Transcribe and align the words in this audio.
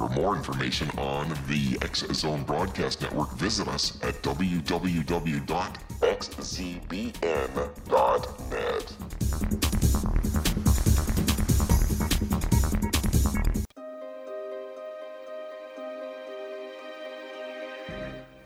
For 0.00 0.08
more 0.08 0.34
information 0.34 0.88
on 0.96 1.28
the 1.46 1.76
X 1.82 2.06
Zone 2.14 2.42
Broadcast 2.44 3.02
Network, 3.02 3.32
visit 3.32 3.68
us 3.68 3.98
at 4.02 4.22
www.xzbn.net. 4.22 4.70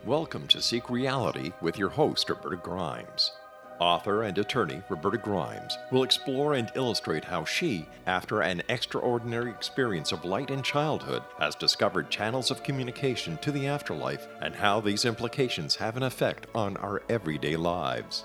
Welcome 0.05 0.47
to 0.49 0.61
Seek 0.61 0.89
Reality 0.89 1.53
with 1.61 1.77
your 1.77 1.87
host, 1.87 2.29
Roberta 2.29 2.57
Grimes. 2.57 3.31
Author 3.79 4.23
and 4.23 4.37
attorney 4.37 4.81
Roberta 4.87 5.17
Grimes 5.17 5.77
will 5.91 6.03
explore 6.03 6.53
and 6.53 6.71
illustrate 6.75 7.25
how 7.25 7.43
she, 7.43 7.85
after 8.07 8.41
an 8.41 8.63
extraordinary 8.69 9.51
experience 9.51 10.13
of 10.13 10.23
light 10.23 10.49
in 10.49 10.61
childhood, 10.61 11.23
has 11.39 11.55
discovered 11.55 12.09
channels 12.09 12.51
of 12.51 12.63
communication 12.63 13.37
to 13.39 13.51
the 13.51 13.67
afterlife 13.67 14.27
and 14.41 14.55
how 14.55 14.79
these 14.79 15.03
implications 15.03 15.75
have 15.75 15.97
an 15.97 16.03
effect 16.03 16.47
on 16.55 16.77
our 16.77 17.03
everyday 17.09 17.57
lives. 17.57 18.23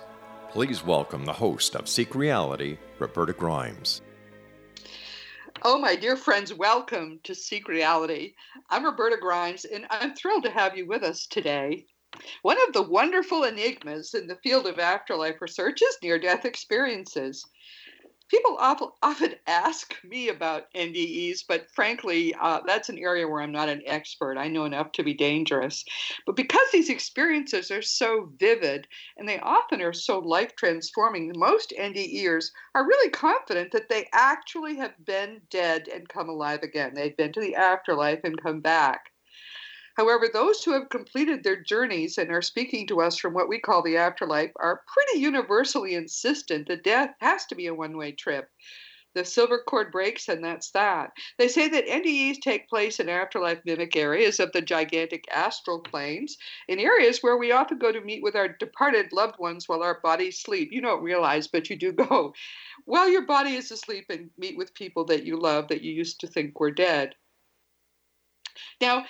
Please 0.50 0.84
welcome 0.84 1.24
the 1.24 1.32
host 1.32 1.74
of 1.74 1.88
Seek 1.88 2.14
Reality, 2.14 2.78
Roberta 3.00 3.32
Grimes. 3.32 4.02
Oh, 5.62 5.78
my 5.78 5.96
dear 5.96 6.16
friends, 6.16 6.54
welcome 6.54 7.18
to 7.24 7.34
Seek 7.34 7.66
Reality. 7.66 8.34
I'm 8.70 8.84
Roberta 8.84 9.16
Grimes, 9.20 9.64
and 9.64 9.84
I'm 9.90 10.14
thrilled 10.14 10.44
to 10.44 10.50
have 10.50 10.76
you 10.76 10.86
with 10.86 11.02
us 11.02 11.26
today. 11.26 11.86
One 12.42 12.58
of 12.66 12.72
the 12.72 12.82
wonderful 12.82 13.44
enigmas 13.44 14.14
in 14.14 14.26
the 14.26 14.38
field 14.42 14.66
of 14.66 14.78
afterlife 14.78 15.40
research 15.40 15.80
is 15.80 15.98
near 16.02 16.18
death 16.18 16.44
experiences. 16.44 17.46
People 18.28 18.56
often 18.60 19.34
ask 19.46 19.96
me 20.04 20.28
about 20.28 20.72
NDEs, 20.74 21.44
but 21.48 21.70
frankly, 21.70 22.34
uh, 22.34 22.60
that's 22.64 22.88
an 22.88 22.98
area 22.98 23.26
where 23.26 23.40
I'm 23.42 23.52
not 23.52 23.68
an 23.68 23.82
expert. 23.86 24.38
I 24.38 24.48
know 24.48 24.64
enough 24.64 24.92
to 24.92 25.02
be 25.02 25.14
dangerous. 25.14 25.84
But 26.26 26.36
because 26.36 26.70
these 26.72 26.90
experiences 26.90 27.70
are 27.70 27.82
so 27.82 28.32
vivid 28.38 28.86
and 29.16 29.28
they 29.28 29.40
often 29.40 29.82
are 29.82 29.92
so 29.92 30.20
life 30.20 30.54
transforming, 30.56 31.32
most 31.36 31.72
NDEers 31.76 32.50
are 32.74 32.86
really 32.86 33.10
confident 33.10 33.72
that 33.72 33.88
they 33.88 34.08
actually 34.12 34.76
have 34.76 34.94
been 35.04 35.42
dead 35.50 35.88
and 35.88 36.08
come 36.08 36.28
alive 36.28 36.62
again. 36.62 36.94
They've 36.94 37.16
been 37.16 37.32
to 37.32 37.40
the 37.40 37.56
afterlife 37.56 38.20
and 38.24 38.40
come 38.40 38.60
back. 38.60 39.10
However, 39.96 40.28
those 40.28 40.62
who 40.62 40.72
have 40.72 40.88
completed 40.88 41.42
their 41.42 41.60
journeys 41.60 42.16
and 42.16 42.30
are 42.30 42.42
speaking 42.42 42.86
to 42.86 43.00
us 43.00 43.16
from 43.16 43.34
what 43.34 43.48
we 43.48 43.58
call 43.58 43.82
the 43.82 43.96
afterlife 43.96 44.52
are 44.56 44.84
pretty 44.86 45.20
universally 45.20 45.94
insistent 45.94 46.68
that 46.68 46.84
death 46.84 47.14
has 47.20 47.46
to 47.46 47.54
be 47.54 47.66
a 47.66 47.74
one 47.74 47.96
way 47.96 48.12
trip. 48.12 48.48
The 49.12 49.24
silver 49.24 49.58
cord 49.58 49.90
breaks, 49.90 50.28
and 50.28 50.44
that's 50.44 50.70
that. 50.70 51.10
They 51.36 51.48
say 51.48 51.66
that 51.68 51.88
NDEs 51.88 52.40
take 52.40 52.68
place 52.68 53.00
in 53.00 53.08
afterlife 53.08 53.60
mimic 53.64 53.96
areas 53.96 54.38
of 54.38 54.52
the 54.52 54.62
gigantic 54.62 55.24
astral 55.32 55.80
planes, 55.80 56.38
in 56.68 56.78
areas 56.78 57.20
where 57.20 57.36
we 57.36 57.50
often 57.50 57.78
go 57.78 57.90
to 57.90 58.00
meet 58.00 58.22
with 58.22 58.36
our 58.36 58.46
departed 58.46 59.12
loved 59.12 59.40
ones 59.40 59.68
while 59.68 59.82
our 59.82 59.98
bodies 60.00 60.38
sleep. 60.38 60.70
You 60.70 60.80
don't 60.80 61.02
realize, 61.02 61.48
but 61.48 61.68
you 61.68 61.74
do 61.74 61.90
go 61.92 62.32
while 62.84 63.08
your 63.08 63.26
body 63.26 63.56
is 63.56 63.72
asleep 63.72 64.06
and 64.10 64.30
meet 64.38 64.56
with 64.56 64.74
people 64.74 65.04
that 65.06 65.24
you 65.24 65.36
love 65.36 65.66
that 65.68 65.82
you 65.82 65.92
used 65.92 66.20
to 66.20 66.28
think 66.28 66.60
were 66.60 66.70
dead. 66.70 67.16
Now, 68.80 69.04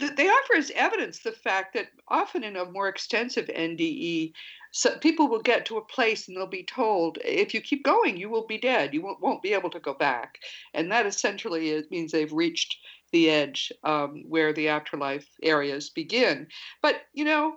they 0.00 0.28
offer 0.28 0.56
as 0.56 0.72
evidence 0.74 1.20
the 1.20 1.32
fact 1.32 1.74
that 1.74 1.88
often 2.08 2.44
in 2.44 2.56
a 2.56 2.64
more 2.64 2.88
extensive 2.88 3.46
NDE, 3.46 4.32
so 4.72 4.96
people 4.98 5.28
will 5.28 5.42
get 5.42 5.66
to 5.66 5.76
a 5.76 5.84
place 5.84 6.28
and 6.28 6.36
they'll 6.36 6.46
be 6.46 6.64
told, 6.64 7.18
if 7.24 7.52
you 7.52 7.60
keep 7.60 7.84
going, 7.84 8.16
you 8.16 8.28
will 8.28 8.46
be 8.46 8.58
dead. 8.58 8.94
You 8.94 9.02
won't, 9.02 9.20
won't 9.20 9.42
be 9.42 9.52
able 9.52 9.70
to 9.70 9.80
go 9.80 9.94
back. 9.94 10.38
And 10.74 10.90
that 10.90 11.06
essentially 11.06 11.84
means 11.90 12.10
they've 12.10 12.32
reached 12.32 12.76
the 13.12 13.28
edge 13.28 13.70
um, 13.84 14.24
where 14.28 14.52
the 14.52 14.68
afterlife 14.68 15.28
areas 15.42 15.90
begin. 15.90 16.48
But, 16.80 17.02
you 17.12 17.24
know, 17.24 17.56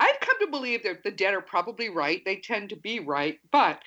I've 0.00 0.20
come 0.20 0.38
to 0.40 0.50
believe 0.50 0.84
that 0.84 1.02
the 1.02 1.10
dead 1.10 1.34
are 1.34 1.42
probably 1.42 1.88
right. 1.88 2.22
They 2.24 2.36
tend 2.36 2.70
to 2.70 2.76
be 2.76 3.00
right. 3.00 3.38
But 3.52 3.80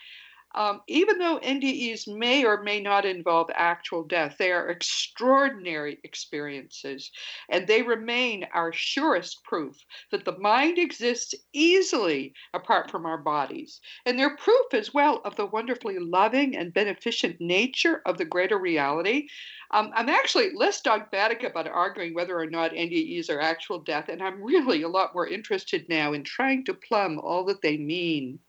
um, 0.54 0.82
even 0.88 1.18
though 1.18 1.40
NDEs 1.40 2.08
may 2.08 2.44
or 2.46 2.62
may 2.62 2.82
not 2.82 3.06
involve 3.06 3.50
actual 3.54 4.04
death, 4.04 4.36
they 4.38 4.52
are 4.52 4.70
extraordinary 4.70 6.00
experiences, 6.04 7.12
and 7.50 7.68
they 7.68 7.82
remain 7.82 8.48
our 8.54 8.74
surest 8.74 9.44
proof 9.44 9.86
that 10.12 10.26
the 10.26 10.38
mind 10.38 10.78
exists 10.78 11.34
easily 11.54 12.34
apart 12.54 12.92
from 12.92 13.06
our 13.06 13.18
bodies. 13.18 13.80
And 14.06 14.20
they're 14.20 14.36
proof 14.36 14.74
as 14.74 14.94
well 14.94 15.22
of 15.24 15.36
the 15.36 15.46
wonderfully 15.46 16.00
loving 16.00 16.56
and 16.56 16.74
beneficent 16.74 17.40
nature 17.40 18.02
of 18.06 18.18
the 18.18 18.26
greater 18.26 18.58
reality. 18.58 19.28
Um, 19.72 19.92
I'm 19.96 20.10
actually 20.10 20.52
less 20.54 20.82
dogmatic 20.82 21.44
about 21.44 21.68
arguing 21.68 22.14
whether 22.14 22.38
or 22.38 22.48
not 22.48 22.74
NDEs 22.74 23.30
are 23.30 23.40
actual 23.40 23.80
death, 23.80 24.10
and 24.10 24.22
I'm 24.22 24.44
really 24.44 24.82
a 24.82 24.90
lot 24.90 25.14
more 25.14 25.28
interested 25.28 25.88
now 25.88 26.12
in 26.12 26.24
trying 26.24 26.66
to 26.66 26.74
plumb 26.74 27.20
all 27.20 27.46
that 27.46 27.62
they 27.62 27.78
mean. 27.78 28.40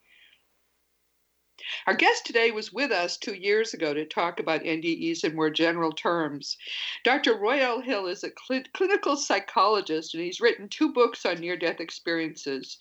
Our 1.86 1.94
guest 1.94 2.26
today 2.26 2.50
was 2.50 2.72
with 2.72 2.90
us 2.90 3.16
two 3.16 3.34
years 3.34 3.74
ago 3.74 3.94
to 3.94 4.04
talk 4.04 4.40
about 4.40 4.62
NDEs 4.62 5.24
in 5.24 5.34
more 5.34 5.50
general 5.50 5.92
terms. 5.92 6.56
Dr. 7.04 7.36
Roy 7.36 7.60
L. 7.60 7.80
Hill 7.80 8.06
is 8.06 8.24
a 8.24 8.30
cl- 8.46 8.64
clinical 8.72 9.16
psychologist 9.16 10.14
and 10.14 10.22
he's 10.22 10.40
written 10.40 10.68
two 10.68 10.92
books 10.92 11.24
on 11.24 11.40
near 11.40 11.56
death 11.56 11.80
experiences 11.80 12.78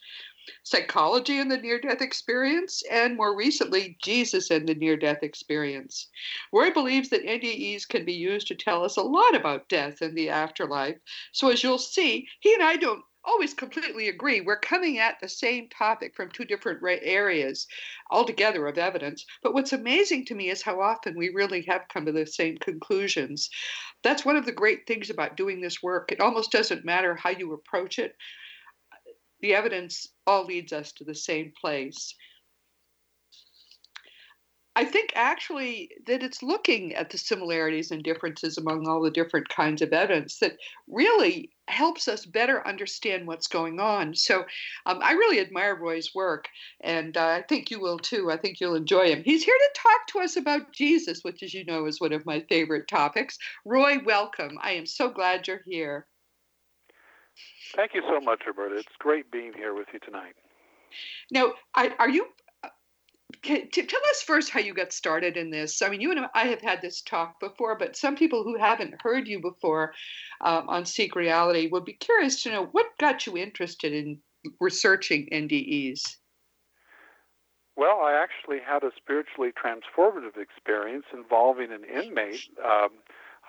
Psychology 0.63 1.37
and 1.37 1.51
the 1.51 1.57
Near 1.57 1.79
Death 1.79 2.01
Experience, 2.01 2.81
and 2.89 3.15
more 3.15 3.35
recently, 3.35 3.95
Jesus 4.01 4.49
and 4.49 4.67
the 4.67 4.73
Near 4.73 4.97
Death 4.97 5.21
Experience. 5.21 6.09
Roy 6.51 6.71
believes 6.71 7.09
that 7.09 7.23
NDEs 7.23 7.87
can 7.87 8.05
be 8.05 8.13
used 8.13 8.47
to 8.47 8.55
tell 8.55 8.83
us 8.83 8.97
a 8.97 9.03
lot 9.03 9.35
about 9.35 9.69
death 9.69 10.01
and 10.01 10.17
the 10.17 10.29
afterlife. 10.29 10.97
So, 11.31 11.49
as 11.49 11.61
you'll 11.61 11.77
see, 11.77 12.27
he 12.39 12.55
and 12.55 12.63
I 12.63 12.75
don't 12.77 13.05
always 13.23 13.53
completely 13.53 14.09
agree. 14.09 14.41
We're 14.41 14.59
coming 14.59 14.99
at 14.99 15.19
the 15.19 15.29
same 15.29 15.69
topic 15.69 16.15
from 16.15 16.29
two 16.29 16.45
different 16.45 16.79
areas 16.83 17.67
altogether 18.09 18.67
of 18.67 18.77
evidence. 18.77 19.25
But 19.43 19.53
what's 19.53 19.73
amazing 19.73 20.25
to 20.25 20.35
me 20.35 20.49
is 20.49 20.61
how 20.61 20.81
often 20.81 21.17
we 21.17 21.29
really 21.29 21.61
have 21.63 21.87
come 21.91 22.05
to 22.05 22.11
the 22.11 22.25
same 22.25 22.57
conclusions. 22.57 23.49
That's 24.03 24.25
one 24.25 24.35
of 24.35 24.45
the 24.45 24.51
great 24.51 24.87
things 24.87 25.09
about 25.09 25.37
doing 25.37 25.61
this 25.61 25.81
work. 25.83 26.11
It 26.11 26.19
almost 26.19 26.51
doesn't 26.51 26.85
matter 26.85 27.15
how 27.15 27.29
you 27.29 27.53
approach 27.53 27.99
it, 27.99 28.15
the 29.41 29.55
evidence 29.55 30.07
all 30.27 30.45
leads 30.45 30.71
us 30.71 30.91
to 30.93 31.03
the 31.03 31.15
same 31.15 31.51
place. 31.59 32.15
I 34.73 34.85
think 34.85 35.11
actually 35.15 35.89
that 36.07 36.23
it's 36.23 36.41
looking 36.41 36.95
at 36.95 37.09
the 37.09 37.17
similarities 37.17 37.91
and 37.91 38.01
differences 38.01 38.57
among 38.57 38.87
all 38.87 39.01
the 39.01 39.11
different 39.11 39.49
kinds 39.49 39.81
of 39.81 39.91
evidence 39.91 40.39
that 40.39 40.57
really 40.87 41.51
helps 41.67 42.07
us 42.07 42.25
better 42.25 42.65
understand 42.65 43.27
what's 43.27 43.47
going 43.47 43.81
on. 43.81 44.15
So 44.15 44.45
um, 44.85 44.99
I 45.01 45.11
really 45.11 45.41
admire 45.41 45.75
Roy's 45.75 46.15
work, 46.15 46.47
and 46.79 47.17
uh, 47.17 47.27
I 47.27 47.41
think 47.41 47.69
you 47.69 47.81
will 47.81 47.99
too. 47.99 48.31
I 48.31 48.37
think 48.37 48.61
you'll 48.61 48.75
enjoy 48.75 49.09
him. 49.09 49.23
He's 49.25 49.43
here 49.43 49.57
to 49.57 49.81
talk 49.81 50.07
to 50.07 50.19
us 50.19 50.37
about 50.37 50.71
Jesus, 50.71 51.19
which, 51.21 51.43
as 51.43 51.53
you 51.53 51.65
know, 51.65 51.85
is 51.85 51.99
one 51.99 52.13
of 52.13 52.25
my 52.25 52.39
favorite 52.47 52.87
topics. 52.87 53.37
Roy, 53.65 53.97
welcome. 54.05 54.57
I 54.61 54.71
am 54.71 54.85
so 54.85 55.09
glad 55.09 55.47
you're 55.47 55.63
here. 55.65 56.07
Thank 57.75 57.93
you 57.93 58.03
so 58.07 58.21
much, 58.21 58.41
Roberta. 58.47 58.75
It's 58.75 58.87
great 58.99 59.29
being 59.31 59.51
here 59.53 59.73
with 59.73 59.87
you 59.91 59.99
tonight. 59.99 60.35
Now, 61.31 61.53
are 61.75 62.09
you 62.09 62.27
can, 63.41 63.69
tell 63.69 64.01
us 64.11 64.21
first 64.21 64.49
how 64.49 64.59
you 64.59 64.73
got 64.73 64.93
started 64.93 65.35
in 65.37 65.49
this. 65.49 65.81
I 65.81 65.89
mean, 65.89 66.01
you 66.01 66.11
and 66.11 66.27
I 66.33 66.47
have 66.47 66.61
had 66.61 66.81
this 66.81 67.01
talk 67.01 67.39
before, 67.39 67.77
but 67.77 67.95
some 67.95 68.15
people 68.15 68.43
who 68.43 68.57
haven't 68.57 69.01
heard 69.01 69.27
you 69.27 69.39
before 69.39 69.93
um, 70.41 70.69
on 70.69 70.85
Seek 70.85 71.15
Reality 71.15 71.67
would 71.71 71.85
be 71.85 71.93
curious 71.93 72.43
to 72.43 72.51
know 72.51 72.65
what 72.71 72.85
got 72.99 73.25
you 73.25 73.37
interested 73.37 73.93
in 73.93 74.19
researching 74.59 75.27
NDEs. 75.31 76.17
Well, 77.75 78.01
I 78.01 78.13
actually 78.21 78.59
had 78.59 78.83
a 78.83 78.91
spiritually 78.95 79.51
transformative 79.51 80.37
experience 80.37 81.05
involving 81.13 81.71
an 81.71 81.83
inmate. 81.83 82.47
Um, 82.63 82.89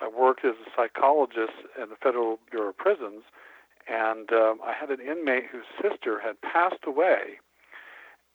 I 0.01 0.07
worked 0.07 0.43
as 0.43 0.55
a 0.65 0.69
psychologist 0.75 1.53
in 1.81 1.89
the 1.89 1.95
Federal 2.01 2.39
Bureau 2.49 2.69
of 2.69 2.77
Prisons, 2.77 3.23
and 3.87 4.31
um, 4.31 4.59
I 4.65 4.73
had 4.73 4.89
an 4.89 5.05
inmate 5.05 5.45
whose 5.51 5.65
sister 5.81 6.19
had 6.19 6.41
passed 6.41 6.83
away 6.87 7.39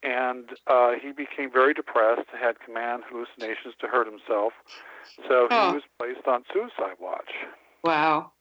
and 0.02 0.50
uh, 0.66 0.92
he 1.00 1.12
became 1.12 1.50
very 1.52 1.74
depressed, 1.74 2.28
had 2.40 2.60
command 2.60 3.02
hallucinations 3.08 3.74
to 3.80 3.86
hurt 3.86 4.06
himself. 4.06 4.52
So 5.28 5.48
oh. 5.50 5.68
he 5.68 5.74
was 5.74 5.82
placed 5.98 6.26
on 6.26 6.44
suicide 6.52 6.96
watch. 7.00 7.30
Wow. 7.82 8.32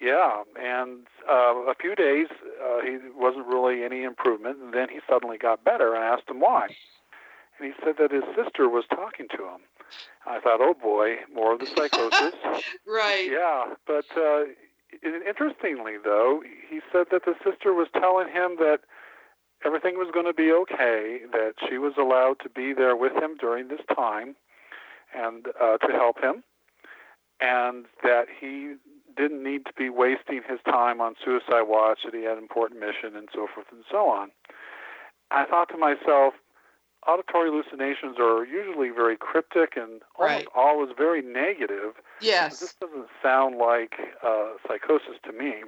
Yeah, 0.00 0.42
and 0.60 1.06
uh, 1.30 1.70
a 1.70 1.74
few 1.80 1.94
days 1.94 2.26
uh, 2.60 2.80
he 2.82 2.98
wasn't 3.14 3.46
really 3.46 3.84
any 3.84 4.02
improvement, 4.02 4.58
and 4.60 4.74
then 4.74 4.88
he 4.88 4.98
suddenly 5.08 5.38
got 5.38 5.64
better. 5.64 5.94
And 5.94 6.02
I 6.02 6.08
asked 6.08 6.28
him 6.28 6.40
why. 6.40 6.68
and 7.58 7.72
he 7.72 7.72
said 7.84 7.94
that 7.98 8.10
his 8.10 8.24
sister 8.34 8.68
was 8.68 8.84
talking 8.90 9.28
to 9.36 9.44
him. 9.44 9.60
I 10.26 10.40
thought, 10.40 10.60
oh 10.60 10.74
boy, 10.74 11.16
more 11.32 11.52
of 11.52 11.60
the 11.60 11.66
psychosis. 11.66 12.34
right. 12.86 13.28
Yeah, 13.30 13.74
but 13.86 14.06
uh, 14.16 14.44
interestingly, 15.02 15.94
though, 16.02 16.42
he 16.68 16.80
said 16.92 17.06
that 17.12 17.24
the 17.24 17.34
sister 17.44 17.72
was 17.72 17.88
telling 17.94 18.26
him 18.26 18.56
that 18.58 18.80
everything 19.64 19.96
was 19.96 20.08
going 20.12 20.26
to 20.26 20.32
be 20.34 20.52
okay, 20.52 21.20
that 21.32 21.54
she 21.68 21.78
was 21.78 21.94
allowed 21.98 22.38
to 22.40 22.48
be 22.48 22.72
there 22.72 22.96
with 22.96 23.12
him 23.12 23.36
during 23.38 23.68
this 23.68 23.80
time 23.94 24.34
and 25.14 25.46
uh, 25.60 25.78
to 25.78 25.92
help 25.92 26.20
him, 26.22 26.42
and 27.40 27.86
that 28.02 28.26
he 28.40 28.74
didn't 29.16 29.42
need 29.42 29.66
to 29.66 29.72
be 29.76 29.90
wasting 29.90 30.40
his 30.48 30.58
time 30.64 31.00
on 31.00 31.14
suicide 31.22 31.64
watch, 31.68 32.00
that 32.04 32.14
he 32.14 32.22
had 32.22 32.38
an 32.38 32.42
important 32.42 32.80
mission, 32.80 33.14
and 33.14 33.28
so 33.34 33.46
forth 33.52 33.66
and 33.70 33.84
so 33.90 34.08
on. 34.08 34.30
I 35.30 35.44
thought 35.44 35.68
to 35.70 35.76
myself, 35.76 36.34
auditory 37.06 37.50
hallucinations 37.50 38.16
are 38.18 38.44
usually 38.44 38.88
very 38.90 39.16
cryptic 39.16 39.76
and 39.76 40.02
almost 40.18 40.46
Right. 40.46 40.48
always 40.54 40.90
very 40.96 41.20
negative. 41.20 41.94
Yes. 42.20 42.60
This 42.60 42.74
doesn't 42.74 43.08
sound 43.22 43.58
like 43.58 43.94
uh, 44.22 44.52
psychosis 44.66 45.16
to 45.24 45.32
me, 45.32 45.64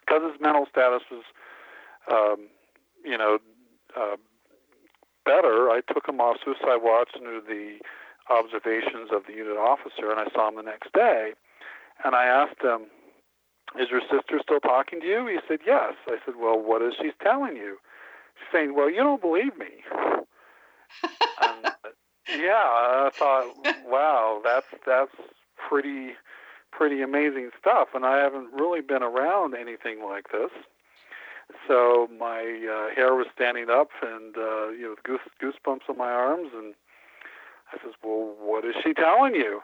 because 0.00 0.22
his 0.30 0.40
mental 0.40 0.66
status 0.70 1.02
was, 1.10 1.24
um, 2.10 2.46
you 3.04 3.18
know, 3.18 3.38
uh, 3.96 4.16
better. 5.24 5.70
I 5.70 5.80
took 5.92 6.08
him 6.08 6.20
off 6.20 6.36
suicide 6.44 6.82
watch 6.82 7.10
under 7.16 7.40
the 7.40 7.78
observations 8.30 9.10
of 9.12 9.22
the 9.26 9.34
unit 9.34 9.56
officer, 9.56 10.10
and 10.10 10.20
I 10.20 10.26
saw 10.32 10.48
him 10.48 10.56
the 10.56 10.62
next 10.62 10.92
day. 10.92 11.32
And 12.04 12.14
I 12.14 12.24
asked 12.24 12.62
him, 12.62 12.86
"Is 13.78 13.90
your 13.90 14.00
sister 14.00 14.40
still 14.42 14.60
talking 14.60 15.00
to 15.00 15.06
you?" 15.06 15.26
He 15.26 15.38
said, 15.46 15.60
"Yes." 15.66 15.94
I 16.06 16.18
said, 16.24 16.36
"Well, 16.36 16.58
what 16.58 16.82
is 16.82 16.94
she 17.00 17.12
telling 17.22 17.56
you?" 17.56 17.78
She's 18.36 18.48
saying, 18.52 18.74
"Well, 18.74 18.90
you 18.90 19.02
don't 19.02 19.20
believe 19.20 19.56
me." 19.56 19.84
and, 21.42 21.72
yeah, 22.28 22.62
I 22.64 23.10
thought, 23.12 23.54
wow, 23.86 24.40
that's 24.42 24.66
that's 24.86 25.14
pretty 25.68 26.14
pretty 26.72 27.02
amazing 27.02 27.50
stuff, 27.58 27.88
and 27.94 28.04
I 28.04 28.18
haven't 28.18 28.52
really 28.52 28.80
been 28.80 29.02
around 29.02 29.54
anything 29.54 30.02
like 30.02 30.30
this. 30.32 30.50
So 31.68 32.08
my 32.18 32.40
uh, 32.40 32.94
hair 32.94 33.14
was 33.14 33.26
standing 33.34 33.68
up, 33.70 33.88
and 34.02 34.36
uh, 34.36 34.68
you 34.68 34.82
know, 34.82 34.94
goose 35.02 35.20
goosebumps 35.42 35.88
on 35.88 35.98
my 35.98 36.10
arms, 36.10 36.50
and 36.54 36.74
I 37.72 37.78
says, 37.82 37.94
"Well, 38.02 38.34
what 38.40 38.64
is 38.64 38.74
she 38.82 38.94
telling 38.94 39.34
you?" 39.34 39.60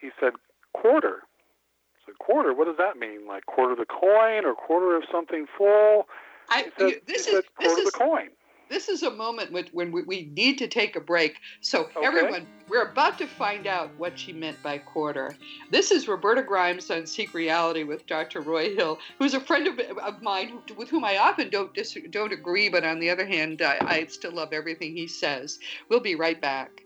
He 0.00 0.10
said, 0.20 0.32
"Quarter." 0.72 1.22
I 1.24 2.06
said, 2.06 2.18
"Quarter? 2.18 2.54
What 2.54 2.66
does 2.66 2.76
that 2.78 2.96
mean? 2.98 3.26
Like 3.26 3.46
quarter 3.46 3.72
of 3.72 3.78
the 3.78 3.86
coin, 3.86 4.44
or 4.44 4.54
quarter 4.54 4.96
of 4.96 5.04
something 5.10 5.46
full?" 5.56 6.06
I, 6.48 6.62
He 6.62 6.70
said, 6.78 6.88
you- 6.90 7.00
this 7.06 7.26
is 7.26 7.32
said, 7.34 7.34
this 7.34 7.50
quarter 7.56 7.82
is 7.82 7.84
the 7.86 7.98
coin. 7.98 8.28
This 8.68 8.88
is 8.88 9.02
a 9.02 9.10
moment 9.10 9.52
when 9.72 9.92
we, 9.92 10.30
need 10.36 10.58
to 10.58 10.68
take 10.68 10.96
a 10.96 11.00
break. 11.00 11.36
So 11.60 11.88
Okay. 11.96 12.06
everyone, 12.06 12.46
we're 12.68 12.90
about 12.90 13.18
to 13.18 13.26
find 13.26 13.66
out 13.66 13.90
what 13.96 14.18
she 14.18 14.32
meant 14.32 14.60
by 14.62 14.78
quarter. 14.78 15.36
This 15.70 15.90
is 15.90 16.08
Roberta 16.08 16.42
Grimes 16.42 16.90
on 16.90 17.06
Seek 17.06 17.32
Reality 17.34 17.84
with 17.84 18.06
Dr. 18.06 18.40
Roy 18.40 18.74
Hill, 18.74 18.98
who's 19.18 19.34
a 19.34 19.40
friend 19.40 19.66
of, 19.68 19.78
of 19.98 20.22
mine 20.22 20.60
with 20.76 20.88
whom 20.88 21.04
I 21.04 21.18
often 21.18 21.48
don't 21.48 21.72
dis, 21.74 21.96
don't 22.10 22.32
agree, 22.32 22.68
but 22.68 22.84
on 22.84 22.98
the 22.98 23.10
other 23.10 23.26
hand, 23.26 23.62
I, 23.62 23.78
I 23.86 24.06
still 24.06 24.32
love 24.32 24.52
everything 24.52 24.96
he 24.96 25.06
says. 25.06 25.58
We'll 25.88 26.00
be 26.00 26.14
right 26.14 26.40
back. 26.40 26.85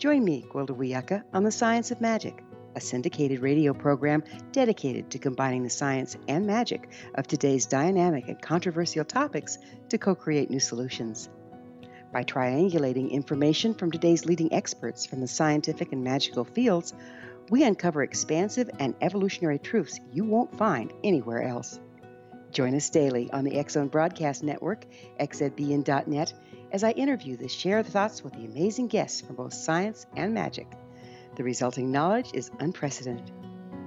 Join 0.00 0.24
me, 0.24 0.46
Gwilda 0.48 0.74
Wiyaka, 0.74 1.24
on 1.34 1.44
The 1.44 1.52
Science 1.52 1.90
of 1.90 2.00
Magic, 2.00 2.42
a 2.74 2.80
syndicated 2.80 3.40
radio 3.40 3.74
program 3.74 4.24
dedicated 4.50 5.10
to 5.10 5.18
combining 5.18 5.62
the 5.62 5.68
science 5.68 6.16
and 6.26 6.46
magic 6.46 6.88
of 7.16 7.26
today's 7.26 7.66
dynamic 7.66 8.26
and 8.26 8.40
controversial 8.40 9.04
topics 9.04 9.58
to 9.90 9.98
co 9.98 10.14
create 10.14 10.48
new 10.48 10.58
solutions. 10.58 11.28
By 12.14 12.24
triangulating 12.24 13.10
information 13.10 13.74
from 13.74 13.90
today's 13.90 14.24
leading 14.24 14.54
experts 14.54 15.04
from 15.04 15.20
the 15.20 15.28
scientific 15.28 15.92
and 15.92 16.02
magical 16.02 16.46
fields, 16.46 16.94
we 17.50 17.62
uncover 17.62 18.02
expansive 18.02 18.70
and 18.78 18.94
evolutionary 19.02 19.58
truths 19.58 20.00
you 20.14 20.24
won't 20.24 20.56
find 20.56 20.94
anywhere 21.04 21.42
else. 21.42 21.78
Join 22.52 22.74
us 22.74 22.90
daily 22.90 23.30
on 23.32 23.44
the 23.44 23.64
Zone 23.68 23.88
Broadcast 23.88 24.42
Network, 24.42 24.84
xzbn.net, 25.20 26.32
as 26.72 26.82
I 26.82 26.90
interview 26.92 27.36
the 27.36 27.48
share 27.48 27.82
thoughts 27.82 28.24
with 28.24 28.32
the 28.32 28.44
amazing 28.44 28.88
guests 28.88 29.20
from 29.20 29.36
both 29.36 29.54
science 29.54 30.06
and 30.16 30.34
magic. 30.34 30.66
The 31.36 31.44
resulting 31.44 31.92
knowledge 31.92 32.30
is 32.34 32.50
unprecedented. 32.58 33.30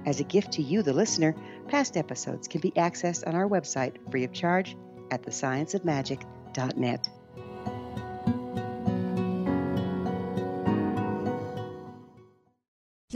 As 0.06 0.20
a 0.20 0.24
gift 0.24 0.52
to 0.52 0.62
you, 0.62 0.82
the 0.82 0.92
listener, 0.92 1.34
past 1.68 1.96
episodes 1.96 2.48
can 2.48 2.60
be 2.60 2.70
accessed 2.72 3.26
on 3.26 3.34
our 3.34 3.48
website 3.48 3.96
free 4.10 4.24
of 4.24 4.32
charge 4.32 4.76
at 5.10 5.22
thescienceofmagic.net. 5.22 7.08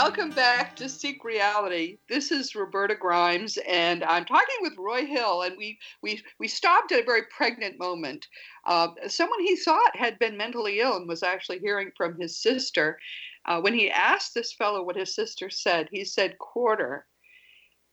Welcome 0.00 0.30
back 0.30 0.76
to 0.76 0.88
Seek 0.88 1.24
Reality. 1.24 1.98
This 2.08 2.30
is 2.30 2.54
Roberta 2.54 2.94
Grimes, 2.94 3.58
and 3.66 4.04
I'm 4.04 4.24
talking 4.24 4.54
with 4.60 4.78
Roy 4.78 5.04
Hill. 5.04 5.42
And 5.42 5.56
we 5.58 5.76
we 6.02 6.22
we 6.38 6.46
stopped 6.46 6.92
at 6.92 7.00
a 7.00 7.04
very 7.04 7.22
pregnant 7.36 7.80
moment. 7.80 8.28
Uh, 8.64 8.90
someone 9.08 9.40
he 9.40 9.56
thought 9.56 9.96
had 9.96 10.16
been 10.20 10.36
mentally 10.36 10.78
ill 10.78 10.98
and 10.98 11.08
was 11.08 11.24
actually 11.24 11.58
hearing 11.58 11.90
from 11.96 12.16
his 12.16 12.40
sister. 12.40 12.96
Uh, 13.44 13.60
when 13.60 13.74
he 13.74 13.90
asked 13.90 14.34
this 14.34 14.52
fellow 14.52 14.84
what 14.84 14.94
his 14.94 15.16
sister 15.16 15.50
said, 15.50 15.88
he 15.90 16.04
said 16.04 16.38
quarter, 16.38 17.04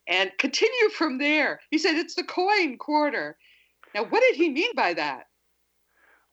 and 0.08 0.32
continue 0.38 0.90
from 0.90 1.18
there. 1.18 1.60
He 1.72 1.80
said 1.80 1.96
it's 1.96 2.14
the 2.14 2.24
coin 2.24 2.78
quarter. 2.78 3.36
Now, 3.96 4.04
what 4.04 4.22
did 4.22 4.36
he 4.36 4.50
mean 4.52 4.76
by 4.76 4.94
that? 4.94 5.26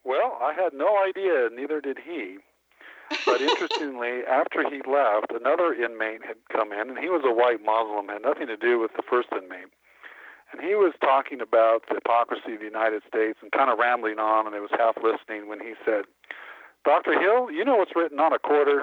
Well, 0.05 0.39
I 0.39 0.53
had 0.53 0.75
no 0.75 1.03
idea, 1.03 1.49
neither 1.51 1.81
did 1.81 1.97
he. 2.07 2.37
But 3.27 3.41
interestingly, 3.41 4.23
after 4.29 4.69
he 4.69 4.81
left, 4.89 5.33
another 5.33 5.75
inmate 5.75 6.25
had 6.25 6.37
come 6.53 6.73
in, 6.73 6.91
and 6.91 6.99
he 6.99 7.09
was 7.09 7.23
a 7.25 7.33
white 7.33 7.65
Muslim, 7.65 8.09
had 8.09 8.23
nothing 8.23 8.47
to 8.49 8.57
do 8.57 8.79
with 8.79 8.93
the 8.97 9.03
first 9.03 9.29
inmate. 9.33 9.73
And 10.53 10.61
he 10.61 10.75
was 10.75 10.93
talking 11.01 11.41
about 11.41 11.85
the 11.89 11.95
hypocrisy 11.95 12.55
of 12.55 12.59
the 12.61 12.67
United 12.67 13.03
States 13.09 13.39
and 13.43 13.51
kind 13.53 13.71
of 13.71 13.79
rambling 13.79 14.19
on, 14.19 14.47
and 14.47 14.55
I 14.55 14.61
was 14.61 14.71
half 14.77 14.97
listening 15.03 15.49
when 15.49 15.61
he 15.61 15.75
said, 15.85 16.05
Dr. 16.85 17.19
Hill, 17.19 17.51
you 17.51 17.65
know 17.65 17.77
what's 17.77 17.97
written 17.97 18.21
on 18.21 18.33
a 18.33 18.39
quarter? 18.39 18.83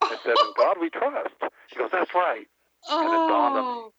I 0.00 0.16
said, 0.22 0.34
In 0.40 0.52
God 0.56 0.76
we 0.80 0.90
trust. 0.90 1.34
He 1.68 1.76
goes, 1.76 1.90
That's 1.92 2.14
right. 2.14 2.46
Oh. 2.88 3.00
And 3.00 3.08
it 3.08 3.32
dawned 3.32 3.56
on 3.56 3.64
me. 3.64 3.90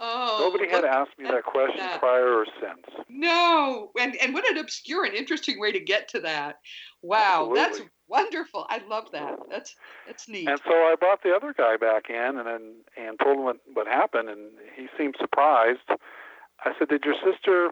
Oh, 0.00 0.36
oh 0.38 0.48
Nobody 0.48 0.70
had 0.70 0.84
asked 0.84 1.18
me 1.18 1.24
that 1.28 1.44
question 1.44 1.78
that. 1.78 1.98
prior 1.98 2.38
or 2.38 2.46
since. 2.60 3.04
No, 3.08 3.90
and 3.98 4.14
and 4.22 4.32
what 4.32 4.48
an 4.48 4.58
obscure 4.58 5.04
and 5.04 5.14
interesting 5.14 5.58
way 5.58 5.72
to 5.72 5.80
get 5.80 6.08
to 6.10 6.20
that. 6.20 6.60
Wow, 7.02 7.50
that's 7.54 7.70
Absolutely. 7.70 7.92
Wonderful. 8.08 8.66
I 8.68 8.80
love 8.88 9.10
that. 9.12 9.38
That's 9.50 9.76
that's 10.06 10.28
neat. 10.28 10.48
And 10.48 10.60
so 10.64 10.72
I 10.72 10.94
brought 10.98 11.22
the 11.22 11.34
other 11.34 11.54
guy 11.56 11.76
back 11.76 12.10
in 12.10 12.38
and 12.38 12.46
then 12.46 12.74
and 12.96 13.18
told 13.18 13.38
him 13.38 13.44
what, 13.44 13.56
what 13.72 13.86
happened, 13.86 14.28
and 14.28 14.52
he 14.76 14.86
seemed 14.96 15.16
surprised. 15.20 15.88
I 16.64 16.72
said, 16.78 16.88
"Did 16.88 17.04
your 17.04 17.14
sister 17.24 17.70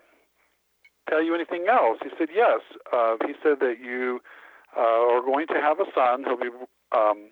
tell 1.09 1.23
you 1.23 1.35
anything 1.35 1.67
else?" 1.69 1.99
He 2.03 2.11
said, 2.19 2.29
"Yes." 2.35 2.61
Uh, 2.93 3.17
he 3.27 3.35
said 3.43 3.61
that 3.61 3.77
you 3.83 4.21
uh, 4.77 4.81
are 4.81 5.23
going 5.23 5.47
to 5.49 5.61
have 5.61 5.81
a 5.81 5.87
son. 5.95 6.25
He'll 6.25 6.37
be 6.37 6.51
um, 6.97 7.29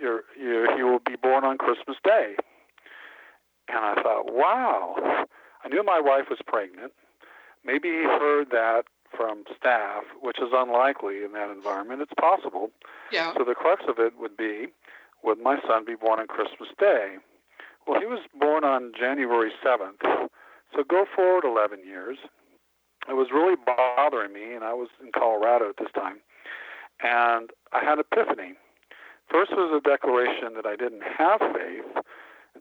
you're, 0.00 0.22
you 0.38 0.68
he 0.76 0.82
will 0.82 1.00
be 1.04 1.16
born 1.16 1.44
on 1.44 1.58
Christmas 1.58 1.96
Day. 2.04 2.36
And 3.68 3.78
I 3.78 3.94
thought, 4.02 4.32
wow. 4.32 5.24
I 5.64 5.68
knew 5.68 5.82
my 5.82 6.00
wife 6.00 6.26
was 6.28 6.38
pregnant. 6.46 6.92
Maybe 7.64 7.88
he 7.88 8.02
heard 8.04 8.50
that 8.50 8.84
from 9.16 9.44
staff, 9.56 10.04
which 10.20 10.38
is 10.38 10.50
unlikely 10.52 11.24
in 11.24 11.32
that 11.32 11.50
environment. 11.50 12.02
It's 12.02 12.12
possible. 12.18 12.70
yeah. 13.12 13.32
So 13.36 13.44
the 13.44 13.54
crux 13.54 13.84
of 13.88 13.98
it 13.98 14.14
would 14.18 14.36
be, 14.36 14.66
would 15.22 15.38
my 15.40 15.58
son 15.66 15.84
be 15.84 15.94
born 15.94 16.20
on 16.20 16.26
Christmas 16.26 16.68
Day? 16.78 17.16
Well, 17.86 18.00
he 18.00 18.06
was 18.06 18.20
born 18.38 18.64
on 18.64 18.92
January 18.98 19.52
7th. 19.64 20.28
So 20.74 20.82
go 20.88 21.04
forward 21.14 21.44
11 21.44 21.84
years. 21.84 22.18
It 23.08 23.14
was 23.14 23.28
really 23.32 23.56
bothering 23.56 24.32
me, 24.32 24.54
and 24.54 24.64
I 24.64 24.72
was 24.72 24.88
in 25.02 25.12
Colorado 25.12 25.68
at 25.68 25.76
this 25.76 25.92
time. 25.94 26.20
And 27.02 27.50
I 27.72 27.84
had 27.84 27.98
epiphany. 27.98 28.54
First 29.30 29.52
was 29.52 29.72
a 29.76 29.86
declaration 29.86 30.54
that 30.56 30.66
I 30.66 30.76
didn't 30.76 31.02
have 31.02 31.40
faith. 31.40 32.04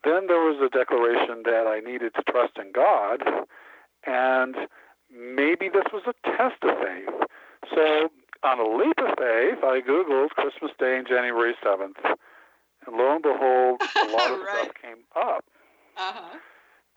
Then 0.03 0.27
there 0.27 0.43
was 0.43 0.59
a 0.59 0.69
declaration 0.69 1.43
that 1.45 1.65
I 1.67 1.79
needed 1.79 2.13
to 2.15 2.23
trust 2.29 2.57
in 2.57 2.71
God. 2.73 3.23
And 4.05 4.55
maybe 5.13 5.69
this 5.69 5.85
was 5.93 6.03
a 6.07 6.13
test 6.37 6.61
of 6.63 6.77
faith. 6.79 7.09
So 7.73 8.09
on 8.43 8.59
a 8.59 8.67
leap 8.77 8.97
of 8.97 9.15
faith, 9.17 9.63
I 9.63 9.81
Googled 9.87 10.29
Christmas 10.31 10.71
Day 10.79 10.97
and 10.97 11.07
January 11.07 11.53
7th. 11.63 11.95
And 12.85 12.97
lo 12.97 13.13
and 13.15 13.23
behold, 13.23 13.81
a 13.81 14.11
lot 14.11 14.31
of 14.31 14.39
Right. 14.43 14.59
stuff 14.63 14.75
came 14.81 15.03
up. 15.15 15.45
Uh-huh. 15.97 16.37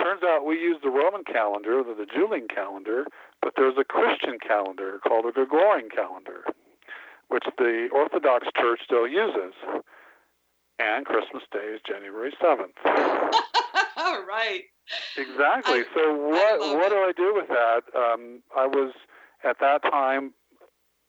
Turns 0.02 0.22
out 0.24 0.44
we 0.44 0.56
use 0.60 0.78
the 0.82 0.90
Roman 0.90 1.24
calendar, 1.24 1.82
the, 1.82 1.94
the 1.94 2.06
Julian 2.06 2.48
calendar, 2.48 3.06
but 3.42 3.52
there's 3.56 3.76
a 3.78 3.84
Christian 3.84 4.38
calendar 4.38 4.98
called 5.06 5.24
the 5.26 5.32
Gregorian 5.32 5.88
calendar, 5.88 6.44
which 7.28 7.44
the 7.58 7.88
Orthodox 7.94 8.46
Church 8.58 8.80
still 8.84 9.06
uses. 9.06 9.54
And 10.78 11.06
Christmas 11.06 11.42
Day 11.52 11.74
is 11.74 11.80
January 11.86 12.34
7th. 12.42 12.76
All 14.04 14.24
right. 14.26 14.62
Exactly. 15.16 15.80
I- 15.80 15.84
so 15.94 16.14
what 16.14 16.60
what 16.60 16.92
it. 16.92 16.94
do 16.94 16.96
I 16.96 17.12
do 17.16 17.34
with 17.34 17.48
that? 17.48 17.82
Um, 17.98 18.42
I 18.56 18.66
was 18.66 18.92
at 19.42 19.58
that 19.60 19.82
time, 19.82 20.32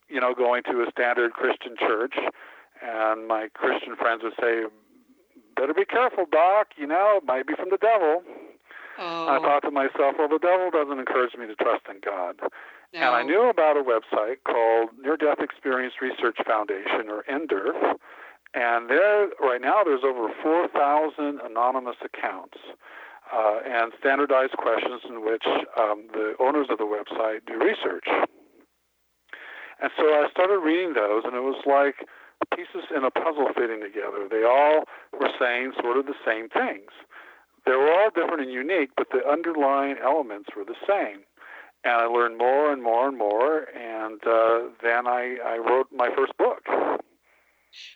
you 0.09 0.19
know, 0.19 0.33
going 0.33 0.63
to 0.63 0.81
a 0.81 0.91
standard 0.91 1.33
Christian 1.33 1.75
church, 1.77 2.15
and 2.81 3.27
my 3.27 3.49
Christian 3.53 3.95
friends 3.95 4.23
would 4.23 4.33
say, 4.41 4.63
"Better 5.55 5.73
be 5.73 5.85
careful, 5.85 6.25
Doc. 6.31 6.69
You 6.77 6.87
know, 6.87 7.17
it 7.21 7.25
might 7.25 7.45
be 7.45 7.53
from 7.55 7.69
the 7.69 7.77
devil." 7.77 8.23
Oh, 8.99 9.27
I 9.29 9.37
thought 9.39 9.61
to 9.61 9.71
myself, 9.71 10.15
"Well, 10.17 10.27
the 10.27 10.39
devil 10.39 10.71
doesn't 10.71 10.97
encourage 10.97 11.35
me 11.35 11.45
to 11.47 11.55
trust 11.55 11.85
in 11.89 11.99
God." 11.99 12.39
no. 12.41 12.49
And 12.93 13.15
I 13.15 13.21
knew 13.23 13.43
about 13.49 13.77
a 13.77 13.83
website 13.83 14.37
called 14.43 14.89
Near 14.97 15.17
Death 15.17 15.39
Experience 15.39 15.93
Research 16.01 16.37
Foundation, 16.47 17.09
or 17.09 17.23
NDERF. 17.29 17.99
And 18.57 18.89
there, 18.89 19.29
right 19.39 19.61
now, 19.61 19.83
there's 19.85 20.01
over 20.03 20.33
4,000 20.41 21.41
anonymous 21.45 21.97
accounts 22.01 22.57
uh, 23.29 23.59
and 23.63 23.93
standardized 23.99 24.57
questions 24.57 25.01
in 25.07 25.23
which 25.23 25.45
um, 25.77 26.09
the 26.11 26.33
owners 26.39 26.65
of 26.71 26.79
the 26.79 26.89
website 26.89 27.45
do 27.45 27.53
research. 27.53 28.09
And 29.77 29.91
so 29.95 30.05
I 30.09 30.25
started 30.31 30.57
reading 30.57 30.93
those, 30.95 31.21
and 31.23 31.35
it 31.35 31.45
was 31.45 31.61
like 31.69 32.09
pieces 32.55 32.89
in 32.89 33.03
a 33.03 33.11
puzzle 33.11 33.45
fitting 33.53 33.79
together. 33.79 34.25
They 34.25 34.41
all 34.41 34.85
were 35.13 35.29
saying 35.37 35.73
sort 35.79 35.97
of 35.97 36.07
the 36.07 36.17
same 36.25 36.49
things. 36.49 36.89
They 37.67 37.73
were 37.73 37.93
all 37.93 38.09
different 38.09 38.41
and 38.41 38.51
unique, 38.51 38.89
but 38.97 39.11
the 39.11 39.21
underlying 39.29 39.97
elements 40.03 40.49
were 40.57 40.65
the 40.65 40.81
same 40.87 41.21
and 41.83 41.93
I 41.93 42.05
learned 42.05 42.37
more 42.37 42.73
and 42.73 42.81
more 42.81 43.07
and 43.07 43.17
more, 43.17 43.67
and 43.69 44.19
uh, 44.25 44.69
then 44.81 45.07
I, 45.07 45.37
I 45.45 45.57
wrote 45.57 45.87
my 45.95 46.09
first 46.15 46.35
book. 46.37 46.63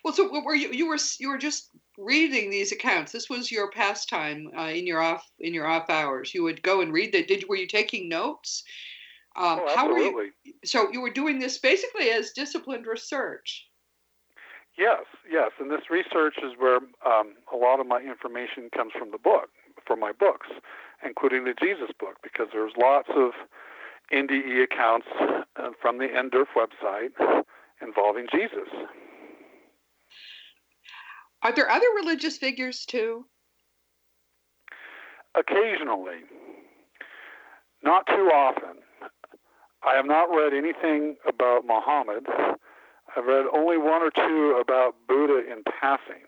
Well, 0.03 0.13
so 0.13 0.29
were 0.43 0.55
you 0.55 0.71
you 0.71 0.87
were 0.87 0.97
you 1.19 1.29
were 1.29 1.37
just 1.37 1.69
reading 1.97 2.49
these 2.49 2.71
accounts? 2.71 3.11
This 3.11 3.29
was 3.29 3.51
your 3.51 3.69
pastime 3.71 4.49
uh, 4.57 4.69
in 4.69 4.87
your 4.87 5.01
off 5.01 5.29
in 5.39 5.53
your 5.53 5.67
off 5.67 5.89
hours. 5.89 6.33
You 6.33 6.43
would 6.43 6.61
go 6.63 6.81
and 6.81 6.93
read 6.93 7.13
that. 7.13 7.27
Did 7.27 7.45
were 7.47 7.55
you 7.55 7.67
taking 7.67 8.09
notes? 8.09 8.63
Um, 9.35 9.61
oh, 9.61 9.75
how 9.75 9.87
were 9.87 9.97
you? 9.97 10.05
absolutely. 10.07 10.53
So 10.65 10.91
you 10.91 11.01
were 11.01 11.09
doing 11.09 11.39
this 11.39 11.57
basically 11.57 12.09
as 12.09 12.31
disciplined 12.31 12.85
research. 12.85 13.67
Yes, 14.77 15.03
yes, 15.29 15.51
and 15.59 15.69
this 15.69 15.89
research 15.89 16.35
is 16.37 16.53
where 16.57 16.77
um, 17.05 17.35
a 17.53 17.57
lot 17.57 17.79
of 17.79 17.87
my 17.87 17.99
information 17.99 18.69
comes 18.75 18.93
from 18.97 19.11
the 19.11 19.17
book, 19.17 19.49
from 19.85 19.99
my 19.99 20.11
books, 20.13 20.47
including 21.05 21.43
the 21.43 21.53
Jesus 21.61 21.89
book, 21.99 22.15
because 22.23 22.47
there's 22.53 22.71
lots 22.77 23.09
of 23.13 23.31
NDE 24.13 24.63
accounts 24.63 25.07
uh, 25.19 25.71
from 25.81 25.97
the 25.97 26.07
NDERF 26.07 26.47
website 26.55 27.43
involving 27.81 28.27
Jesus. 28.31 28.69
Are 31.43 31.53
there 31.53 31.69
other 31.69 31.87
religious 31.95 32.37
figures 32.37 32.85
too? 32.85 33.25
Occasionally, 35.35 36.19
not 37.83 38.05
too 38.07 38.29
often. 38.33 38.77
I 39.83 39.95
have 39.95 40.05
not 40.05 40.29
read 40.29 40.53
anything 40.53 41.15
about 41.27 41.65
Muhammad. 41.65 42.27
I've 43.15 43.25
read 43.25 43.45
only 43.53 43.77
one 43.77 44.01
or 44.03 44.11
two 44.11 44.61
about 44.61 44.95
Buddha 45.07 45.41
in 45.51 45.63
passing. 45.79 46.23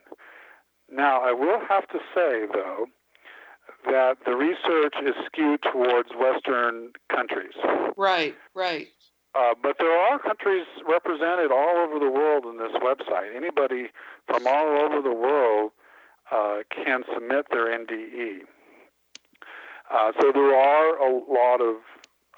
Now, 0.91 1.22
I 1.22 1.32
will 1.32 1.60
have 1.70 1.88
to 1.89 2.00
say, 2.15 2.46
though, 2.51 2.88
that 3.86 4.17
the 4.25 4.36
research 4.36 4.96
is 5.05 5.13
skewed 5.25 5.62
towards 5.72 6.10
Western 6.20 6.91
countries. 7.10 7.53
Right, 7.98 8.36
right. 8.55 8.88
Uh, 9.36 9.53
but 9.62 9.77
there 9.79 9.98
are 9.98 10.20
countries 10.20 10.65
represented 10.88 11.51
all 11.51 11.77
over 11.77 12.00
the 12.00 12.10
world 12.10 12.46
in 12.46 12.58
this 12.58 12.74
website. 12.82 13.36
Anybody 13.36 13.88
from 14.27 14.48
all 14.48 14.86
over 14.86 15.01
the 15.01 15.13
world 15.13 15.72
uh, 16.32 16.60
can 16.74 17.03
submit 17.13 17.46
their 17.51 17.68
NDE. 17.68 18.39
Uh, 19.94 20.12
so 20.20 20.32
there 20.34 20.56
are 20.56 20.98
a 20.98 21.12
lot 21.12 21.62
of 21.62 21.75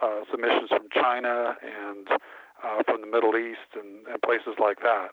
uh, 0.01 0.25
submissions 0.30 0.70
from 0.70 0.88
China 0.94 1.56
and 1.62 2.08
uh, 2.63 2.84
from 2.84 3.01
the 3.01 3.08
Middle 3.08 3.38
East 3.38 3.75
and, 3.75 4.06
and 4.08 4.22
places 4.22 4.56
like 4.60 4.80
that. 4.82 5.10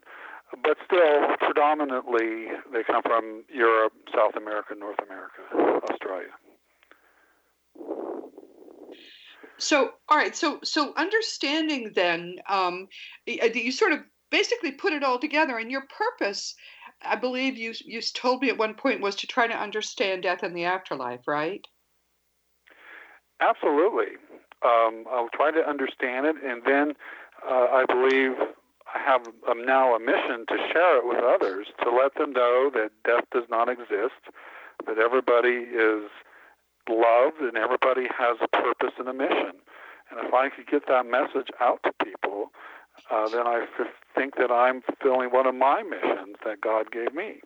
But 0.63 0.77
still, 0.85 1.37
predominantly, 1.41 2.49
they 2.73 2.83
come 2.85 3.03
from 3.03 3.45
Europe, 3.53 3.93
South 4.15 4.37
America, 4.37 4.75
North 4.79 4.99
America, 5.07 5.85
Australia. 5.91 6.29
So, 9.57 9.93
all 10.09 10.19
right. 10.19 10.37
So, 10.37 10.59
so 10.63 10.93
understanding 10.97 11.93
then, 11.95 12.37
um, 12.49 12.89
you 13.27 13.73
sort 13.73 13.93
of 13.93 14.01
basically 14.33 14.73
put 14.73 14.93
it 14.93 15.05
all 15.05 15.19
together, 15.21 15.59
and 15.59 15.71
your 15.71 15.85
purpose, 15.97 16.57
I 17.01 17.15
believe 17.15 17.57
you 17.57 17.73
you 17.85 18.01
told 18.01 18.43
me 18.43 18.49
at 18.49 18.59
one 18.59 18.75
point, 18.75 19.01
was 19.01 19.15
to 19.17 19.29
try 19.29 19.47
to 19.47 19.55
understand 19.55 20.25
death 20.25 20.43
and 20.43 20.57
the 20.57 20.65
afterlife, 20.65 21.29
right? 21.29 21.65
Absolutely. 23.41 24.17
Um, 24.65 25.05
I'll 25.11 25.31
try 25.35 25.51
to 25.53 25.69
understand 25.69 26.27
it, 26.27 26.37
and 26.45 26.63
then 26.65 26.95
uh, 27.49 27.67
I 27.71 27.85
believe 27.87 28.33
I 28.95 28.99
have 28.99 29.27
um, 29.49 29.65
now 29.65 29.95
a 29.95 30.01
mission 30.01 30.45
to 30.49 30.57
share 30.73 30.99
it 30.99 31.07
with 31.07 31.23
others 31.23 31.67
to 31.83 31.91
let 31.91 32.15
them 32.15 32.33
know 32.33 32.71
that 32.75 32.91
death 33.05 33.25
does 33.33 33.49
not 33.51 33.69
exist, 33.69 34.21
that 34.87 34.99
everybody 34.99 35.67
is 35.71 36.11
loved 36.89 37.41
and 37.41 37.57
everybody 37.57 38.07
has 38.17 38.37
a 38.43 38.49
purpose 38.49 38.95
and 38.99 39.09
a 39.09 39.15
mission. 39.15 39.59
And 40.11 40.27
if 40.27 40.35
I 40.35 40.51
could 40.51 40.67
get 40.67 40.87
that 40.89 41.07
message 41.07 41.49
out 41.61 41.81
to 41.85 41.93
people, 42.05 42.53
uh, 43.11 43.29
then 43.29 43.47
I 43.47 43.67
f- 43.79 43.87
think 44.15 44.37
that 44.37 44.51
I'm 44.51 44.83
fulfilling 44.83 45.31
one 45.31 45.47
of 45.47 45.55
my 45.55 45.83
missions 45.83 46.37
that 46.45 46.61
God 46.61 46.91
gave 46.91 47.15
me. 47.15 47.41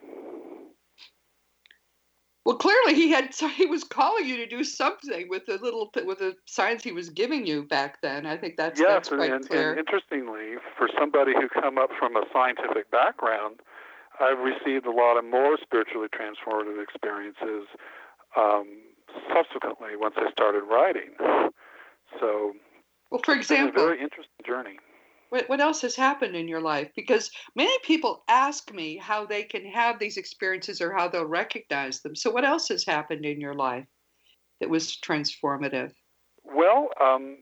Well, 2.46 2.56
clearly 2.56 2.94
he 2.94 3.10
had 3.10 3.34
he 3.56 3.66
was 3.66 3.82
calling 3.82 4.24
you 4.24 4.36
to 4.36 4.46
do 4.46 4.62
something 4.62 5.28
with 5.28 5.46
the 5.46 5.58
little 5.58 5.90
with 6.04 6.18
the 6.18 6.36
signs 6.46 6.84
he 6.84 6.92
was 6.92 7.10
giving 7.10 7.44
you 7.44 7.64
back 7.64 8.00
then. 8.02 8.24
I 8.24 8.36
think 8.36 8.56
that's 8.56 8.78
yes, 8.78 8.88
that's 8.88 9.08
quite 9.08 9.32
and, 9.32 9.48
clear. 9.48 9.70
and 9.70 9.80
interestingly, 9.80 10.54
for 10.78 10.88
somebody 10.98 11.32
who 11.34 11.48
come 11.48 11.76
up 11.76 11.90
from 11.98 12.16
a 12.16 12.22
scientific 12.32 12.88
background, 12.92 13.56
I've 14.20 14.38
received 14.38 14.86
a 14.86 14.92
lot 14.92 15.18
of 15.18 15.24
more 15.24 15.58
spiritually 15.60 16.06
transformative 16.08 16.80
experiences 16.80 17.66
um, 18.36 18.78
subsequently 19.34 19.96
once 19.96 20.14
I 20.16 20.30
started 20.30 20.62
writing. 20.70 21.10
So, 22.20 22.52
well, 23.10 23.20
for 23.24 23.34
example, 23.34 23.82
a 23.82 23.86
very 23.86 24.00
interesting 24.00 24.46
journey. 24.46 24.78
What, 25.30 25.48
what 25.48 25.60
else 25.60 25.82
has 25.82 25.96
happened 25.96 26.36
in 26.36 26.48
your 26.48 26.60
life? 26.60 26.90
Because 26.94 27.30
many 27.54 27.76
people 27.84 28.22
ask 28.28 28.72
me 28.72 28.96
how 28.96 29.26
they 29.26 29.42
can 29.42 29.64
have 29.66 29.98
these 29.98 30.16
experiences 30.16 30.80
or 30.80 30.92
how 30.92 31.08
they'll 31.08 31.26
recognize 31.26 32.00
them. 32.00 32.14
So, 32.14 32.30
what 32.30 32.44
else 32.44 32.68
has 32.68 32.84
happened 32.84 33.24
in 33.24 33.40
your 33.40 33.54
life 33.54 33.86
that 34.60 34.70
was 34.70 34.96
transformative? 34.96 35.92
Well, 36.44 36.90
um, 37.00 37.38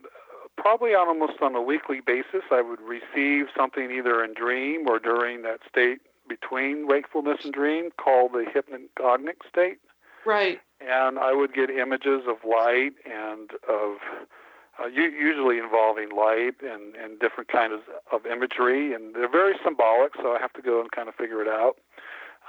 probably 0.57 0.91
on 0.91 1.09
almost 1.09 1.41
on 1.43 1.55
a 1.55 1.63
weekly 1.63 2.01
basis, 2.05 2.43
I 2.51 2.63
would 2.63 2.81
receive 2.81 3.47
something 3.57 3.91
either 3.91 4.25
in 4.25 4.35
dream 4.35 4.87
or 4.89 4.99
during 4.99 5.43
that 5.43 5.61
state 5.69 5.99
between 6.29 6.87
wakefulness 6.87 7.45
and 7.45 7.53
dream 7.53 7.91
called 8.03 8.33
the 8.33 8.45
hypnagogic 8.45 9.47
state. 9.49 9.79
Right. 10.25 10.61
And 10.81 11.19
I 11.19 11.33
would 11.33 11.55
get 11.55 11.71
images 11.71 12.23
of 12.27 12.37
light 12.49 12.93
and 13.05 13.51
of 13.69 13.97
uh, 14.83 14.87
usually 14.87 15.59
involving 15.59 16.11
light 16.11 16.55
and, 16.63 16.97
and 16.97 17.21
different 17.21 17.49
kinds 17.49 17.75
of 18.13 18.27
imagery, 18.27 18.93
and 18.93 19.15
they're 19.15 19.31
very 19.31 19.55
symbolic, 19.65 20.13
so 20.17 20.33
I 20.33 20.41
have 20.41 20.53
to 20.55 20.63
go 20.63 20.81
and 20.81 20.91
kind 20.91 21.09
of 21.09 21.15
figure 21.15 21.41
it 21.41 21.49
out. 21.49 21.77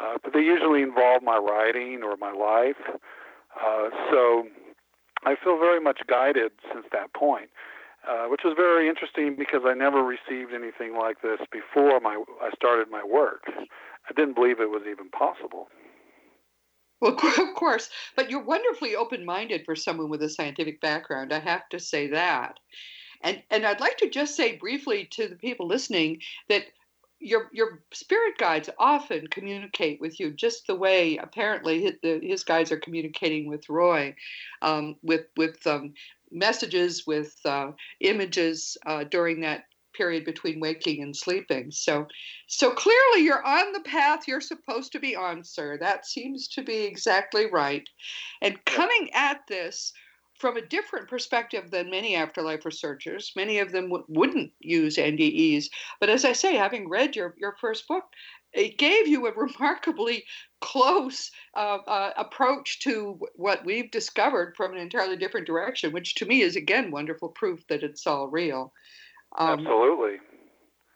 Uh, 0.02 0.18
but 0.24 0.34
they 0.34 0.42
usually 0.42 0.82
involve 0.82 1.24
my 1.24 1.38
writing 1.38 2.02
or 2.04 2.18
my 2.18 2.32
life. 2.32 2.82
Uh, 3.56 3.90
so 4.12 4.48
I 5.26 5.36
feel 5.42 5.58
very 5.58 5.80
much 5.80 6.02
guided 6.08 6.52
since 6.74 6.86
that 6.92 7.14
point, 7.14 7.50
uh, 8.08 8.26
which 8.26 8.42
was 8.44 8.54
very 8.58 8.90
interesting 8.90 9.36
because 9.38 9.62
I 9.66 9.74
never 9.74 10.04
received 10.04 10.54
anything 10.54 10.98
like 10.98 11.22
this 11.22 11.40
before 11.52 12.00
my 12.00 12.22
I 12.42 12.50
started 12.56 12.90
my 12.92 13.04
work. 13.04 13.44
I 13.48 14.14
didn't 14.16 14.36
believe 14.36 14.60
it 14.60 14.70
was 14.70 14.84
even 14.90 15.10
possible. 15.10 15.70
Well, 17.01 17.13
of 17.13 17.53
course, 17.55 17.89
but 18.15 18.29
you're 18.29 18.43
wonderfully 18.43 18.95
open-minded 18.95 19.65
for 19.65 19.75
someone 19.75 20.10
with 20.10 20.21
a 20.23 20.29
scientific 20.29 20.81
background. 20.81 21.34
I 21.34 21.39
have 21.39 21.67
to 21.69 21.79
say 21.79 22.08
that. 22.08 22.60
And 23.21 23.43
and 23.49 23.65
I'd 23.65 23.79
like 23.81 23.97
to 23.97 24.10
just 24.10 24.36
say 24.36 24.58
briefly 24.58 25.05
to 25.12 25.27
the 25.27 25.36
people 25.36 25.67
listening 25.67 26.21
that 26.49 26.65
your 27.19 27.49
your 27.53 27.84
spirit 27.93 28.38
guides 28.38 28.69
often 28.77 29.27
communicate 29.27 30.01
with 30.01 30.19
you 30.19 30.31
just 30.31 30.67
the 30.67 30.75
way 30.75 31.17
apparently 31.17 31.84
his, 31.84 31.93
the, 32.03 32.19
his 32.21 32.43
guides 32.43 32.71
are 32.71 32.79
communicating 32.79 33.47
with 33.47 33.69
Roy, 33.69 34.15
um, 34.62 34.95
with 35.03 35.25
with 35.38 35.65
um, 35.67 35.93
messages, 36.31 37.05
with 37.08 37.36
uh, 37.45 37.71
images 38.01 38.77
uh, 38.86 39.03
during 39.05 39.41
that 39.41 39.65
period 39.95 40.25
between 40.25 40.60
waking 40.60 41.01
and 41.01 41.15
sleeping. 41.15 41.71
So, 41.71 42.08
so 42.47 42.71
clearly 42.71 43.21
you're 43.21 43.45
on 43.45 43.71
the 43.73 43.81
path 43.81 44.27
you're 44.27 44.41
supposed 44.41 44.91
to 44.93 44.99
be 44.99 45.15
on, 45.15 45.43
sir. 45.43 45.77
That 45.77 46.05
seems 46.05 46.47
to 46.49 46.63
be 46.63 46.84
exactly 46.84 47.47
right. 47.51 47.88
And 48.41 48.63
coming 48.65 49.10
at 49.13 49.41
this 49.47 49.93
from 50.38 50.58
a 50.58 50.65
different 50.65 51.08
perspective 51.08 51.71
than 51.71 51.89
many 51.89 52.15
afterlife 52.15 52.65
researchers, 52.65 53.31
many 53.36 53.60
of 53.60 53.71
them 53.71 53.86
w- 53.86 54.05
wouldn't 54.10 54.51
use 54.60 54.97
NDEs. 54.97 55.67
But 55.99 56.10
as 56.10 56.25
I 56.25 56.34
say, 56.34 56.55
having 56.55 56.89
read 56.89 57.15
your, 57.15 57.36
your 57.38 57.55
first 57.62 57.88
book, 57.88 58.03
it 58.53 58.77
gave 58.77 59.08
you 59.08 59.27
a 59.27 59.34
remarkably 59.34 60.25
close 60.62 61.31
uh, 61.55 61.77
uh, 61.88 62.12
approach 62.17 62.79
to 62.79 63.19
what 63.36 63.65
we've 63.65 63.91
discovered 63.91 64.55
from 64.55 64.73
an 64.73 64.79
entirely 64.79 65.17
different 65.17 65.47
direction, 65.47 65.91
which 65.91 66.15
to 66.15 66.25
me 66.25 66.41
is 66.41 66.55
again 66.55 66.91
wonderful 66.91 67.29
proof 67.29 67.65
that 67.67 67.84
it's 67.84 68.08
all 68.08 68.27
real. 68.27 68.73
Um, 69.38 69.60
Absolutely. 69.60 70.17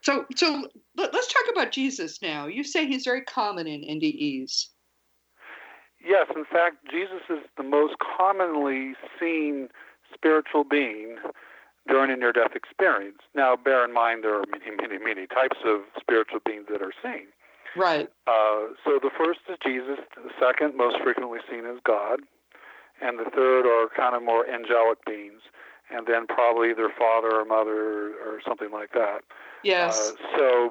So, 0.02 0.26
so 0.36 0.68
let, 0.96 1.14
us 1.14 1.28
talk 1.28 1.44
about 1.52 1.72
Jesus 1.72 2.22
now. 2.22 2.48
You 2.48 2.64
say 2.64 2.88
he's 2.88 3.04
very 3.04 3.22
common 3.22 3.68
in 3.68 3.82
NDEs. 3.82 4.68
Yes, 6.04 6.28
in 6.36 6.46
fact, 6.46 6.78
Jesus 6.90 7.22
is 7.30 7.40
the 7.58 7.64
most 7.64 7.96
commonly 8.18 8.94
seen 9.20 9.68
spiritual 10.14 10.64
being 10.64 11.18
during 11.88 12.12
a 12.12 12.16
near 12.16 12.32
death 12.32 12.56
experience. 12.56 13.18
Now, 13.36 13.58
bear 13.58 13.84
in 13.84 13.94
mind 13.94 14.24
there 14.24 14.36
are 14.36 14.46
many, 14.50 14.76
many, 14.78 14.98
many 15.04 15.28
types 15.28 15.58
of 15.66 15.82
spiritual 16.00 16.40
beings 16.46 16.68
that 16.72 16.82
are 16.82 16.94
seen. 17.04 17.28
Right. 17.76 18.08
Uh, 18.26 18.74
so 18.86 19.00
the 19.02 19.12
first 19.18 19.42
is 19.50 19.58
Jesus, 19.64 20.00
the 20.16 20.32
second, 20.40 20.78
most 20.78 20.98
frequently 21.04 21.40
seen 21.50 21.66
is 21.66 21.80
God, 21.86 22.22
and 23.02 23.20
the 23.20 23.30
third 23.36 23.66
are 23.66 23.90
kind 23.96 24.16
of 24.16 24.24
more 24.24 24.48
angelic 24.48 25.04
beings 25.06 25.42
and 25.92 26.06
then 26.08 26.28
probably 26.28 26.74
their 26.74 26.90
father 26.90 27.40
or 27.40 27.46
mother 27.46 28.14
or 28.26 28.40
something 28.48 28.72
like 28.72 28.92
that. 28.94 29.20
Yes. 29.64 30.12
Uh, 30.12 30.38
so 30.38 30.70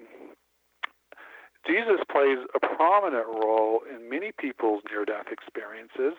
Jesus 1.66 2.00
plays 2.10 2.38
a 2.54 2.60
prominent 2.60 3.26
role 3.26 3.80
in 3.92 4.08
many 4.08 4.32
people's 4.38 4.82
near 4.90 5.04
death 5.04 5.26
experiences, 5.30 6.18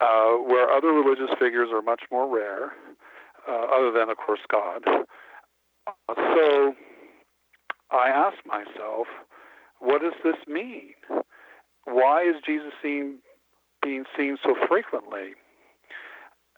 uh, 0.00 0.32
where 0.36 0.70
other 0.70 0.88
religious 0.88 1.30
figures 1.38 1.68
are 1.72 1.82
much 1.82 2.02
more 2.10 2.34
rare, 2.34 2.72
uh, 3.48 3.66
other 3.76 3.92
than, 3.92 4.08
of 4.08 4.16
course, 4.16 4.40
God. 4.50 4.84
Uh, 5.86 6.14
so 6.14 6.74
I 7.90 8.08
asked 8.08 8.46
myself, 8.46 9.06
what 9.80 10.02
does 10.02 10.14
this 10.22 10.36
mean? 10.46 10.94
Why 11.84 12.22
is 12.22 12.36
Jesus 12.46 12.72
seen, 12.82 13.18
being 13.82 14.04
seen 14.16 14.36
so 14.42 14.54
frequently? 14.68 15.34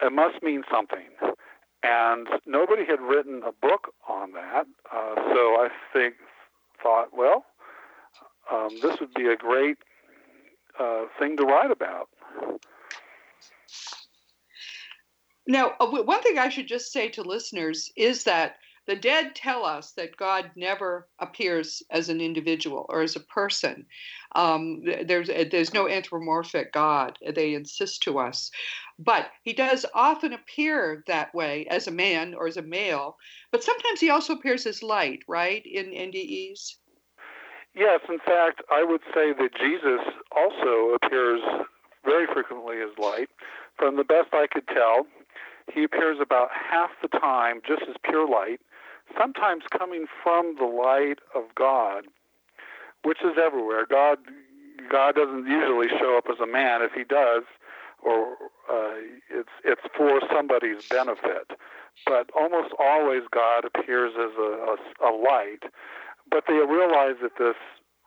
It 0.01 0.13
must 0.13 0.43
mean 0.43 0.63
something. 0.71 1.09
And 1.83 2.29
nobody 2.47 2.85
had 2.85 3.01
written 3.01 3.43
a 3.45 3.53
book 3.53 3.95
on 4.09 4.33
that. 4.33 4.67
Uh, 4.93 5.15
so 5.15 5.57
I 5.57 5.69
think 5.93 6.15
thought, 6.83 7.09
well, 7.17 7.45
um, 8.51 8.71
this 8.83 9.01
would 9.01 9.15
be 9.15 9.27
a 9.27 9.37
great 9.37 9.79
uh, 10.79 11.05
thing 11.19 11.37
to 11.37 11.45
write 11.45 11.71
about. 11.71 12.09
Now, 15.47 15.73
uh, 15.81 15.87
one 15.87 16.23
thing 16.23 16.39
I 16.39 16.49
should 16.49 16.69
just 16.69 16.93
say 16.93 17.09
to 17.11 17.23
listeners 17.23 17.91
is 17.97 18.25
that 18.25 18.57
the 18.93 19.01
dead 19.01 19.35
tell 19.35 19.65
us 19.65 19.93
that 19.93 20.19
God 20.19 20.51
never 20.55 21.09
appears 21.19 21.83
as 21.91 22.11
an 22.11 22.21
individual 22.21 22.85
or 22.91 23.01
as 23.01 23.17
a 23.17 23.21
person. 23.21 23.87
Um, 24.35 24.83
there's 24.85 25.31
uh, 25.31 25.47
there's 25.51 25.73
no 25.73 25.89
anthropomorphic 25.89 26.75
God. 26.75 27.19
They 27.35 27.55
insist 27.55 28.03
to 28.03 28.19
us, 28.19 28.51
but 28.99 29.29
He 29.45 29.55
does 29.55 29.87
often 29.95 30.35
appear 30.35 31.05
that 31.07 31.35
way 31.35 31.67
as 31.71 31.87
a 31.87 31.91
man 31.91 32.35
or 32.35 32.47
as 32.47 32.59
a 32.59 32.63
male. 32.63 33.17
But 33.51 33.65
sometimes 33.65 33.99
He 33.99 34.11
also 34.11 34.35
appears 34.35 34.67
as 34.67 34.83
light, 34.83 35.21
right? 35.27 35.65
In 35.65 35.87
NDEs. 35.87 36.75
Yes, 37.75 38.01
in 38.11 38.19
fact, 38.19 38.61
I 38.71 38.85
would 38.85 39.01
say 39.15 39.33
that 39.33 39.55
Jesus 39.59 40.01
also 40.37 40.99
appears 41.03 41.41
very 42.05 42.27
frequently 42.27 42.77
as 42.83 42.91
light. 42.99 43.31
From 43.79 43.97
the 43.97 44.05
best 44.05 44.35
I 44.35 44.47
could 44.53 44.69
tell, 44.69 45.07
he 45.73 45.85
appears 45.85 46.19
about 46.21 46.51
half 46.53 46.91
the 47.01 47.09
time 47.09 47.63
just 47.67 47.83
as 47.89 47.97
pure 48.05 48.29
light, 48.29 48.61
sometimes 49.19 49.65
coming 49.77 50.07
from 50.23 50.57
the 50.59 50.67
light 50.67 51.19
of 51.35 51.55
God, 51.55 52.05
which 53.05 53.19
is 53.23 53.37
everywhere. 53.43 53.87
God 53.87 54.19
God 54.91 55.15
doesn't 55.15 55.47
usually 55.47 55.89
show 55.89 56.17
up 56.19 56.25
as 56.31 56.41
a 56.41 56.47
man. 56.47 56.83
If 56.83 56.93
he 56.93 57.05
does, 57.05 57.45
or 58.03 58.33
uh, 58.71 58.95
it's 59.31 59.53
it's 59.65 59.83
for 59.97 60.21
somebody's 60.35 60.87
benefit. 60.89 61.53
But 62.07 62.31
almost 62.37 62.75
always 62.79 63.23
God 63.31 63.65
appears 63.65 64.13
as 64.17 64.33
a, 64.39 64.77
a, 65.03 65.11
a 65.11 65.13
light. 65.15 65.65
But 66.31 66.45
they 66.49 66.55
realize 66.55 67.17
that 67.23 67.33
this 67.39 67.57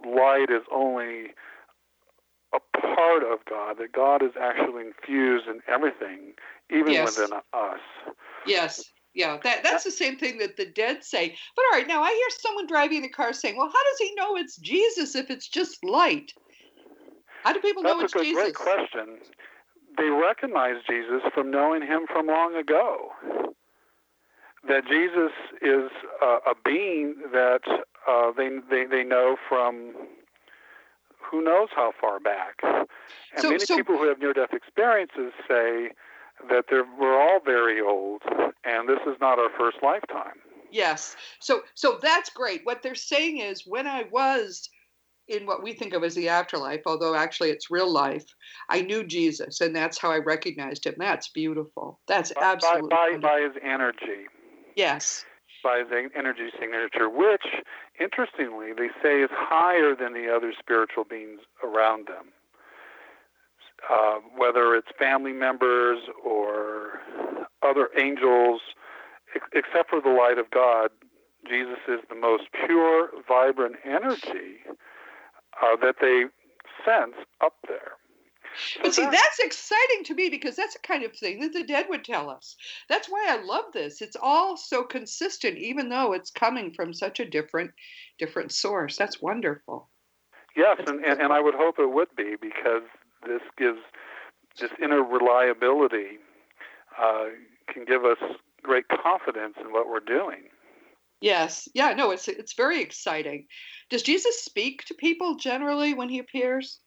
light 0.03 0.49
is 0.49 0.63
only 0.71 1.33
a 2.53 2.77
part 2.77 3.23
of 3.23 3.39
God, 3.49 3.77
that 3.79 3.91
God 3.91 4.23
is 4.23 4.31
actually 4.39 4.85
infused 4.87 5.47
in 5.47 5.61
everything, 5.67 6.33
even 6.69 6.93
yes. 6.93 7.17
within 7.17 7.37
us. 7.53 7.79
Yes. 8.45 8.91
Yeah, 9.15 9.37
that, 9.43 9.63
that's 9.63 9.85
the 9.85 9.91
same 9.91 10.17
thing 10.17 10.37
that 10.39 10.57
the 10.57 10.65
dead 10.65 11.03
say. 11.03 11.35
But 11.55 11.65
all 11.71 11.79
right, 11.79 11.87
now 11.87 12.03
I 12.03 12.11
hear 12.11 12.37
someone 12.41 12.67
driving 12.67 13.01
the 13.01 13.09
car 13.09 13.31
saying, 13.31 13.55
well, 13.57 13.67
how 13.67 13.83
does 13.91 13.97
he 13.99 14.13
know 14.15 14.35
it's 14.35 14.57
Jesus 14.57 15.15
if 15.15 15.29
it's 15.29 15.47
just 15.47 15.83
light? 15.85 16.33
How 17.43 17.53
do 17.53 17.61
people 17.61 17.81
that's 17.81 17.97
know 17.97 18.03
it's 18.03 18.13
good, 18.13 18.23
Jesus? 18.23 18.43
That's 18.43 18.59
a 18.59 18.63
great 18.63 18.89
question. 18.89 19.17
They 19.97 20.09
recognize 20.09 20.75
Jesus 20.89 21.21
from 21.33 21.49
knowing 21.49 21.81
him 21.81 22.01
from 22.11 22.27
long 22.27 22.55
ago. 22.55 23.11
That 24.67 24.85
Jesus 24.87 25.31
is 25.61 25.91
uh, 26.21 26.39
a 26.45 26.53
being 26.65 27.15
that 27.31 27.61
uh, 28.09 28.31
they, 28.35 28.49
they, 28.69 28.85
they 28.85 29.03
know 29.03 29.37
from 29.47 29.93
who 31.31 31.41
knows 31.41 31.69
how 31.73 31.93
far 32.01 32.19
back. 32.19 32.59
And 32.63 32.87
so, 33.37 33.49
many 33.49 33.65
so, 33.65 33.77
people 33.77 33.97
who 33.97 34.09
have 34.09 34.19
near 34.19 34.33
death 34.33 34.53
experiences 34.53 35.31
say 35.47 35.91
that 36.49 36.65
they're, 36.69 36.85
we're 36.99 37.19
all 37.19 37.39
very 37.43 37.81
old, 37.81 38.21
and 38.63 38.87
this 38.87 38.99
is 39.07 39.15
not 39.19 39.39
our 39.39 39.49
first 39.57 39.77
lifetime. 39.81 40.39
Yes. 40.71 41.15
So, 41.39 41.61
so 41.73 41.99
that's 42.01 42.29
great. 42.29 42.61
What 42.63 42.83
they're 42.83 42.95
saying 42.95 43.39
is 43.39 43.63
when 43.65 43.87
I 43.87 44.05
was 44.11 44.69
in 45.27 45.45
what 45.45 45.63
we 45.63 45.73
think 45.73 45.93
of 45.93 46.03
as 46.03 46.13
the 46.13 46.29
afterlife, 46.29 46.81
although 46.85 47.15
actually 47.15 47.49
it's 47.49 47.71
real 47.71 47.91
life, 47.91 48.25
I 48.69 48.81
knew 48.81 49.03
Jesus, 49.03 49.61
and 49.61 49.75
that's 49.75 49.97
how 49.97 50.11
I 50.11 50.17
recognized 50.17 50.85
him. 50.85 50.95
That's 50.97 51.29
beautiful. 51.29 51.99
That's 52.07 52.31
absolutely 52.39 52.89
by, 52.89 53.11
by, 53.13 53.17
by 53.17 53.41
his 53.41 53.53
energy. 53.63 54.27
Yes 54.75 55.25
by 55.65 55.79
his 55.79 55.87
energy 56.15 56.49
signature, 56.59 57.09
which, 57.09 57.43
interestingly, 57.99 58.67
they 58.77 58.89
say 59.01 59.21
is 59.21 59.31
higher 59.33 59.95
than 59.95 60.13
the 60.13 60.31
other 60.31 60.53
spiritual 60.57 61.03
beings 61.03 61.41
around 61.63 62.07
them. 62.07 62.27
Uh, 63.89 64.15
whether 64.35 64.75
it's 64.75 64.87
family 64.97 65.33
members 65.33 65.99
or 66.23 66.99
other 67.61 67.89
angels, 67.97 68.61
ex- 69.35 69.47
except 69.53 69.89
for 69.89 70.01
the 70.01 70.09
light 70.09 70.37
of 70.37 70.49
God, 70.49 70.89
Jesus 71.47 71.77
is 71.87 71.99
the 72.09 72.15
most 72.15 72.43
pure, 72.65 73.09
vibrant 73.27 73.75
energy 73.85 74.63
uh, 75.61 75.75
that 75.81 75.95
they 76.01 76.25
sense 76.83 77.15
up 77.41 77.53
there. 77.67 77.93
But 78.81 78.93
see, 78.93 79.03
that's 79.03 79.39
exciting 79.39 80.05
to 80.05 80.13
me 80.13 80.29
because 80.29 80.55
that's 80.55 80.73
the 80.73 80.79
kind 80.79 81.03
of 81.03 81.13
thing 81.13 81.41
that 81.41 81.53
the 81.53 81.63
dead 81.63 81.87
would 81.89 82.05
tell 82.05 82.29
us. 82.29 82.55
That's 82.87 83.07
why 83.07 83.27
I 83.29 83.43
love 83.43 83.65
this. 83.73 84.01
It's 84.01 84.15
all 84.21 84.55
so 84.55 84.83
consistent, 84.83 85.57
even 85.57 85.89
though 85.89 86.13
it's 86.13 86.31
coming 86.31 86.71
from 86.73 86.93
such 86.93 87.19
a 87.19 87.29
different, 87.29 87.71
different 88.17 88.53
source. 88.53 88.95
That's 88.95 89.21
wonderful. 89.21 89.89
Yes, 90.55 90.77
and, 90.87 91.03
and, 91.03 91.19
and 91.19 91.33
I 91.33 91.41
would 91.41 91.55
hope 91.55 91.79
it 91.79 91.91
would 91.91 92.15
be 92.15 92.35
because 92.41 92.83
this 93.25 93.41
gives 93.57 93.79
this 94.59 94.71
inner 94.81 95.03
reliability 95.03 96.19
uh, 97.01 97.25
can 97.71 97.85
give 97.85 98.05
us 98.05 98.17
great 98.63 98.85
confidence 98.87 99.55
in 99.59 99.71
what 99.71 99.87
we're 99.89 99.99
doing. 99.99 100.43
Yes, 101.21 101.67
yeah, 101.73 101.93
no, 101.93 102.11
it's 102.11 102.27
it's 102.27 102.53
very 102.53 102.81
exciting. 102.81 103.47
Does 103.89 104.03
Jesus 104.03 104.41
speak 104.41 104.85
to 104.85 104.93
people 104.93 105.35
generally 105.35 105.93
when 105.93 106.09
he 106.09 106.19
appears? 106.19 106.79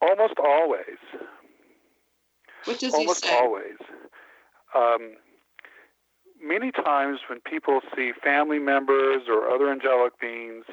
Almost 0.00 0.34
always. 0.38 0.98
What 2.64 2.78
does 2.78 2.94
Almost 2.94 3.24
he 3.24 3.30
say? 3.30 3.36
always. 3.36 3.76
Um, 4.74 5.14
many 6.42 6.70
times 6.72 7.20
when 7.28 7.40
people 7.40 7.80
see 7.96 8.12
family 8.22 8.58
members 8.58 9.22
or 9.28 9.48
other 9.48 9.70
angelic 9.70 10.18
beings, 10.20 10.64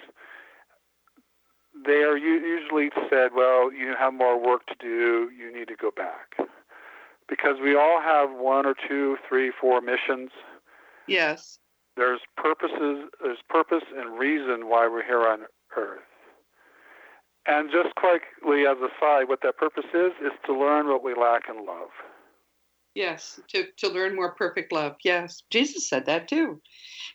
they 1.85 2.03
are 2.03 2.17
usually 2.17 2.89
said, 3.09 3.31
well, 3.35 3.71
you 3.71 3.93
have 3.97 4.13
more 4.13 4.41
work 4.41 4.65
to 4.67 4.75
do, 4.79 5.29
you 5.37 5.51
need 5.53 5.67
to 5.69 5.75
go 5.75 5.91
back. 5.95 6.35
Because 7.29 7.55
we 7.63 7.75
all 7.75 8.01
have 8.01 8.29
one 8.31 8.65
or 8.65 8.75
two, 8.87 9.17
three, 9.27 9.51
four 9.59 9.81
missions. 9.81 10.31
Yes. 11.07 11.59
There's 11.95 12.19
purposes, 12.37 13.09
there's 13.21 13.39
purpose 13.49 13.83
and 13.95 14.17
reason 14.17 14.67
why 14.67 14.87
we're 14.87 15.05
here 15.05 15.25
on 15.27 15.41
earth. 15.77 15.99
And 17.47 17.71
just 17.71 17.95
quickly 17.95 18.67
as 18.67 18.77
a 18.77 18.89
side, 18.99 19.27
what 19.27 19.39
that 19.43 19.57
purpose 19.57 19.85
is, 19.93 20.11
is 20.23 20.31
to 20.45 20.57
learn 20.57 20.87
what 20.87 21.03
we 21.03 21.13
lack 21.15 21.43
in 21.49 21.65
love. 21.65 21.89
Yes, 22.93 23.39
to, 23.49 23.65
to 23.77 23.87
learn 23.87 24.15
more 24.15 24.35
perfect 24.35 24.73
love. 24.73 24.97
Yes, 25.03 25.43
Jesus 25.49 25.87
said 25.87 26.05
that 26.07 26.27
too. 26.27 26.61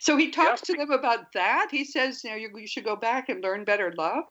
So 0.01 0.17
he 0.17 0.31
talks 0.31 0.63
to 0.63 0.73
them 0.73 0.91
about 0.91 1.33
that. 1.35 1.69
He 1.71 1.85
says, 1.85 2.25
you 2.25 2.31
know, 2.31 2.37
you, 2.37 2.51
you 2.57 2.67
should 2.67 2.85
go 2.85 2.97
back 2.97 3.29
and 3.29 3.43
learn 3.43 3.65
better 3.65 3.93
love. 3.97 4.25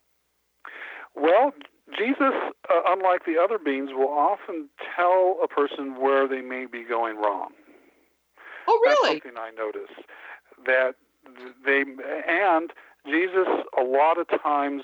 Well, 1.15 1.53
Jesus, 1.97 2.33
uh, 2.69 2.81
unlike 2.87 3.25
the 3.25 3.37
other 3.41 3.57
beings, 3.57 3.91
will 3.93 4.09
often 4.09 4.69
tell 4.95 5.37
a 5.43 5.47
person 5.47 6.01
where 6.01 6.27
they 6.27 6.41
may 6.41 6.65
be 6.65 6.83
going 6.83 7.17
wrong. 7.17 7.49
Oh, 8.67 8.79
really? 8.83 9.19
That's 9.19 9.23
something 9.25 9.39
I 9.39 9.51
notice. 9.51 9.91
That 10.65 10.95
they 11.65 11.83
and 12.27 12.71
Jesus 13.05 13.47
a 13.77 13.83
lot 13.83 14.17
of 14.19 14.27
times 14.41 14.83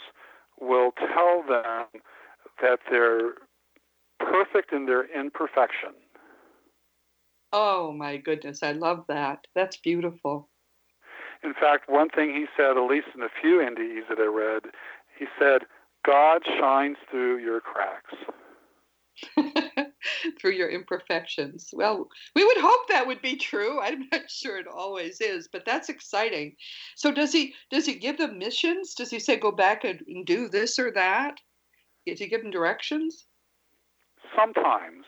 will 0.60 0.92
tell 0.92 1.44
them 1.48 2.02
that 2.62 2.80
they're 2.90 3.34
perfect 4.20 4.72
in 4.72 4.86
their 4.86 5.04
imperfection. 5.04 5.94
Oh 7.52 7.92
my 7.92 8.18
goodness, 8.18 8.64
I 8.64 8.72
love 8.72 9.06
that. 9.08 9.46
That's 9.56 9.78
beautiful. 9.78 10.48
In 11.44 11.54
fact, 11.54 11.90
one 11.90 12.10
thing 12.10 12.34
he 12.34 12.46
said, 12.56 12.78
at 12.78 12.90
least 12.90 13.08
in 13.16 13.24
a 13.24 13.30
few 13.42 13.58
NDEs 13.58 14.08
that 14.10 14.20
I 14.20 14.28
read, 14.28 14.72
he 15.18 15.26
said, 15.40 15.64
God 16.06 16.42
shines 16.60 16.98
through 17.10 17.40
your 17.40 17.62
cracks. 17.62 18.16
through 20.40 20.52
your 20.52 20.70
imperfections. 20.70 21.70
Well, 21.74 22.08
we 22.36 22.44
would 22.44 22.58
hope 22.58 22.88
that 22.88 23.06
would 23.08 23.22
be 23.22 23.36
true. 23.36 23.80
I'm 23.84 24.08
not 24.12 24.30
sure 24.30 24.58
it 24.58 24.68
always 24.68 25.22
is, 25.22 25.48
but 25.52 25.66
that's 25.66 25.90
exciting. 25.90 26.56
So 26.96 27.12
does 27.12 27.32
he 27.32 27.54
does 27.70 27.86
he 27.86 27.96
give 27.96 28.18
them 28.18 28.38
missions? 28.38 28.94
Does 28.96 29.10
he 29.10 29.20
say 29.20 29.38
go 29.38 29.52
back 29.52 29.84
and 29.84 30.26
do 30.26 30.48
this 30.48 30.80
or 30.80 30.92
that? 30.94 31.38
Does 32.08 32.20
he 32.20 32.28
give 32.28 32.42
them 32.42 32.52
directions? 32.52 33.26
Sometimes. 34.36 35.06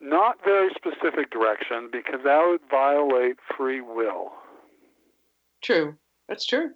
Not 0.00 0.36
very 0.44 0.70
specific 0.76 1.30
direction 1.30 1.88
because 1.90 2.20
that 2.24 2.46
would 2.46 2.60
violate 2.70 3.36
free 3.56 3.80
will. 3.80 4.32
True. 5.62 5.96
That's 6.28 6.46
true. 6.46 6.70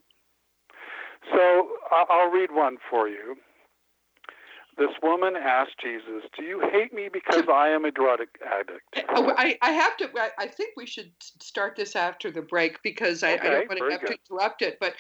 So 1.30 1.68
I'll 1.90 2.30
read 2.30 2.50
one 2.52 2.76
for 2.90 3.08
you. 3.08 3.37
this 4.78 4.90
woman 5.02 5.37
asked 5.37 5.78
Jesus, 5.82 6.24
"Do 6.37 6.44
you 6.44 6.58
hate 6.61 6.92
me 6.92 7.08
because 7.12 7.44
I 7.48 7.68
am 7.68 7.85
a 7.85 7.90
drug 7.90 8.20
addict?" 8.44 9.04
Oh, 9.11 9.32
I, 9.37 9.58
I 9.62 9.70
have 9.72 9.96
to. 9.98 10.11
I, 10.18 10.30
I 10.38 10.46
think 10.46 10.70
we 10.76 10.87
should 10.87 11.12
start 11.20 11.76
this 11.76 11.94
after 11.94 12.30
the 12.30 12.42
break 12.42 12.82
because 12.82 13.22
I, 13.22 13.35
Okay, 13.35 13.48
I 13.48 13.50
don't 13.50 13.68
want 13.68 13.78
to 13.80 13.90
have 13.90 14.00
to 14.00 14.06
good. 14.06 14.18
interrupt 14.30 14.62
it. 14.62 14.78
But 14.80 14.94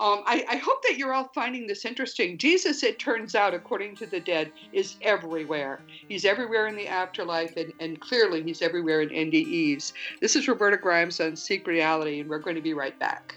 um, 0.00 0.22
I, 0.26 0.44
I 0.48 0.56
hope 0.56 0.82
that 0.82 0.98
you're 0.98 1.14
all 1.14 1.30
finding 1.34 1.66
this 1.66 1.84
interesting. 1.84 2.36
Jesus, 2.36 2.82
it 2.82 2.98
turns 2.98 3.34
out, 3.34 3.54
according 3.54 3.96
to 3.96 4.06
the 4.06 4.20
dead, 4.20 4.52
is 4.72 4.96
everywhere. 5.02 5.80
He's 6.08 6.24
everywhere 6.24 6.66
in 6.66 6.76
the 6.76 6.88
afterlife, 6.88 7.56
and, 7.56 7.72
and 7.80 8.00
clearly 8.00 8.42
he's 8.42 8.60
everywhere 8.60 9.00
in 9.00 9.08
NDEs. 9.08 9.92
This 10.20 10.36
is 10.36 10.46
Roberta 10.48 10.76
Grimes 10.76 11.20
on 11.20 11.34
Seek 11.36 11.66
Reality, 11.66 12.20
and 12.20 12.28
we're 12.28 12.38
going 12.38 12.56
to 12.56 12.62
be 12.62 12.74
right 12.74 12.98
back. 12.98 13.36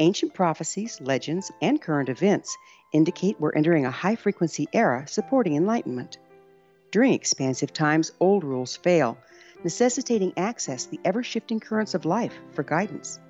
Ancient 0.00 0.32
prophecies, 0.32 0.98
legends, 1.02 1.52
and 1.60 1.78
current 1.78 2.08
events 2.08 2.56
indicate 2.90 3.38
we're 3.38 3.52
entering 3.52 3.84
a 3.84 3.90
high 3.90 4.16
frequency 4.16 4.66
era 4.72 5.04
supporting 5.06 5.56
enlightenment. 5.56 6.16
During 6.90 7.12
expansive 7.12 7.74
times, 7.74 8.10
old 8.18 8.42
rules 8.42 8.78
fail, 8.78 9.18
necessitating 9.62 10.32
access 10.38 10.84
to 10.86 10.92
the 10.92 11.00
ever 11.04 11.22
shifting 11.22 11.60
currents 11.60 11.92
of 11.92 12.06
life 12.06 12.32
for 12.52 12.62
guidance. 12.62 13.20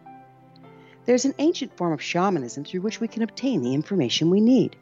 There's 1.06 1.24
an 1.24 1.34
ancient 1.38 1.76
form 1.76 1.92
of 1.92 2.00
shamanism 2.00 2.62
through 2.62 2.82
which 2.82 3.00
we 3.00 3.08
can 3.08 3.24
obtain 3.24 3.62
the 3.62 3.74
information 3.74 4.30
we 4.30 4.40
need. 4.40 4.76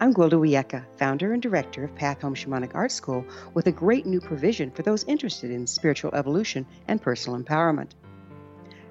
I'm 0.00 0.12
Gwilda 0.12 0.32
Wiyaka, 0.32 0.84
founder 0.96 1.32
and 1.32 1.40
director 1.40 1.84
of 1.84 1.94
Path 1.94 2.22
Home 2.22 2.34
Shamanic 2.34 2.74
Art 2.74 2.90
School, 2.90 3.24
with 3.54 3.68
a 3.68 3.72
great 3.72 4.04
new 4.04 4.20
provision 4.20 4.72
for 4.72 4.82
those 4.82 5.04
interested 5.04 5.52
in 5.52 5.68
spiritual 5.68 6.12
evolution 6.12 6.66
and 6.88 7.00
personal 7.00 7.40
empowerment. 7.40 7.90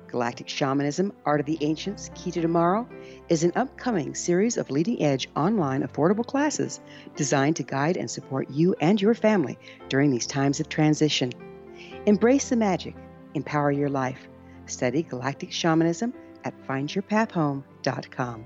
Galactic 0.07 0.47
Shamanism 0.47 1.11
Art 1.25 1.39
of 1.39 1.45
the 1.45 1.57
Ancients 1.61 2.09
Key 2.15 2.31
to 2.31 2.41
Tomorrow 2.41 2.87
is 3.29 3.43
an 3.43 3.51
upcoming 3.55 4.15
series 4.15 4.57
of 4.57 4.69
leading 4.71 5.01
edge 5.01 5.29
online 5.35 5.83
affordable 5.83 6.25
classes 6.25 6.79
designed 7.15 7.55
to 7.57 7.63
guide 7.63 7.97
and 7.97 8.09
support 8.09 8.49
you 8.49 8.75
and 8.79 9.01
your 9.01 9.13
family 9.13 9.57
during 9.89 10.11
these 10.11 10.27
times 10.27 10.59
of 10.59 10.69
transition. 10.69 11.31
Embrace 12.05 12.49
the 12.49 12.55
magic, 12.55 12.95
empower 13.33 13.71
your 13.71 13.89
life. 13.89 14.27
Study 14.65 15.03
Galactic 15.03 15.51
Shamanism 15.51 16.13
at 16.43 16.53
findyourpathhome.com. 16.67 18.45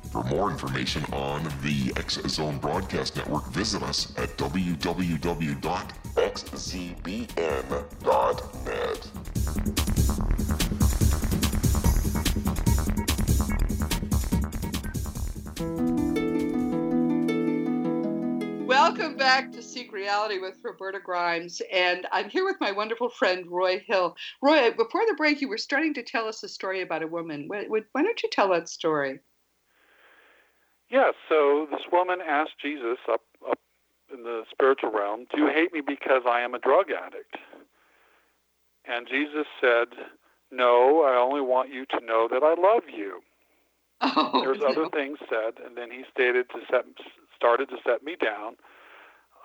For 0.11 0.23
more 0.25 0.51
information 0.51 1.05
on 1.13 1.43
the 1.61 1.93
X 1.95 2.19
Zone 2.27 2.57
Broadcast 2.57 3.15
Network, 3.15 3.47
visit 3.47 3.81
us 3.81 4.11
at 4.17 4.35
www.xzbn.net. 4.37 4.71
Welcome 18.67 19.15
back 19.15 19.53
to 19.53 19.61
Seek 19.61 19.93
Reality 19.93 20.39
with 20.39 20.57
Roberta 20.61 20.99
Grimes, 20.99 21.61
and 21.71 22.05
I'm 22.11 22.29
here 22.29 22.43
with 22.43 22.59
my 22.59 22.73
wonderful 22.73 23.07
friend 23.07 23.45
Roy 23.47 23.79
Hill. 23.79 24.17
Roy, 24.41 24.71
before 24.71 25.05
the 25.07 25.15
break, 25.15 25.39
you 25.39 25.47
were 25.47 25.57
starting 25.57 25.93
to 25.93 26.03
tell 26.03 26.27
us 26.27 26.43
a 26.43 26.49
story 26.49 26.81
about 26.81 27.01
a 27.01 27.07
woman. 27.07 27.47
Why 27.47 27.63
don't 27.95 28.21
you 28.21 28.29
tell 28.29 28.49
that 28.49 28.67
story? 28.67 29.21
Yeah, 30.91 31.11
so 31.29 31.67
this 31.71 31.81
woman 31.91 32.19
asked 32.21 32.59
Jesus 32.61 32.97
up 33.09 33.21
up 33.49 33.59
in 34.13 34.23
the 34.23 34.43
spiritual 34.51 34.91
realm, 34.91 35.25
"Do 35.33 35.39
you 35.39 35.47
hate 35.47 35.71
me 35.73 35.79
because 35.81 36.23
I 36.27 36.41
am 36.41 36.53
a 36.53 36.59
drug 36.59 36.91
addict?" 36.91 37.37
And 38.85 39.07
Jesus 39.07 39.47
said, 39.61 39.87
"No, 40.51 41.01
I 41.03 41.15
only 41.15 41.41
want 41.41 41.69
you 41.69 41.85
to 41.87 41.99
know 42.01 42.27
that 42.27 42.43
I 42.43 42.53
love 42.55 42.89
you." 42.89 43.23
Oh, 44.03 44.41
There's 44.43 44.59
no. 44.59 44.67
other 44.67 44.89
things 44.89 45.19
said, 45.29 45.59
and 45.63 45.77
then 45.77 45.91
he 45.91 46.03
stated 46.11 46.49
to 46.49 46.59
set 46.69 46.85
started 47.35 47.69
to 47.69 47.77
set 47.85 48.03
me 48.03 48.15
down. 48.15 48.57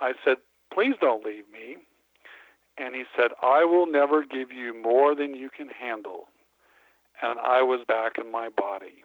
I 0.00 0.14
said, 0.24 0.38
"Please 0.72 0.96
don't 1.00 1.24
leave 1.24 1.48
me." 1.50 1.76
And 2.78 2.94
he 2.94 3.04
said, 3.16 3.32
"I 3.42 3.64
will 3.64 3.86
never 3.86 4.24
give 4.24 4.50
you 4.50 4.74
more 4.74 5.14
than 5.14 5.34
you 5.34 5.48
can 5.50 5.68
handle." 5.68 6.28
And 7.22 7.38
I 7.38 7.62
was 7.62 7.84
back 7.84 8.18
in 8.18 8.30
my 8.30 8.48
body. 8.48 9.04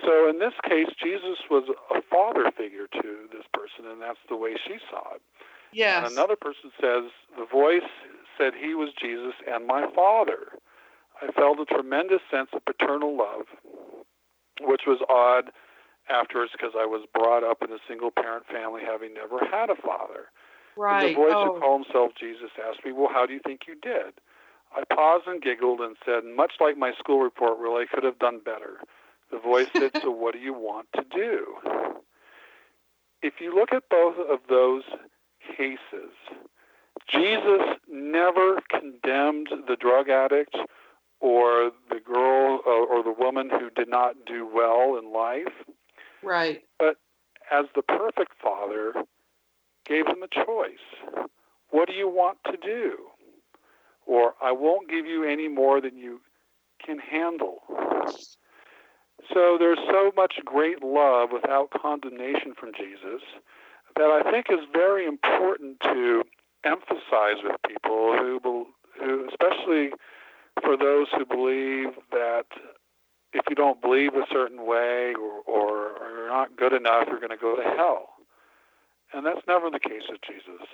So 0.00 0.28
in 0.28 0.38
this 0.38 0.54
case, 0.64 0.88
Jesus 1.02 1.38
was 1.50 1.64
a 1.94 2.00
father 2.10 2.50
figure 2.56 2.88
to 2.88 3.28
this 3.30 3.44
person, 3.52 3.90
and 3.90 4.00
that's 4.00 4.18
the 4.28 4.36
way 4.36 4.54
she 4.66 4.78
saw 4.90 5.14
it. 5.14 5.22
Yes. 5.72 6.04
And 6.04 6.12
another 6.12 6.36
person 6.36 6.72
says, 6.80 7.10
the 7.36 7.46
voice 7.50 7.88
said 8.38 8.52
he 8.54 8.74
was 8.74 8.90
Jesus 9.00 9.34
and 9.46 9.66
my 9.66 9.86
father. 9.94 10.58
I 11.20 11.30
felt 11.32 11.60
a 11.60 11.66
tremendous 11.66 12.20
sense 12.30 12.48
of 12.52 12.64
paternal 12.64 13.16
love, 13.16 13.46
which 14.60 14.82
was 14.86 14.98
odd 15.08 15.52
afterwards 16.08 16.52
because 16.52 16.72
I 16.76 16.86
was 16.86 17.06
brought 17.14 17.44
up 17.44 17.62
in 17.62 17.70
a 17.70 17.78
single 17.88 18.10
parent 18.10 18.46
family 18.46 18.82
having 18.84 19.14
never 19.14 19.38
had 19.44 19.70
a 19.70 19.76
father. 19.76 20.32
And 20.74 20.82
right. 20.82 21.08
the 21.08 21.14
voice 21.14 21.32
oh. 21.36 21.54
who 21.54 21.60
called 21.60 21.84
himself 21.84 22.12
Jesus 22.18 22.50
asked 22.58 22.84
me, 22.84 22.92
Well, 22.92 23.10
how 23.12 23.26
do 23.26 23.32
you 23.32 23.40
think 23.44 23.62
you 23.68 23.76
did? 23.80 24.18
I 24.74 24.82
paused 24.92 25.26
and 25.26 25.42
giggled 25.42 25.80
and 25.80 25.96
said, 26.04 26.24
Much 26.24 26.52
like 26.60 26.76
my 26.76 26.92
school 26.98 27.20
report, 27.20 27.58
really, 27.58 27.84
I 27.84 27.94
could 27.94 28.04
have 28.04 28.18
done 28.18 28.40
better. 28.44 28.80
The 29.32 29.38
voice 29.38 29.68
said, 29.74 29.90
So 30.02 30.10
what 30.10 30.34
do 30.34 30.40
you 30.40 30.52
want 30.52 30.88
to 30.94 31.04
do? 31.10 31.56
If 33.22 33.34
you 33.40 33.54
look 33.54 33.72
at 33.72 33.84
both 33.88 34.16
of 34.18 34.40
those 34.48 34.82
cases, 35.56 36.12
Jesus 37.08 37.62
never 37.88 38.60
condemned 38.70 39.48
the 39.66 39.76
drug 39.76 40.08
addict 40.08 40.54
or 41.20 41.70
the 41.88 42.00
girl 42.04 42.60
or, 42.66 42.86
or 42.86 43.02
the 43.02 43.14
woman 43.18 43.48
who 43.48 43.70
did 43.70 43.88
not 43.88 44.14
do 44.26 44.46
well 44.46 44.98
in 44.98 45.12
life. 45.12 45.52
right. 46.22 46.62
But 46.78 46.96
as 47.50 47.66
the 47.74 47.82
perfect 47.82 48.32
father, 48.42 48.92
gave 49.86 50.06
them 50.06 50.22
a 50.22 50.28
choice. 50.28 51.28
What 51.70 51.88
do 51.88 51.94
you 51.94 52.08
want 52.08 52.38
to 52.46 52.56
do? 52.56 52.98
Or 54.06 54.34
I 54.42 54.52
won't 54.52 54.90
give 54.90 55.06
you 55.06 55.24
any 55.24 55.48
more 55.48 55.80
than 55.80 55.96
you 55.96 56.20
can 56.84 56.98
handle. 56.98 57.62
So 59.32 59.56
there's 59.58 59.78
so 59.90 60.12
much 60.16 60.34
great 60.44 60.82
love 60.82 61.30
without 61.32 61.70
condemnation 61.70 62.54
from 62.58 62.72
Jesus 62.76 63.22
that 63.96 64.10
I 64.10 64.30
think 64.30 64.46
is 64.50 64.66
very 64.72 65.06
important 65.06 65.80
to 65.80 66.22
emphasize 66.64 67.42
with 67.42 67.56
people 67.66 68.16
who, 68.16 68.66
who 68.98 69.28
especially 69.28 69.90
for 70.62 70.76
those 70.76 71.06
who 71.16 71.24
believe 71.24 71.94
that 72.10 72.46
if 73.32 73.42
you 73.48 73.56
don't 73.56 73.80
believe 73.80 74.14
a 74.14 74.26
certain 74.30 74.66
way 74.66 75.14
or, 75.14 75.40
or, 75.46 75.92
or 75.98 76.10
you're 76.10 76.28
not 76.28 76.56
good 76.56 76.72
enough, 76.72 77.04
you're 77.08 77.20
going 77.20 77.30
to 77.30 77.36
go 77.36 77.56
to 77.56 77.62
hell. 77.62 78.10
And 79.12 79.26
that's 79.26 79.40
never 79.46 79.70
the 79.70 79.80
case 79.80 80.02
with 80.08 80.20
Jesus. 80.22 80.66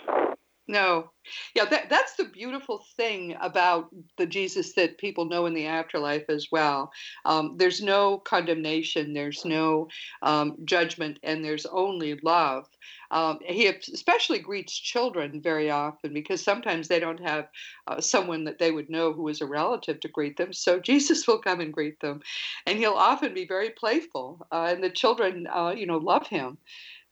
No. 0.68 1.10
Yeah, 1.54 1.64
that, 1.64 1.88
that's 1.88 2.14
the 2.16 2.26
beautiful 2.26 2.84
thing 2.96 3.34
about 3.40 3.88
the 4.18 4.26
Jesus 4.26 4.74
that 4.74 4.98
people 4.98 5.24
know 5.24 5.46
in 5.46 5.54
the 5.54 5.66
afterlife 5.66 6.24
as 6.28 6.48
well. 6.52 6.90
Um, 7.24 7.54
there's 7.56 7.80
no 7.82 8.18
condemnation, 8.18 9.14
there's 9.14 9.44
no 9.46 9.88
um, 10.22 10.56
judgment, 10.64 11.18
and 11.22 11.42
there's 11.42 11.64
only 11.66 12.16
love. 12.22 12.66
Um, 13.10 13.38
he 13.42 13.66
especially 13.66 14.38
greets 14.40 14.78
children 14.78 15.40
very 15.42 15.70
often 15.70 16.12
because 16.12 16.42
sometimes 16.44 16.86
they 16.88 17.00
don't 17.00 17.20
have 17.26 17.48
uh, 17.86 18.00
someone 18.02 18.44
that 18.44 18.58
they 18.58 18.70
would 18.70 18.90
know 18.90 19.14
who 19.14 19.28
is 19.28 19.40
a 19.40 19.46
relative 19.46 20.00
to 20.00 20.08
greet 20.08 20.36
them. 20.36 20.52
So 20.52 20.78
Jesus 20.80 21.26
will 21.26 21.38
come 21.38 21.60
and 21.60 21.72
greet 21.72 21.98
them, 22.00 22.20
and 22.66 22.78
he'll 22.78 22.92
often 22.92 23.32
be 23.32 23.46
very 23.46 23.70
playful, 23.70 24.46
uh, 24.52 24.68
and 24.70 24.84
the 24.84 24.90
children, 24.90 25.46
uh, 25.50 25.72
you 25.74 25.86
know, 25.86 25.96
love 25.98 26.26
him. 26.26 26.58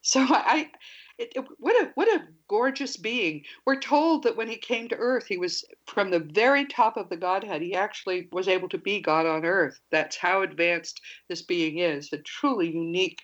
So 0.01 0.21
I, 0.29 0.69
it, 1.17 1.33
it, 1.35 1.45
what 1.59 1.75
a 1.83 1.91
what 1.95 2.07
a 2.07 2.25
gorgeous 2.47 2.95
being. 2.97 3.43
We're 3.65 3.79
told 3.79 4.23
that 4.23 4.37
when 4.37 4.47
he 4.47 4.57
came 4.57 4.87
to 4.89 4.95
earth, 4.95 5.25
he 5.27 5.37
was 5.37 5.65
from 5.87 6.11
the 6.11 6.19
very 6.19 6.65
top 6.65 6.97
of 6.97 7.09
the 7.09 7.17
Godhead. 7.17 7.61
He 7.61 7.73
actually 7.73 8.27
was 8.31 8.47
able 8.47 8.69
to 8.69 8.77
be 8.77 9.01
God 9.01 9.25
on 9.25 9.45
earth. 9.45 9.79
That's 9.91 10.15
how 10.15 10.41
advanced 10.41 11.01
this 11.27 11.41
being 11.41 11.79
is. 11.79 12.13
A 12.13 12.17
truly 12.19 12.71
unique 12.71 13.23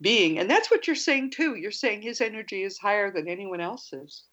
being, 0.00 0.38
and 0.38 0.50
that's 0.50 0.70
what 0.70 0.86
you're 0.86 0.96
saying 0.96 1.30
too. 1.30 1.56
You're 1.56 1.70
saying 1.70 2.02
his 2.02 2.20
energy 2.20 2.62
is 2.62 2.78
higher 2.78 3.10
than 3.10 3.28
anyone 3.28 3.60
else's. 3.60 4.24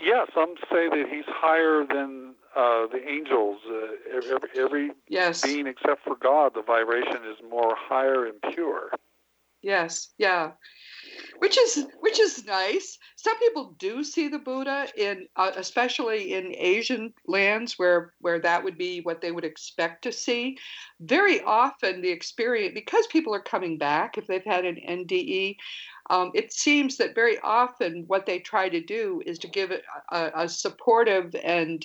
Yeah, 0.00 0.26
some 0.34 0.54
say 0.70 0.88
that 0.90 1.04
he's 1.10 1.24
higher 1.26 1.86
than 1.86 2.34
uh, 2.54 2.86
the 2.92 3.00
angels. 3.08 3.58
Uh, 3.66 4.16
every, 4.16 4.48
every 4.54 4.90
Yes. 5.08 5.42
being 5.42 5.66
except 5.66 6.04
for 6.04 6.16
God, 6.16 6.52
the 6.54 6.62
vibration 6.62 7.24
is 7.24 7.38
more 7.50 7.74
higher 7.76 8.26
and 8.26 8.34
pure. 8.52 8.90
Yes, 9.62 10.12
yeah, 10.18 10.52
which 11.38 11.58
is 11.58 11.86
which 12.00 12.18
is 12.18 12.44
nice. 12.46 12.98
Some 13.16 13.38
people 13.38 13.74
do 13.78 14.04
see 14.04 14.28
the 14.28 14.38
Buddha 14.38 14.88
in, 14.96 15.26
uh, 15.36 15.52
especially 15.56 16.34
in 16.34 16.54
Asian 16.56 17.12
lands 17.26 17.78
where 17.78 18.12
where 18.20 18.38
that 18.40 18.64
would 18.64 18.78
be 18.78 19.00
what 19.00 19.20
they 19.20 19.32
would 19.32 19.44
expect 19.44 20.02
to 20.02 20.12
see. 20.12 20.58
Very 21.00 21.42
often, 21.42 22.00
the 22.00 22.10
experience 22.10 22.74
because 22.74 23.06
people 23.08 23.34
are 23.34 23.42
coming 23.42 23.78
back 23.78 24.18
if 24.18 24.26
they've 24.26 24.44
had 24.44 24.64
an 24.64 24.76
NDE. 24.76 25.56
Um, 26.08 26.30
it 26.34 26.52
seems 26.52 26.98
that 26.98 27.16
very 27.16 27.38
often 27.40 28.04
what 28.06 28.26
they 28.26 28.38
try 28.38 28.68
to 28.68 28.80
do 28.80 29.22
is 29.26 29.40
to 29.40 29.48
give 29.48 29.72
it 29.72 29.82
a, 30.12 30.30
a 30.36 30.48
supportive 30.48 31.34
and 31.42 31.84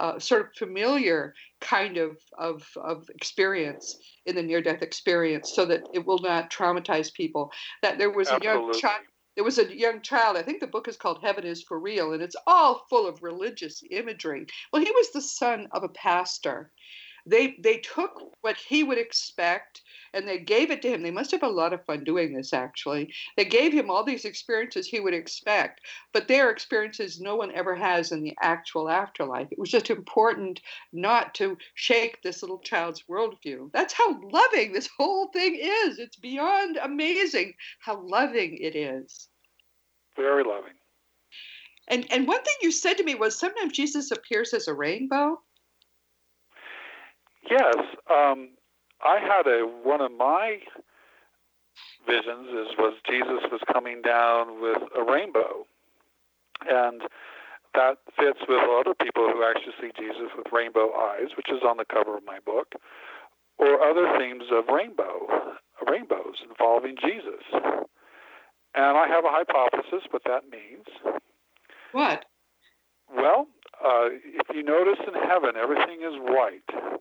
uh, 0.00 0.18
sort 0.18 0.40
of 0.40 0.48
familiar 0.56 1.34
kind 1.60 1.98
of, 1.98 2.16
of, 2.38 2.66
of 2.76 3.08
experience 3.10 3.98
in 4.26 4.34
the 4.34 4.42
near 4.42 4.62
death 4.62 4.82
experience 4.82 5.52
so 5.54 5.64
that 5.66 5.82
it 5.92 6.04
will 6.06 6.18
not 6.18 6.50
traumatize 6.50 7.12
people. 7.12 7.52
That 7.82 7.98
there 7.98 8.10
was 8.10 8.30
a 8.30 8.40
young 8.42 8.72
child. 8.72 9.02
There 9.36 9.44
was 9.44 9.58
a 9.58 9.76
young 9.76 10.02
child, 10.02 10.36
I 10.36 10.42
think 10.42 10.60
the 10.60 10.66
book 10.66 10.88
is 10.88 10.96
called 10.96 11.20
Heaven 11.22 11.44
is 11.44 11.62
for 11.62 11.78
Real, 11.78 12.12
and 12.12 12.22
it's 12.22 12.36
all 12.46 12.84
full 12.90 13.06
of 13.06 13.22
religious 13.22 13.82
imagery. 13.90 14.44
Well, 14.72 14.82
he 14.82 14.90
was 14.90 15.12
the 15.12 15.22
son 15.22 15.68
of 15.70 15.84
a 15.84 15.88
pastor. 15.88 16.72
They 17.26 17.56
they 17.62 17.78
took 17.78 18.12
what 18.40 18.56
he 18.56 18.82
would 18.82 18.98
expect 18.98 19.82
and 20.14 20.26
they 20.26 20.38
gave 20.38 20.70
it 20.70 20.82
to 20.82 20.88
him. 20.88 21.02
They 21.02 21.10
must 21.10 21.30
have 21.30 21.42
a 21.42 21.48
lot 21.48 21.72
of 21.72 21.84
fun 21.84 22.04
doing 22.04 22.34
this 22.34 22.52
actually. 22.52 23.12
They 23.36 23.44
gave 23.44 23.72
him 23.72 23.90
all 23.90 24.04
these 24.04 24.24
experiences 24.24 24.86
he 24.86 25.00
would 25.00 25.14
expect, 25.14 25.80
but 26.12 26.28
they're 26.28 26.50
experiences 26.50 27.20
no 27.20 27.36
one 27.36 27.52
ever 27.52 27.74
has 27.74 28.12
in 28.12 28.22
the 28.22 28.36
actual 28.40 28.88
afterlife. 28.88 29.48
It 29.50 29.58
was 29.58 29.70
just 29.70 29.90
important 29.90 30.60
not 30.92 31.34
to 31.34 31.56
shake 31.74 32.22
this 32.22 32.42
little 32.42 32.60
child's 32.60 33.04
worldview. 33.10 33.70
That's 33.72 33.94
how 33.94 34.20
loving 34.30 34.72
this 34.72 34.88
whole 34.96 35.28
thing 35.28 35.56
is. 35.56 35.98
It's 35.98 36.16
beyond 36.16 36.76
amazing 36.76 37.54
how 37.80 38.00
loving 38.00 38.56
it 38.58 38.76
is. 38.76 39.28
Very 40.16 40.44
loving. 40.44 40.74
And 41.88 42.06
and 42.12 42.26
one 42.26 42.42
thing 42.42 42.54
you 42.62 42.70
said 42.70 42.94
to 42.98 43.04
me 43.04 43.16
was 43.16 43.38
sometimes 43.38 43.72
Jesus 43.72 44.12
appears 44.12 44.54
as 44.54 44.68
a 44.68 44.74
rainbow. 44.74 45.40
Yes, 47.50 47.74
um, 48.08 48.50
I 49.04 49.18
had 49.18 49.46
a 49.46 49.66
one 49.82 50.00
of 50.00 50.12
my 50.12 50.58
visions 52.06 52.48
is 52.48 52.76
was 52.78 52.94
Jesus 53.06 53.42
was 53.50 53.60
coming 53.72 54.02
down 54.02 54.60
with 54.60 54.82
a 54.96 55.02
rainbow, 55.02 55.66
and 56.68 57.02
that 57.74 57.98
fits 58.18 58.40
with 58.48 58.60
other 58.60 58.94
people 58.94 59.30
who 59.32 59.44
actually 59.44 59.74
see 59.80 59.90
Jesus 59.96 60.30
with 60.36 60.46
rainbow 60.52 60.92
eyes, 60.92 61.36
which 61.36 61.50
is 61.50 61.62
on 61.66 61.76
the 61.76 61.84
cover 61.84 62.16
of 62.16 62.24
my 62.26 62.38
book, 62.44 62.74
or 63.58 63.80
other 63.82 64.18
themes 64.18 64.44
of 64.50 64.64
rainbow, 64.68 65.26
rainbows 65.88 66.42
involving 66.48 66.96
Jesus. 67.00 67.44
And 68.74 68.96
I 68.96 69.06
have 69.08 69.24
a 69.24 69.30
hypothesis 69.30 70.06
what 70.10 70.22
that 70.24 70.44
means. 70.50 70.86
What? 71.92 72.24
Well, 73.14 73.48
uh, 73.84 74.08
if 74.24 74.54
you 74.54 74.62
notice 74.62 75.00
in 75.06 75.14
heaven, 75.14 75.52
everything 75.60 76.02
is 76.02 76.14
white. 76.20 77.00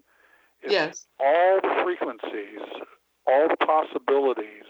It's 0.61 0.73
yes. 0.73 1.05
All 1.19 1.59
the 1.61 1.81
frequencies, 1.83 2.59
all 3.25 3.47
the 3.47 3.57
possibilities, 3.57 4.65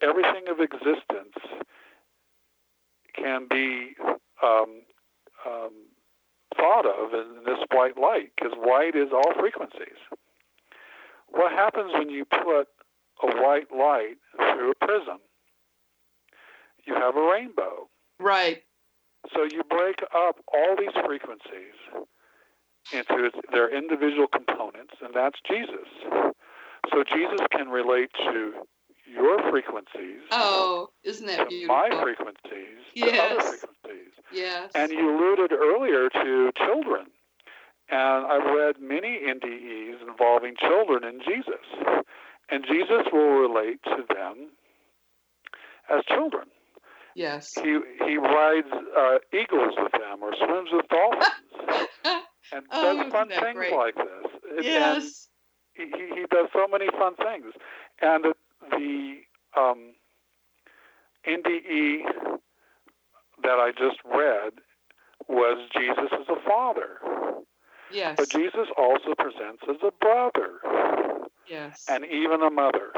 everything 0.00 0.48
of 0.48 0.60
existence 0.60 1.36
can 3.14 3.46
be 3.50 3.94
um, 4.42 4.82
um, 5.46 5.72
thought 6.56 6.86
of 6.86 7.12
in 7.12 7.44
this 7.44 7.58
white 7.72 7.98
light, 7.98 8.30
because 8.36 8.56
white 8.56 8.94
is 8.94 9.08
all 9.12 9.32
frequencies. 9.38 9.98
What 11.28 11.52
happens 11.52 11.92
when 11.92 12.08
you 12.08 12.24
put 12.24 12.68
a 13.22 13.42
white 13.42 13.70
light 13.76 14.16
through 14.36 14.70
a 14.70 14.86
prism? 14.86 15.18
You 16.86 16.94
have 16.94 17.16
a 17.16 17.22
rainbow. 17.22 17.88
Right. 18.18 18.62
So 19.34 19.42
you 19.42 19.62
break 19.68 19.96
up 20.14 20.36
all 20.54 20.76
these 20.78 20.94
frequencies 21.04 21.74
into 22.92 23.30
their 23.52 23.74
individual 23.74 24.26
components, 24.28 24.94
and 25.02 25.12
that's 25.14 25.38
Jesus. 25.48 25.88
So 26.90 27.04
Jesus 27.04 27.40
can 27.50 27.68
relate 27.68 28.10
to 28.18 28.52
your 29.06 29.50
frequencies. 29.50 30.20
Oh, 30.30 30.88
isn't 31.02 31.26
that 31.26 31.48
beautiful? 31.48 31.74
My 31.74 32.02
frequencies. 32.02 32.78
Yes. 32.94 33.32
other 33.32 33.42
frequencies. 33.42 34.12
Yes. 34.32 34.70
And 34.74 34.92
you 34.92 35.16
alluded 35.16 35.52
earlier 35.52 36.08
to 36.10 36.52
children. 36.56 37.06
And 37.90 38.26
I've 38.26 38.54
read 38.54 38.80
many 38.80 39.18
NDEs 39.26 40.06
involving 40.06 40.54
children 40.58 41.04
and 41.04 41.22
Jesus. 41.26 42.04
And 42.50 42.64
Jesus 42.66 43.06
will 43.12 43.48
relate 43.48 43.82
to 43.84 44.04
them 44.14 44.50
as 45.90 46.04
children. 46.06 46.48
Yes. 47.14 47.52
He 47.54 47.78
he 48.04 48.16
rides 48.16 48.68
uh, 48.96 49.18
eagles 49.32 49.74
with 49.76 49.92
them 49.92 50.22
or 50.22 50.32
swims 50.36 50.70
with 50.72 50.86
dolphins 50.88 51.88
and 52.52 52.64
Oh, 52.70 53.02
does 53.02 53.12
fun 53.12 53.28
things 53.28 53.54
great? 53.54 53.72
like 53.74 53.94
this. 53.94 54.32
And- 54.56 54.64
yes. 54.64 55.28
he, 55.74 55.84
he 55.86 56.24
does 56.30 56.48
so 56.52 56.66
many 56.70 56.86
fun 56.90 57.14
things. 57.16 57.52
And 58.00 58.24
the, 58.24 58.34
the 58.70 59.60
um, 59.60 59.94
NDE 61.26 62.02
that 63.42 63.58
I 63.58 63.70
just 63.78 63.98
read 64.04 64.52
was 65.28 65.68
Jesus 65.76 66.10
as 66.12 66.26
a 66.28 66.48
father. 66.48 66.98
Yes. 67.92 68.16
But 68.18 68.30
Jesus 68.30 68.68
also 68.76 69.14
presents 69.16 69.62
as 69.68 69.76
a 69.82 69.90
brother 70.00 70.58
yes. 71.48 71.84
and 71.88 72.04
even 72.04 72.42
a 72.42 72.50
mother. 72.50 72.90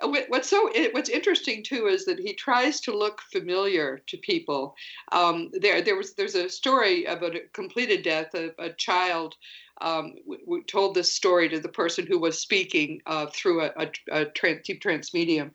What's 0.00 0.48
so 0.48 0.70
what's 0.92 1.08
interesting 1.08 1.64
too 1.64 1.88
is 1.88 2.04
that 2.04 2.20
he 2.20 2.32
tries 2.32 2.80
to 2.82 2.96
look 2.96 3.20
familiar 3.32 4.00
to 4.06 4.16
people. 4.18 4.76
Um, 5.10 5.50
there, 5.52 5.82
there 5.82 5.96
was 5.96 6.14
there's 6.14 6.36
a 6.36 6.48
story 6.48 7.04
about 7.04 7.34
a 7.34 7.40
completed 7.52 8.02
death. 8.04 8.32
A, 8.34 8.50
a 8.58 8.72
child 8.74 9.34
um, 9.80 10.14
w- 10.24 10.44
w- 10.44 10.64
told 10.64 10.94
this 10.94 11.12
story 11.12 11.48
to 11.48 11.58
the 11.58 11.68
person 11.68 12.06
who 12.06 12.18
was 12.18 12.40
speaking 12.40 13.00
uh, 13.06 13.26
through 13.34 13.62
a, 13.62 13.72
a, 13.76 13.90
a 14.12 14.24
trans, 14.26 14.60
deep 14.64 14.80
trance 14.80 15.12
medium, 15.12 15.50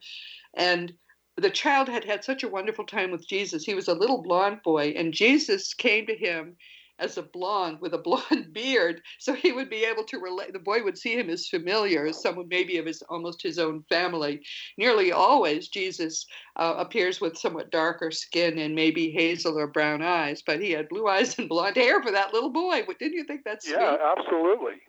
and 0.55 0.93
the 1.37 1.49
child 1.49 1.87
had 1.87 2.03
had 2.03 2.23
such 2.23 2.43
a 2.43 2.49
wonderful 2.49 2.85
time 2.85 3.11
with 3.11 3.27
Jesus. 3.27 3.63
He 3.63 3.73
was 3.73 3.87
a 3.87 3.93
little 3.93 4.21
blonde 4.21 4.61
boy, 4.63 4.93
and 4.97 5.13
Jesus 5.13 5.73
came 5.73 6.05
to 6.07 6.15
him 6.15 6.57
as 7.03 7.17
a 7.17 7.23
blonde 7.23 7.79
with 7.81 7.93
a 7.93 7.97
blonde 7.97 8.47
beard, 8.53 9.01
so 9.19 9.33
he 9.33 9.51
would 9.51 9.69
be 9.69 9.83
able 9.83 10.03
to 10.05 10.17
relate. 10.19 10.53
The 10.53 10.59
boy 10.59 10.83
would 10.83 10.97
see 10.97 11.17
him 11.17 11.29
as 11.29 11.47
familiar, 11.47 12.05
as 12.05 12.21
someone 12.21 12.47
maybe 12.47 12.77
of 12.77 12.85
his 12.85 13.01
almost 13.09 13.43
his 13.43 13.59
own 13.59 13.83
family. 13.89 14.41
Nearly 14.77 15.11
always, 15.11 15.67
Jesus 15.67 16.25
uh, 16.55 16.75
appears 16.77 17.19
with 17.19 17.37
somewhat 17.37 17.71
darker 17.71 18.11
skin 18.11 18.57
and 18.57 18.73
maybe 18.73 19.11
hazel 19.11 19.57
or 19.57 19.67
brown 19.67 20.01
eyes, 20.01 20.41
but 20.41 20.61
he 20.61 20.71
had 20.71 20.89
blue 20.89 21.07
eyes 21.07 21.37
and 21.37 21.49
blonde 21.49 21.75
hair 21.75 22.01
for 22.01 22.11
that 22.11 22.33
little 22.33 22.51
boy. 22.51 22.81
Didn't 22.99 23.13
you 23.13 23.25
think 23.25 23.41
that's 23.43 23.65
sweet? 23.65 23.77
Yeah, 23.79 23.97
absolutely. 24.17 24.81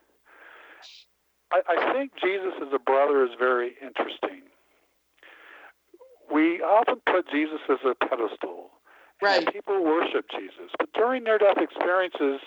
I, 1.52 1.60
I 1.68 1.92
think 1.92 2.12
Jesus 2.22 2.52
as 2.60 2.72
a 2.72 2.78
brother 2.78 3.24
is 3.24 3.30
very 3.38 3.74
interesting. 3.82 4.42
We 6.32 6.62
often 6.62 6.96
put 7.06 7.28
Jesus 7.30 7.60
as 7.68 7.78
a 7.84 7.94
pedestal. 7.94 8.70
Right. 9.24 9.44
And 9.44 9.52
people 9.52 9.82
worship 9.82 10.26
Jesus. 10.30 10.70
But 10.78 10.92
during 10.92 11.24
near 11.24 11.38
death 11.38 11.58
experiences, 11.58 12.40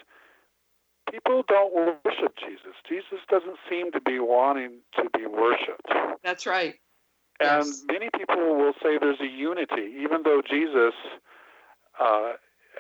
people 1.12 1.44
don't 1.48 1.74
worship 1.74 2.36
Jesus. 2.40 2.76
Jesus 2.88 3.20
doesn't 3.30 3.58
seem 3.70 3.92
to 3.94 4.02
be 4.02 4.20
wanting 4.20 4.80
to 4.96 5.10
be 5.18 5.26
worshiped. 5.26 5.90
That's 6.24 6.46
right. 6.46 6.76
And 7.40 7.66
Yes. 7.66 7.84
many 7.88 8.10
people 8.16 8.56
will 8.56 8.74
say 8.82 8.98
there's 8.98 9.22
a 9.22 9.28
unity, 9.28 9.96
even 10.00 10.24
though 10.24 10.42
Jesus 10.42 10.94
uh, 12.00 12.34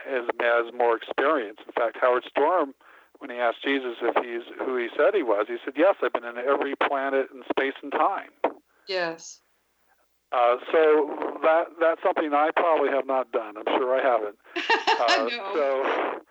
has, 0.05 0.25
has 0.39 0.73
more 0.73 0.95
experience. 0.97 1.59
In 1.65 1.71
fact, 1.73 1.97
Howard 2.01 2.23
Storm, 2.29 2.73
when 3.19 3.29
he 3.29 3.37
asked 3.37 3.63
Jesus 3.63 3.97
if 4.01 4.15
he's 4.23 4.45
who 4.59 4.77
he 4.77 4.89
said 4.95 5.13
he 5.15 5.23
was, 5.23 5.45
he 5.47 5.57
said, 5.63 5.73
Yes, 5.75 5.95
I've 6.03 6.13
been 6.13 6.23
in 6.23 6.37
every 6.37 6.75
planet 6.75 7.29
in 7.33 7.43
space 7.49 7.73
and 7.81 7.91
time. 7.91 8.29
Yes. 8.87 9.41
Uh, 10.31 10.57
so 10.71 11.39
that 11.41 11.67
that's 11.79 12.01
something 12.03 12.33
I 12.33 12.49
probably 12.55 12.89
have 12.89 13.07
not 13.07 13.31
done. 13.31 13.55
I'm 13.57 13.77
sure 13.77 13.99
I 13.99 14.03
haven't. 14.03 14.35
Uh, 14.97 15.29
no. 15.29 15.53
So 15.53 16.21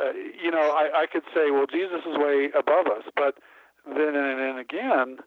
uh, 0.00 0.12
you 0.42 0.50
know, 0.50 0.74
I, 0.74 1.02
I 1.02 1.06
could 1.06 1.22
say, 1.32 1.52
well, 1.52 1.66
Jesus 1.70 2.00
is 2.04 2.18
way 2.18 2.50
above 2.58 2.86
us, 2.86 3.04
but 3.14 3.38
then 3.86 4.14
and 4.16 4.40
then 4.40 4.58
again, 4.58 5.18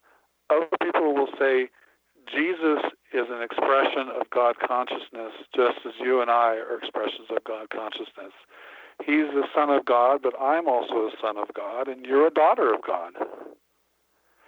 other 0.50 0.68
people 0.82 1.14
will 1.14 1.30
say 1.40 1.70
Jesus 2.32 2.84
is 3.14 3.28
an 3.30 3.42
expression 3.42 4.10
of 4.10 4.30
God 4.30 4.56
consciousness, 4.60 5.34
just 5.56 5.80
as 5.86 5.94
you 6.00 6.22
and 6.22 6.30
I 6.30 6.56
are 6.56 6.78
expressions 6.78 7.28
of 7.30 7.44
God 7.44 7.70
consciousness. 7.70 8.34
He's 9.06 9.28
the 9.34 9.46
Son 9.54 9.70
of 9.70 9.86
God, 9.86 10.22
but 10.24 10.34
I'm 10.40 10.68
also 10.68 11.08
a 11.08 11.12
Son 11.22 11.38
of 11.38 11.54
God, 11.54 11.88
and 11.88 12.06
you're 12.06 12.28
a 12.28 12.32
daughter 12.32 12.74
of 12.74 12.82
God. 12.82 13.14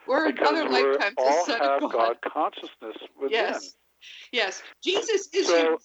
We're 0.08 0.32
Because 0.32 0.50
another 0.50 0.70
we 0.70 0.84
lifetime 0.84 1.14
the 1.18 1.24
all 1.24 1.46
Son 1.46 1.60
have 1.60 1.84
of 1.84 1.92
God 1.92 1.92
God. 1.92 2.18
consciousness 2.34 2.98
within. 3.16 3.32
Yes. 3.32 3.76
Yes. 4.32 4.64
Jesus 4.84 5.30
is 5.34 5.48
So- 5.48 5.58
unique. 5.58 5.80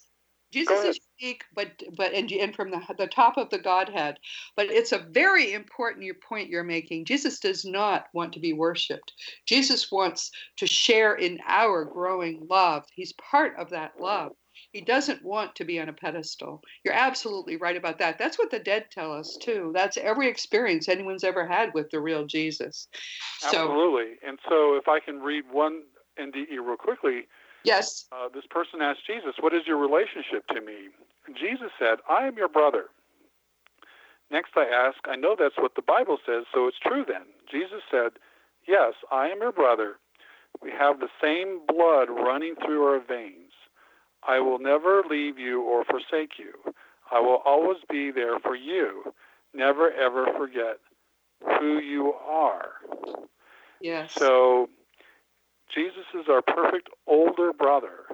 Jesus 0.51 0.83
is 0.83 0.99
unique, 1.17 1.43
but 1.55 1.71
but 1.97 2.13
and, 2.13 2.31
and 2.31 2.55
from 2.55 2.69
the 2.69 2.79
the 2.99 3.07
top 3.07 3.37
of 3.37 3.49
the 3.49 3.57
Godhead. 3.57 4.17
But 4.55 4.67
it's 4.67 4.91
a 4.91 4.99
very 5.09 5.51
important 5.53 6.05
your 6.05 6.13
point 6.13 6.49
you're 6.49 6.63
making. 6.63 7.05
Jesus 7.05 7.39
does 7.39 7.65
not 7.65 8.05
want 8.13 8.33
to 8.33 8.39
be 8.39 8.53
worshipped. 8.53 9.13
Jesus 9.47 9.91
wants 9.91 10.29
to 10.57 10.67
share 10.67 11.15
in 11.15 11.39
our 11.47 11.85
growing 11.85 12.45
love. 12.47 12.83
He's 12.93 13.13
part 13.13 13.55
of 13.57 13.71
that 13.71 13.93
love. 13.99 14.33
He 14.73 14.81
doesn't 14.81 15.23
want 15.23 15.55
to 15.55 15.65
be 15.65 15.79
on 15.79 15.87
a 15.87 15.93
pedestal. 15.93 16.63
You're 16.83 16.95
absolutely 16.95 17.57
right 17.57 17.77
about 17.77 17.99
that. 17.99 18.17
That's 18.17 18.39
what 18.39 18.49
the 18.49 18.57
dead 18.57 18.87
tell 18.89 19.13
us 19.13 19.37
too. 19.39 19.71
That's 19.71 19.97
every 19.97 20.27
experience 20.27 20.89
anyone's 20.89 21.23
ever 21.23 21.45
had 21.45 21.75
with 21.75 21.91
the 21.91 22.01
real 22.01 22.25
Jesus. 22.25 22.87
So 23.37 23.47
Absolutely. 23.49 24.17
And 24.27 24.39
so, 24.49 24.75
if 24.75 24.87
I 24.87 24.99
can 24.99 25.19
read 25.19 25.43
one 25.51 25.83
NDE 26.19 26.57
real 26.59 26.75
quickly, 26.75 27.27
yes, 27.63 28.05
uh, 28.11 28.29
this 28.33 28.45
person 28.49 28.81
asked 28.81 29.05
Jesus, 29.05 29.35
What 29.39 29.53
is 29.53 29.61
your 29.67 29.77
relationship 29.77 30.47
to 30.47 30.59
me? 30.59 30.89
And 31.27 31.37
Jesus 31.37 31.69
said, 31.77 31.99
I 32.09 32.25
am 32.25 32.35
your 32.35 32.49
brother. 32.49 32.85
Next, 34.31 34.53
I 34.55 34.65
ask, 34.65 34.97
I 35.05 35.15
know 35.15 35.35
that's 35.37 35.57
what 35.57 35.75
the 35.75 35.83
Bible 35.83 36.17
says, 36.25 36.45
so 36.51 36.67
it's 36.67 36.79
true 36.79 37.05
then. 37.07 37.27
Jesus 37.51 37.83
said, 37.91 38.13
Yes, 38.67 38.93
I 39.11 39.27
am 39.27 39.37
your 39.37 39.51
brother. 39.51 39.97
We 40.63 40.71
have 40.71 40.99
the 40.99 41.09
same 41.21 41.61
blood 41.67 42.09
running 42.09 42.55
through 42.55 42.83
our 42.85 42.99
veins. 42.99 43.42
I 44.27 44.39
will 44.39 44.59
never 44.59 45.03
leave 45.09 45.37
you 45.37 45.61
or 45.61 45.83
forsake 45.85 46.33
you. 46.37 46.73
I 47.11 47.19
will 47.19 47.41
always 47.45 47.79
be 47.89 48.11
there 48.11 48.39
for 48.39 48.55
you. 48.55 49.13
Never, 49.53 49.91
ever 49.91 50.27
forget 50.37 50.79
who 51.59 51.79
you 51.79 52.13
are. 52.13 52.71
yes. 53.81 54.13
So 54.13 54.69
Jesus 55.73 56.05
is 56.13 56.25
our 56.29 56.41
perfect 56.41 56.89
older 57.07 57.53
brother. 57.53 58.05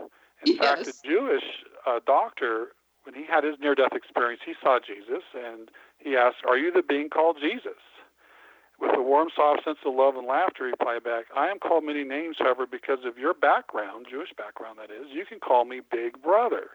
In 0.46 0.58
fact, 0.58 0.88
a 0.88 0.94
Jewish 1.06 1.44
uh, 1.86 2.00
doctor, 2.06 2.70
when 3.04 3.14
he 3.14 3.26
had 3.26 3.44
his 3.44 3.56
near 3.60 3.76
death 3.76 3.94
experience, 3.94 4.42
he 4.46 4.54
saw 4.62 4.80
Jesus 4.80 5.24
and 5.36 5.70
he 5.98 6.16
asked, 6.16 6.38
Are 6.48 6.58
you 6.58 6.72
the 6.72 6.82
being 6.82 7.10
called 7.10 7.38
Jesus? 7.42 7.80
With 8.80 8.92
a 8.96 9.02
warm, 9.02 9.30
soft 9.36 9.66
sense 9.66 9.80
of 9.86 9.94
love 9.94 10.16
and 10.16 10.26
laughter, 10.26 10.66
he 10.66 10.72
replied 10.72 11.04
back, 11.04 11.26
I 11.36 11.48
am 11.50 11.60
called 11.60 11.84
many 11.84 12.04
names, 12.04 12.38
however, 12.40 12.66
because 12.66 13.00
of 13.06 13.18
your 13.18 13.34
background, 13.34 14.08
Jewish 14.10 14.30
background 14.38 14.80
that 14.80 14.90
is, 14.90 15.08
you 15.12 15.26
can 15.26 15.40
call 15.40 15.66
me 15.66 15.82
Big 15.92 16.22
Brother. 16.22 16.70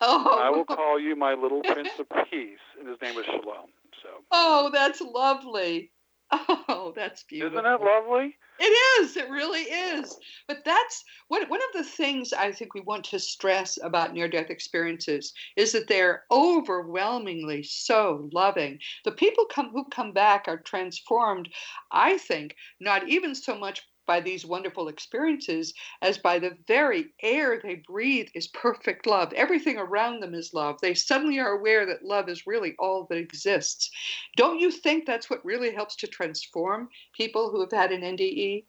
oh, 0.00 0.38
I 0.42 0.50
will 0.50 0.66
oh. 0.68 0.76
call 0.76 1.00
you 1.00 1.16
my 1.16 1.34
little 1.34 1.62
Prince 1.64 1.90
of 1.98 2.06
Peace, 2.30 2.58
and 2.78 2.88
his 2.88 3.00
name 3.00 3.14
was 3.14 3.24
Shalom. 3.24 3.70
So, 4.02 4.08
Oh, 4.30 4.70
that's 4.72 5.00
lovely. 5.00 5.90
Oh, 6.72 6.92
that's 6.94 7.24
beautiful. 7.24 7.58
isn't 7.58 7.64
that 7.64 7.84
lovely? 7.84 8.36
It 8.58 9.02
is. 9.02 9.16
It 9.16 9.28
really 9.30 9.62
is. 9.62 10.16
but 10.46 10.64
that's 10.64 11.02
what 11.28 11.48
one 11.48 11.60
of 11.60 11.72
the 11.72 11.88
things 11.88 12.32
I 12.32 12.52
think 12.52 12.74
we 12.74 12.80
want 12.80 13.04
to 13.06 13.18
stress 13.18 13.78
about 13.82 14.12
near 14.12 14.28
death 14.28 14.50
experiences 14.50 15.32
is 15.56 15.72
that 15.72 15.88
they're 15.88 16.24
overwhelmingly 16.30 17.62
so 17.62 18.28
loving. 18.32 18.78
The 19.04 19.12
people 19.12 19.46
come 19.46 19.70
who 19.70 19.84
come 19.86 20.12
back 20.12 20.44
are 20.46 20.58
transformed, 20.58 21.48
I 21.90 22.18
think, 22.18 22.54
not 22.80 23.08
even 23.08 23.34
so 23.34 23.56
much 23.58 23.82
by 24.10 24.18
these 24.18 24.44
wonderful 24.44 24.88
experiences 24.88 25.72
as 26.02 26.18
by 26.18 26.36
the 26.36 26.56
very 26.66 27.10
air 27.22 27.60
they 27.62 27.76
breathe 27.76 28.26
is 28.34 28.48
perfect 28.48 29.06
love. 29.06 29.32
Everything 29.34 29.78
around 29.78 30.18
them 30.18 30.34
is 30.34 30.52
love. 30.52 30.80
They 30.80 30.94
suddenly 30.94 31.38
are 31.38 31.52
aware 31.52 31.86
that 31.86 32.04
love 32.04 32.28
is 32.28 32.44
really 32.44 32.74
all 32.80 33.06
that 33.08 33.18
exists. 33.18 33.88
Don't 34.36 34.58
you 34.58 34.72
think 34.72 35.06
that's 35.06 35.30
what 35.30 35.44
really 35.44 35.72
helps 35.72 35.94
to 35.94 36.08
transform 36.08 36.88
people 37.16 37.52
who 37.52 37.60
have 37.60 37.70
had 37.70 37.92
an 37.92 38.00
NDE? 38.00 38.64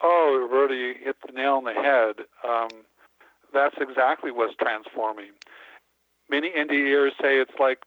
Oh, 0.00 0.38
Roberta, 0.40 0.76
you 0.76 0.94
hit 1.02 1.16
the 1.26 1.32
nail 1.32 1.54
on 1.54 1.64
the 1.64 1.72
head. 1.72 2.14
Um, 2.48 2.68
that's 3.52 3.74
exactly 3.80 4.30
what's 4.30 4.54
transforming. 4.54 5.32
Many 6.30 6.52
NDEers 6.52 7.20
say 7.20 7.38
it's 7.40 7.58
like 7.58 7.80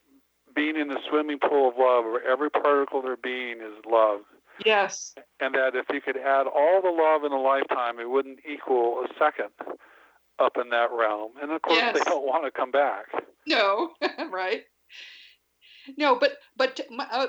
being 0.54 0.76
in 0.76 0.88
the 0.88 1.00
swimming 1.08 1.38
pool 1.38 1.70
of 1.70 1.78
love, 1.78 2.04
where 2.04 2.22
every 2.30 2.50
particle 2.50 2.98
of 2.98 3.06
their 3.06 3.16
being 3.16 3.62
is 3.62 3.82
love. 3.90 4.20
Yes. 4.64 5.14
And 5.40 5.54
that 5.54 5.74
if 5.74 5.86
you 5.92 6.00
could 6.00 6.16
add 6.16 6.46
all 6.46 6.80
the 6.82 6.90
love 6.90 7.24
in 7.24 7.32
a 7.32 7.40
lifetime, 7.40 7.98
it 7.98 8.08
wouldn't 8.08 8.40
equal 8.50 9.04
a 9.04 9.08
second 9.18 9.50
up 10.38 10.56
in 10.60 10.70
that 10.70 10.88
realm. 10.92 11.32
And 11.40 11.50
of 11.50 11.62
course, 11.62 11.78
yes. 11.78 11.96
they 11.96 12.04
don't 12.04 12.26
want 12.26 12.44
to 12.44 12.50
come 12.50 12.70
back. 12.70 13.06
No, 13.46 13.90
right. 14.30 14.62
No, 15.96 16.18
but 16.18 16.32
but 16.56 16.80
uh, 16.98 17.26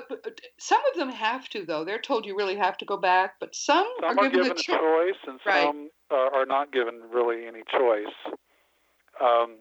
some 0.58 0.80
of 0.92 0.98
them 0.98 1.08
have 1.08 1.48
to 1.50 1.64
though. 1.64 1.84
They're 1.84 1.98
told 1.98 2.26
you 2.26 2.36
really 2.36 2.56
have 2.56 2.76
to 2.78 2.84
go 2.84 2.96
back, 2.96 3.34
but 3.40 3.54
some, 3.54 3.86
some 4.00 4.18
are, 4.18 4.24
are 4.24 4.28
given, 4.28 4.44
given 4.44 4.58
a 4.58 4.62
cho- 4.62 4.76
choice, 4.78 5.20
and 5.26 5.40
right. 5.46 5.62
some 5.62 5.90
uh, 6.10 6.28
are 6.34 6.46
not 6.46 6.72
given 6.72 7.00
really 7.12 7.46
any 7.46 7.62
choice. 7.70 8.14
Um, 9.20 9.56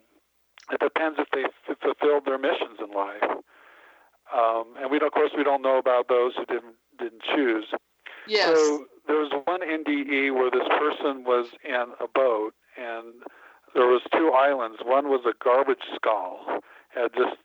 it 0.72 0.80
depends 0.80 1.20
if 1.20 1.28
they 1.34 1.44
f- 1.44 1.78
fulfilled 1.82 2.24
their 2.26 2.38
missions 2.38 2.80
in 2.80 2.94
life. 2.96 3.24
Um, 4.34 4.76
and 4.80 4.92
we, 4.92 4.98
of 4.98 5.12
course, 5.12 5.32
we 5.36 5.44
don't 5.44 5.62
know 5.62 5.78
about 5.78 6.08
those 6.08 6.34
who 6.36 6.46
didn't 6.46 6.76
didn't 7.02 7.24
choose. 7.36 7.66
Yes. 8.28 8.56
So 8.56 8.86
there 9.08 9.18
was 9.18 9.32
one 9.46 9.62
NDE 9.62 10.34
where 10.34 10.52
this 10.52 10.68
person 10.80 11.24
was 11.24 11.48
in 11.64 11.86
a 12.00 12.08
boat, 12.14 12.54
and 12.78 13.22
there 13.74 13.88
was 13.88 14.02
two 14.14 14.32
islands. 14.32 14.80
One 14.86 15.10
was 15.10 15.22
a 15.26 15.34
garbage 15.44 15.84
skull, 15.96 16.62
had 16.90 17.12
just 17.16 17.38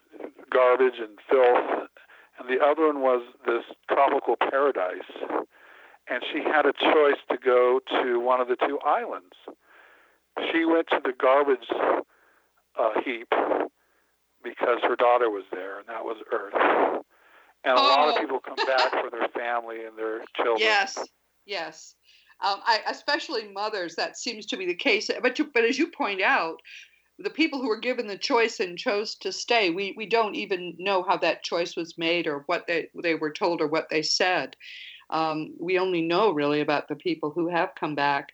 garbage 0.50 0.98
and 0.98 1.18
filth, 1.30 1.88
and 2.38 2.48
the 2.48 2.64
other 2.64 2.86
one 2.86 3.00
was 3.00 3.22
this 3.46 3.64
tropical 3.88 4.36
paradise. 4.36 5.10
And 6.08 6.22
she 6.32 6.40
had 6.40 6.66
a 6.66 6.72
choice 6.72 7.18
to 7.30 7.36
go 7.36 7.80
to 8.02 8.20
one 8.20 8.40
of 8.40 8.48
the 8.48 8.56
two 8.56 8.78
islands. 8.86 9.34
She 10.52 10.64
went 10.64 10.86
to 10.90 11.00
the 11.02 11.12
garbage 11.18 11.66
uh, 12.78 13.00
heap 13.04 13.28
because 14.44 14.78
her 14.82 14.94
daughter 14.94 15.30
was 15.30 15.44
there, 15.50 15.78
and 15.78 15.88
that 15.88 16.04
was 16.04 16.18
Earth. 16.30 17.02
And 17.66 17.76
a 17.76 17.80
oh. 17.80 17.84
lot 17.84 18.08
of 18.08 18.14
oh. 18.14 18.20
people 18.20 18.40
come 18.40 18.66
back 18.66 18.92
for 18.92 19.10
their 19.10 19.28
family 19.28 19.84
and 19.84 19.98
their 19.98 20.20
children. 20.36 20.58
Yes, 20.60 20.96
yes. 21.44 21.96
Um, 22.40 22.60
I, 22.64 22.80
especially 22.88 23.48
mothers, 23.48 23.96
that 23.96 24.16
seems 24.16 24.46
to 24.46 24.56
be 24.56 24.66
the 24.66 24.74
case. 24.74 25.10
But 25.20 25.38
you, 25.38 25.50
but 25.52 25.64
as 25.64 25.78
you 25.78 25.88
point 25.88 26.22
out, 26.22 26.60
the 27.18 27.30
people 27.30 27.60
who 27.60 27.68
were 27.68 27.80
given 27.80 28.06
the 28.06 28.18
choice 28.18 28.60
and 28.60 28.78
chose 28.78 29.16
to 29.16 29.32
stay, 29.32 29.70
we, 29.70 29.94
we 29.96 30.06
don't 30.06 30.36
even 30.36 30.74
know 30.78 31.02
how 31.02 31.16
that 31.16 31.42
choice 31.42 31.74
was 31.74 31.98
made 31.98 32.26
or 32.26 32.44
what 32.46 32.66
they, 32.68 32.88
they 33.02 33.14
were 33.14 33.32
told 33.32 33.60
or 33.60 33.66
what 33.66 33.88
they 33.90 34.02
said. 34.02 34.54
Um, 35.10 35.54
we 35.58 35.78
only 35.78 36.02
know 36.02 36.30
really 36.30 36.60
about 36.60 36.88
the 36.88 36.96
people 36.96 37.30
who 37.30 37.48
have 37.48 37.70
come 37.74 37.94
back. 37.94 38.28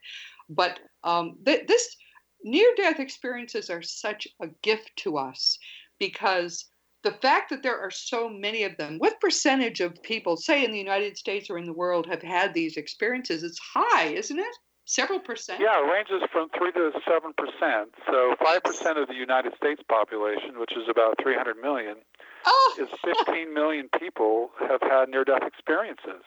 But 0.50 0.80
um, 1.04 1.38
th- 1.46 1.66
this 1.68 1.96
near 2.44 2.68
death 2.76 2.98
experiences 2.98 3.70
are 3.70 3.82
such 3.82 4.26
a 4.42 4.48
gift 4.62 4.90
to 4.96 5.16
us 5.16 5.58
because 5.98 6.66
the 7.02 7.12
fact 7.12 7.50
that 7.50 7.62
there 7.62 7.78
are 7.78 7.90
so 7.90 8.28
many 8.28 8.64
of 8.64 8.76
them, 8.76 8.98
what 8.98 9.20
percentage 9.20 9.80
of 9.80 10.02
people, 10.02 10.36
say 10.36 10.64
in 10.64 10.72
the 10.72 10.78
United 10.78 11.16
States 11.16 11.50
or 11.50 11.58
in 11.58 11.66
the 11.66 11.72
world, 11.72 12.06
have 12.06 12.22
had 12.22 12.54
these 12.54 12.76
experiences? 12.76 13.42
It's 13.42 13.58
high, 13.74 14.06
isn't 14.08 14.38
it? 14.38 14.54
Several 14.84 15.20
percent? 15.20 15.60
Yeah, 15.60 15.78
it 15.78 15.90
ranges 15.90 16.28
from 16.32 16.48
3 16.58 16.72
to 16.72 16.90
7 17.06 17.32
percent. 17.36 17.94
So 18.10 18.34
5 18.42 18.62
percent 18.62 18.98
of 18.98 19.08
the 19.08 19.14
United 19.14 19.54
States 19.56 19.80
population, 19.88 20.58
which 20.58 20.72
is 20.72 20.88
about 20.88 21.14
300 21.22 21.56
million, 21.56 21.96
oh. 22.44 22.76
is 22.78 22.88
15 23.26 23.54
million 23.54 23.88
people 23.98 24.50
have 24.68 24.80
had 24.82 25.08
near 25.08 25.24
death 25.24 25.44
experiences. 25.46 26.22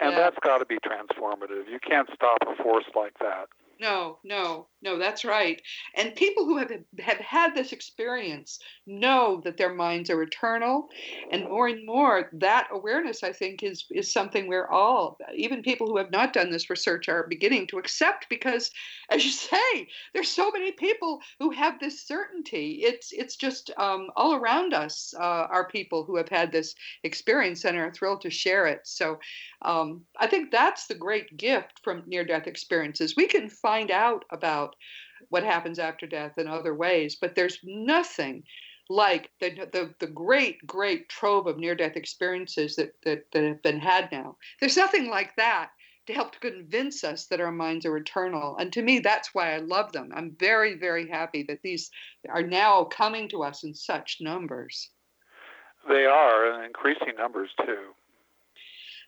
And 0.00 0.12
yeah. 0.12 0.18
that's 0.18 0.36
got 0.42 0.58
to 0.58 0.66
be 0.66 0.76
transformative. 0.76 1.70
You 1.70 1.78
can't 1.86 2.08
stop 2.14 2.38
a 2.46 2.62
force 2.62 2.84
like 2.94 3.18
that. 3.20 3.48
No, 3.80 4.18
no, 4.24 4.68
no, 4.82 4.98
that's 4.98 5.24
right. 5.24 5.60
And 5.96 6.14
people 6.14 6.44
who 6.44 6.58
have 6.58 6.70
have 7.00 7.18
had 7.18 7.54
this 7.54 7.72
experience 7.72 8.60
know 8.86 9.40
that 9.42 9.56
their 9.56 9.74
minds 9.74 10.10
are 10.10 10.22
eternal, 10.22 10.88
and 11.32 11.44
more 11.44 11.66
and 11.66 11.84
more 11.84 12.30
that 12.34 12.68
awareness, 12.70 13.22
I 13.22 13.32
think, 13.32 13.62
is 13.62 13.86
is 13.90 14.12
something 14.12 14.46
we're 14.46 14.68
all, 14.68 15.18
even 15.34 15.62
people 15.62 15.86
who 15.86 15.96
have 15.96 16.10
not 16.10 16.34
done 16.34 16.50
this 16.50 16.70
research, 16.70 17.08
are 17.08 17.26
beginning 17.26 17.66
to 17.68 17.78
accept 17.78 18.28
because, 18.28 18.70
as 19.10 19.24
you 19.24 19.30
say, 19.50 19.88
there's 20.14 20.28
so 20.28 20.50
many 20.50 20.72
people 20.72 21.20
who 21.40 21.50
have 21.50 21.80
this 21.80 22.06
certainty. 22.06 22.82
It's 22.84 23.12
it's 23.12 23.36
just 23.36 23.70
um, 23.78 24.08
all 24.14 24.34
around 24.34 24.74
us 24.74 25.14
uh, 25.18 25.46
are 25.50 25.68
people 25.68 26.04
who 26.04 26.16
have 26.16 26.28
had 26.28 26.52
this 26.52 26.74
experience 27.02 27.64
and 27.64 27.76
are 27.76 27.92
thrilled 27.92 28.20
to 28.20 28.30
share 28.30 28.66
it. 28.66 28.80
So 28.84 29.18
um, 29.62 30.02
I 30.18 30.26
think 30.26 30.50
that's 30.50 30.86
the 30.86 30.94
great 30.94 31.36
gift 31.36 31.80
from 31.82 32.04
near 32.06 32.24
death 32.24 32.46
experiences. 32.46 33.16
We 33.16 33.26
can 33.26 33.48
find 33.48 33.90
out 33.90 34.24
about 34.30 34.75
what 35.28 35.44
happens 35.44 35.78
after 35.78 36.06
death 36.06 36.38
in 36.38 36.46
other 36.46 36.74
ways, 36.74 37.16
but 37.20 37.34
there's 37.34 37.58
nothing 37.64 38.44
like 38.88 39.30
the, 39.40 39.50
the, 39.72 39.94
the 39.98 40.06
great, 40.06 40.64
great 40.66 41.08
trove 41.08 41.46
of 41.46 41.58
near 41.58 41.74
death 41.74 41.96
experiences 41.96 42.76
that, 42.76 42.94
that, 43.04 43.24
that 43.32 43.44
have 43.44 43.62
been 43.62 43.80
had 43.80 44.10
now. 44.12 44.36
There's 44.60 44.76
nothing 44.76 45.08
like 45.08 45.34
that 45.36 45.70
to 46.06 46.12
help 46.12 46.32
to 46.32 46.38
convince 46.38 47.02
us 47.02 47.26
that 47.26 47.40
our 47.40 47.50
minds 47.50 47.84
are 47.84 47.96
eternal. 47.96 48.56
And 48.58 48.72
to 48.72 48.82
me, 48.82 49.00
that's 49.00 49.34
why 49.34 49.54
I 49.54 49.58
love 49.58 49.90
them. 49.92 50.12
I'm 50.14 50.36
very, 50.38 50.74
very 50.78 51.08
happy 51.08 51.42
that 51.48 51.62
these 51.62 51.90
are 52.28 52.42
now 52.42 52.84
coming 52.84 53.28
to 53.30 53.42
us 53.42 53.64
in 53.64 53.74
such 53.74 54.18
numbers. 54.20 54.90
They 55.88 56.04
are, 56.04 56.52
and 56.52 56.64
increasing 56.64 57.16
numbers 57.18 57.50
too. 57.64 57.92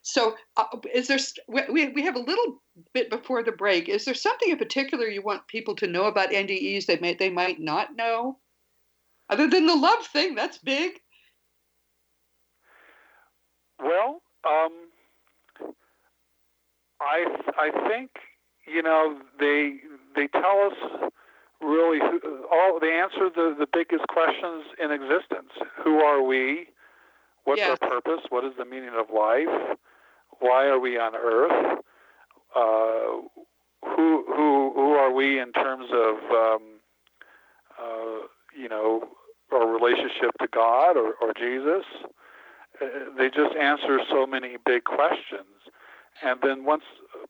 So, 0.08 0.36
uh, 0.56 0.64
is 0.94 1.08
there? 1.08 1.18
We 1.48 1.88
we 1.88 2.02
have 2.04 2.16
a 2.16 2.20
little 2.20 2.62
bit 2.94 3.10
before 3.10 3.42
the 3.42 3.52
break. 3.52 3.90
Is 3.90 4.06
there 4.06 4.14
something 4.14 4.48
in 4.48 4.56
particular 4.56 5.06
you 5.06 5.20
want 5.20 5.46
people 5.48 5.76
to 5.76 5.86
know 5.86 6.04
about 6.04 6.30
NDEs 6.30 6.86
that 6.86 7.02
may 7.02 7.12
they 7.12 7.28
might 7.28 7.60
not 7.60 7.94
know, 7.94 8.38
other 9.28 9.46
than 9.46 9.66
the 9.66 9.76
love 9.76 10.06
thing? 10.06 10.34
That's 10.34 10.56
big. 10.56 10.92
Well, 13.78 14.22
um, 14.48 14.72
I 17.02 17.26
I 17.58 17.88
think 17.88 18.10
you 18.66 18.82
know 18.82 19.20
they 19.38 19.76
they 20.16 20.28
tell 20.28 20.70
us 20.72 21.10
really 21.60 21.98
who, 21.98 22.46
all 22.50 22.80
they 22.80 22.92
answer 22.92 23.28
the 23.28 23.54
the 23.58 23.68
biggest 23.70 24.08
questions 24.08 24.64
in 24.82 24.90
existence. 24.90 25.52
Who 25.84 25.98
are 25.98 26.22
we? 26.22 26.68
What's 27.44 27.60
yes. 27.60 27.76
our 27.82 27.90
purpose? 27.90 28.24
What 28.30 28.44
is 28.46 28.52
the 28.56 28.64
meaning 28.64 28.92
of 28.98 29.14
life? 29.14 29.76
Why 30.40 30.66
are 30.66 30.78
we 30.78 30.98
on 30.98 31.14
Earth? 31.14 31.78
Uh, 32.54 33.44
who 33.84 34.24
who 34.26 34.72
who 34.74 34.92
are 34.92 35.12
we 35.12 35.40
in 35.40 35.52
terms 35.52 35.86
of 35.92 36.16
um, 36.30 36.62
uh, 37.78 38.26
you 38.56 38.68
know 38.68 39.08
our 39.52 39.66
relationship 39.66 40.30
to 40.40 40.48
God 40.52 40.96
or, 40.96 41.14
or 41.20 41.32
Jesus? 41.38 41.84
Uh, 42.80 42.86
they 43.16 43.28
just 43.28 43.56
answer 43.56 43.98
so 44.10 44.26
many 44.26 44.56
big 44.64 44.84
questions, 44.84 45.70
and 46.22 46.38
then 46.42 46.64
once 46.64 46.84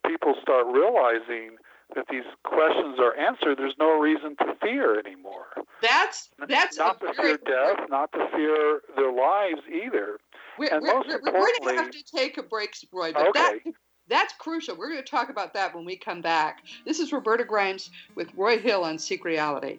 people 0.07 0.35
start 0.43 0.67
realizing 0.67 1.57
that 1.95 2.05
these 2.11 2.25
questions 2.45 2.99
are 2.99 3.17
answered, 3.17 3.59
there's 3.59 3.79
no 3.79 3.99
reason 3.99 4.37
to 4.37 4.55
fear 4.61 4.99
anymore. 4.99 5.47
That's 5.81 6.29
that's 6.49 6.77
not 6.77 7.01
to 7.01 7.15
fear 7.15 7.39
death, 7.39 7.89
not 7.89 8.13
to 8.13 8.27
fear 8.35 8.81
their 8.97 9.13
lives 9.13 9.63
either. 9.73 10.19
We're, 10.59 10.75
and 10.75 10.83
we're, 10.83 10.95
most 10.95 11.09
we're, 11.09 11.33
we're 11.33 11.59
going 11.61 11.77
to 11.77 11.83
have 11.83 11.91
to 11.93 12.05
take 12.05 12.37
a 12.37 12.43
break, 12.43 12.75
Roy, 12.93 13.13
but 13.13 13.29
okay. 13.29 13.61
that, 13.65 13.73
that's 14.09 14.35
crucial. 14.39 14.77
We're 14.77 14.91
going 14.91 15.03
to 15.03 15.09
talk 15.09 15.31
about 15.31 15.55
that 15.55 15.75
when 15.75 15.85
we 15.85 15.97
come 15.97 16.21
back. 16.21 16.65
This 16.85 16.99
is 16.99 17.13
Roberta 17.13 17.45
Grimes 17.45 17.91
with 18.17 18.29
Roy 18.37 18.59
Hill 18.59 18.83
on 18.83 18.99
Seek 18.99 19.25
Reality. 19.25 19.79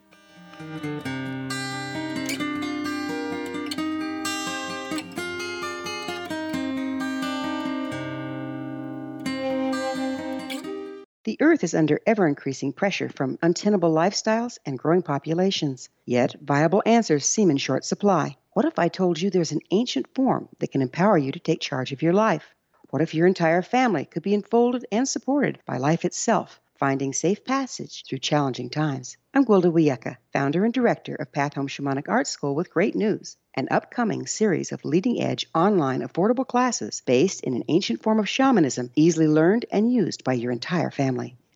The 11.25 11.37
Earth 11.41 11.63
is 11.63 11.75
under 11.75 11.99
ever 12.07 12.25
increasing 12.25 12.73
pressure 12.73 13.09
from 13.09 13.37
untenable 13.41 13.93
lifestyles 13.93 14.57
and 14.65 14.79
growing 14.79 15.03
populations. 15.03 15.89
Yet, 16.05 16.35
viable 16.41 16.81
answers 16.85 17.25
seem 17.25 17.51
in 17.51 17.57
short 17.57 17.85
supply. 17.85 18.37
What 18.59 18.67
if 18.67 18.77
I 18.77 18.89
told 18.89 19.21
you 19.21 19.29
there's 19.29 19.53
an 19.53 19.61
ancient 19.71 20.13
form 20.13 20.49
that 20.59 20.73
can 20.73 20.81
empower 20.81 21.17
you 21.17 21.31
to 21.31 21.39
take 21.39 21.61
charge 21.61 21.93
of 21.93 22.01
your 22.01 22.11
life? 22.11 22.53
What 22.89 23.01
if 23.01 23.13
your 23.13 23.25
entire 23.25 23.61
family 23.61 24.03
could 24.03 24.21
be 24.21 24.33
enfolded 24.33 24.85
and 24.91 25.07
supported 25.07 25.59
by 25.65 25.77
life 25.77 26.03
itself? 26.03 26.59
Finding 26.77 27.13
Safe 27.13 27.45
Passage 27.45 28.03
Through 28.03 28.17
Challenging 28.17 28.69
Times. 28.69 29.15
I'm 29.33 29.45
Gwilda 29.45 29.71
Wiyaka, 29.71 30.17
founder 30.33 30.65
and 30.65 30.73
director 30.73 31.15
of 31.15 31.31
Path 31.31 31.53
Home 31.53 31.69
Shamanic 31.69 32.09
Art 32.09 32.27
School 32.27 32.53
with 32.53 32.69
great 32.69 32.95
news 32.95 33.37
an 33.53 33.69
upcoming 33.71 34.27
series 34.27 34.73
of 34.73 34.83
leading 34.83 35.21
edge 35.21 35.47
online 35.55 36.01
affordable 36.01 36.45
classes 36.45 37.01
based 37.05 37.41
in 37.45 37.53
an 37.53 37.63
ancient 37.69 38.03
form 38.03 38.19
of 38.19 38.27
shamanism 38.27 38.91
easily 38.93 39.29
learned 39.29 39.67
and 39.71 39.93
used 39.93 40.25
by 40.25 40.33
your 40.33 40.51
entire 40.51 40.91
family. 40.91 41.37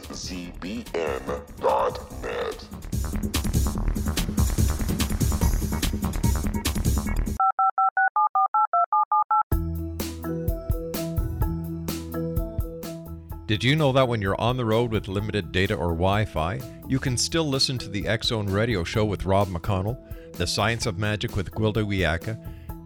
www.xzbn.net. 0.00 0.66
Did 13.46 13.62
you 13.62 13.76
know 13.76 13.92
that 13.92 14.08
when 14.08 14.20
you're 14.20 14.40
on 14.40 14.56
the 14.56 14.64
road 14.64 14.90
with 14.90 15.06
limited 15.06 15.52
data 15.52 15.74
or 15.74 15.90
Wi 15.90 16.24
Fi, 16.24 16.60
you 16.88 16.98
can 16.98 17.16
still 17.16 17.48
listen 17.48 17.78
to 17.78 17.88
the 17.88 18.08
X 18.08 18.26
Zone 18.28 18.46
Radio 18.46 18.82
Show 18.82 19.04
with 19.04 19.24
Rob 19.24 19.46
McConnell, 19.48 19.96
The 20.32 20.48
Science 20.48 20.84
of 20.86 20.98
Magic 20.98 21.36
with 21.36 21.52
Gwilda 21.52 21.84
Wiyaka, 21.86 22.36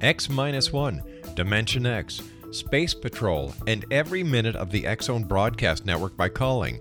X 0.02 0.28
1, 0.28 1.02
Dimension 1.34 1.86
X, 1.86 2.20
Space 2.50 2.92
Patrol, 2.92 3.54
and 3.66 3.86
every 3.90 4.22
minute 4.22 4.54
of 4.56 4.70
the 4.70 4.86
Zone 5.00 5.24
Broadcast 5.24 5.86
Network 5.86 6.14
by 6.16 6.28
calling 6.28 6.80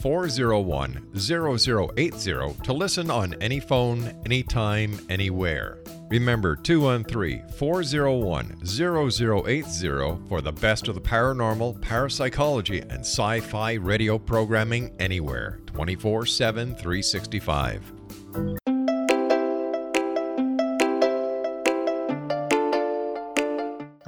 401 0.00 1.10
0080 1.16 2.62
to 2.62 2.72
listen 2.72 3.10
on 3.10 3.34
any 3.40 3.60
phone, 3.60 4.12
anytime, 4.24 4.98
anywhere. 5.08 5.78
Remember 6.08 6.56
213 6.56 7.48
401 7.56 8.64
0080 8.64 10.28
for 10.28 10.40
the 10.40 10.52
best 10.52 10.88
of 10.88 10.94
the 10.94 11.00
paranormal, 11.00 11.80
parapsychology, 11.82 12.80
and 12.80 13.00
sci 13.00 13.40
fi 13.40 13.72
radio 13.74 14.18
programming 14.18 14.90
anywhere 14.98 15.60
24 15.66 16.26
7 16.26 16.74
365. 16.74 17.92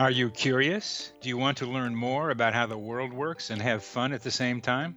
Are 0.01 0.11
you 0.11 0.31
curious? 0.31 1.13
Do 1.21 1.29
you 1.29 1.37
want 1.37 1.59
to 1.59 1.67
learn 1.67 1.95
more 1.95 2.31
about 2.31 2.55
how 2.55 2.65
the 2.65 2.79
world 2.79 3.13
works 3.13 3.51
and 3.51 3.61
have 3.61 3.85
fun 3.85 4.15
at 4.15 4.23
the 4.23 4.31
same 4.31 4.63
time? 4.63 4.97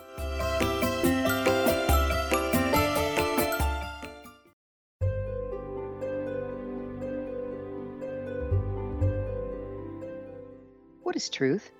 Is 11.21 11.29
truth? 11.29 11.71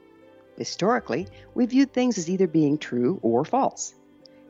Historically, 0.57 1.27
we 1.55 1.65
viewed 1.65 1.91
things 1.91 2.17
as 2.17 2.29
either 2.29 2.47
being 2.47 2.77
true 2.77 3.19
or 3.23 3.43
false. 3.43 3.95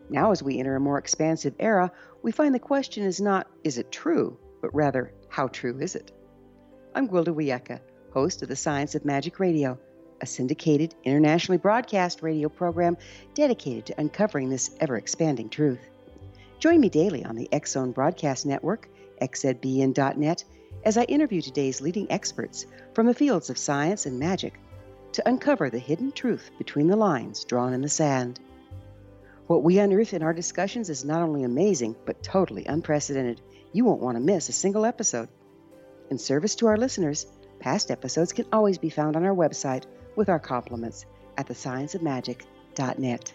Now, 0.09 0.31
as 0.31 0.43
we 0.43 0.59
enter 0.59 0.75
a 0.75 0.79
more 0.79 0.97
expansive 0.97 1.55
era, 1.59 1.91
we 2.21 2.33
find 2.33 2.53
the 2.53 2.59
question 2.59 3.05
is 3.05 3.21
not, 3.21 3.47
is 3.63 3.77
it 3.77 3.91
true, 3.91 4.37
but 4.61 4.75
rather, 4.75 5.13
how 5.29 5.47
true 5.47 5.79
is 5.79 5.95
it? 5.95 6.11
I'm 6.93 7.07
Gwilda 7.07 7.33
Wiyaka, 7.33 7.79
host 8.13 8.41
of 8.41 8.49
the 8.49 8.55
Science 8.57 8.93
of 8.93 9.05
Magic 9.05 9.39
Radio, 9.39 9.79
a 10.19 10.25
syndicated, 10.25 10.95
internationally 11.05 11.57
broadcast 11.57 12.21
radio 12.21 12.49
program 12.49 12.97
dedicated 13.33 13.85
to 13.85 13.99
uncovering 14.01 14.49
this 14.49 14.75
ever 14.81 14.97
expanding 14.97 15.47
truth. 15.47 15.79
Join 16.59 16.81
me 16.81 16.89
daily 16.89 17.23
on 17.23 17.37
the 17.37 17.49
Zone 17.65 17.93
Broadcast 17.93 18.45
Network, 18.45 18.89
xzbn.net, 19.21 20.43
as 20.83 20.97
I 20.97 21.03
interview 21.03 21.41
today's 21.41 21.79
leading 21.79 22.11
experts 22.11 22.65
from 22.93 23.05
the 23.05 23.13
fields 23.13 23.49
of 23.49 23.57
science 23.57 24.05
and 24.05 24.19
magic 24.19 24.59
to 25.13 25.27
uncover 25.27 25.69
the 25.69 25.79
hidden 25.79 26.11
truth 26.11 26.51
between 26.57 26.87
the 26.87 26.95
lines 26.95 27.43
drawn 27.43 27.73
in 27.73 27.81
the 27.81 27.89
sand. 27.89 28.39
What 29.47 29.63
we 29.63 29.79
unearth 29.79 30.13
in 30.13 30.23
our 30.23 30.33
discussions 30.33 30.89
is 30.89 31.03
not 31.03 31.21
only 31.21 31.43
amazing, 31.43 31.95
but 32.05 32.23
totally 32.23 32.65
unprecedented. 32.65 33.41
You 33.73 33.85
won't 33.85 34.01
want 34.01 34.15
to 34.15 34.23
miss 34.23 34.49
a 34.49 34.53
single 34.53 34.85
episode. 34.85 35.29
In 36.09 36.17
service 36.17 36.55
to 36.55 36.67
our 36.67 36.77
listeners, 36.77 37.25
past 37.59 37.91
episodes 37.91 38.33
can 38.33 38.45
always 38.51 38.77
be 38.77 38.89
found 38.89 39.15
on 39.15 39.25
our 39.25 39.35
website 39.35 39.83
with 40.15 40.29
our 40.29 40.39
compliments 40.39 41.05
at 41.37 41.47
thescienceofmagic.net. 41.47 43.33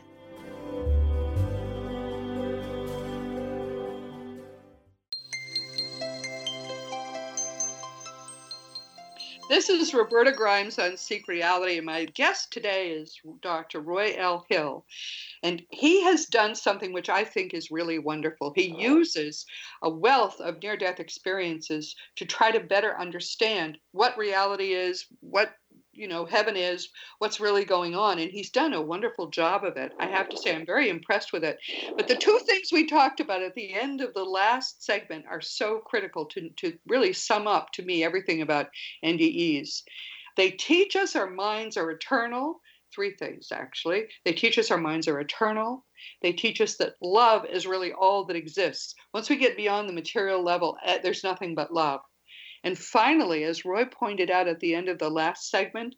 This 9.49 9.70
is 9.70 9.94
Roberta 9.94 10.32
Grimes 10.32 10.76
on 10.80 10.97
Seek 10.97 11.28
Reality, 11.28 11.76
and 11.76 11.86
my 11.86 12.07
guest 12.07 12.53
today 12.53 12.90
is 12.90 13.20
Dr. 13.42 13.80
Roy 13.80 14.16
L. 14.18 14.44
Hill. 14.49 14.84
And 15.44 15.62
he 15.70 16.03
has 16.03 16.26
done 16.26 16.57
something 16.57 16.92
which 16.92 17.09
I 17.09 17.22
think 17.22 17.55
is 17.55 17.70
really 17.70 18.01
wonderful. 18.01 18.53
He 18.57 18.74
oh. 18.76 18.80
uses 18.80 19.47
a 19.82 19.88
wealth 19.88 20.40
of 20.40 20.61
near 20.61 20.76
death 20.76 20.99
experiences 20.99 21.94
to 22.16 22.24
try 22.24 22.51
to 22.51 22.59
better 22.59 22.99
understand 22.99 23.78
what 23.92 24.18
reality 24.18 24.72
is, 24.72 25.07
what 25.20 25.53
you 25.97 26.09
know 26.09 26.24
heaven 26.24 26.57
is 26.57 26.88
what's 27.18 27.40
really 27.40 27.64
going 27.64 27.94
on 27.94 28.18
and 28.18 28.30
he's 28.30 28.51
done 28.51 28.72
a 28.74 28.80
wonderful 28.80 29.28
job 29.28 29.64
of 29.64 29.76
it. 29.76 29.92
I 29.99 30.07
have 30.07 30.28
to 30.28 30.36
say 30.36 30.55
i'm 30.55 30.66
very 30.66 30.88
impressed 30.88 31.32
with 31.32 31.44
it. 31.44 31.59
But 31.97 32.09
the 32.09 32.16
two 32.16 32.38
things 32.47 32.68
we 32.70 32.86
talked 32.86 33.20
about 33.20 33.42
at 33.42 33.55
the 33.55 33.74
end 33.74 34.01
of 34.01 34.14
the 34.14 34.24
last 34.24 34.84
segment 34.84 35.24
are 35.28 35.40
so 35.40 35.78
critical 35.78 36.26
to, 36.26 36.51
to 36.51 36.78
really 36.86 37.12
sum 37.12 37.47
up 37.47 37.72
to 37.72 37.82
me 37.82 38.05
everything 38.05 38.42
about 38.42 38.68
ndes 39.05 39.82
they 40.36 40.51
teach 40.51 40.97
us 40.97 41.16
our 41.16 41.30
minds 41.30 41.76
are 41.76 41.90
eternal 41.90 42.61
three 42.94 43.14
things 43.14 43.49
actually. 43.53 44.07
They 44.24 44.32
teach 44.32 44.59
us 44.59 44.70
our 44.70 44.78
minds 44.78 45.09
are 45.09 45.20
eternal. 45.20 45.84
They 46.22 46.32
teach 46.32 46.61
us 46.61 46.76
that 46.76 46.94
love 47.03 47.44
is 47.44 47.66
really 47.66 47.92
all 47.92 48.24
that 48.24 48.36
exists. 48.36 48.94
Once 49.12 49.28
we 49.28 49.36
get 49.36 49.57
beyond 49.57 49.88
the 49.88 49.92
material 49.92 50.42
level 50.42 50.76
eh, 50.84 50.99
there's 51.03 51.24
nothing 51.24 51.55
but 51.55 51.72
love 51.72 52.01
and 52.66 52.76
finally, 52.76 53.44
as 53.44 53.64
Roy 53.64 53.84
pointed 53.84 54.28
out 54.28 54.48
at 54.48 54.58
the 54.58 54.74
end 54.74 54.88
of 54.88 54.98
the 54.98 55.08
last 55.08 55.50
segment, 55.50 55.94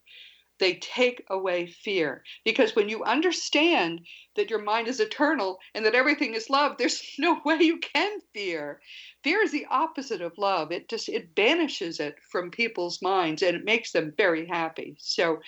they 0.58 0.74
take 0.74 1.24
away 1.30 1.66
fear. 1.66 2.22
Because 2.44 2.76
when 2.76 2.90
you 2.90 3.04
understand 3.04 4.02
that 4.36 4.50
your 4.50 4.60
mind 4.60 4.86
is 4.86 5.00
eternal 5.00 5.60
and 5.74 5.86
that 5.86 5.94
everything 5.94 6.34
is 6.34 6.50
love, 6.50 6.76
there's 6.76 7.02
no 7.18 7.40
way 7.42 7.56
you 7.62 7.78
can 7.78 8.18
fear. 8.34 8.82
Fear 9.24 9.44
is 9.44 9.50
the 9.50 9.64
opposite 9.70 10.20
of 10.20 10.36
love. 10.36 10.70
It 10.70 10.90
just 10.90 11.08
it 11.08 11.34
banishes 11.34 12.00
it 12.00 12.16
from 12.30 12.50
people's 12.50 13.00
minds 13.00 13.40
and 13.40 13.56
it 13.56 13.64
makes 13.64 13.92
them 13.92 14.12
very 14.18 14.46
happy. 14.46 14.94
So, 14.98 15.38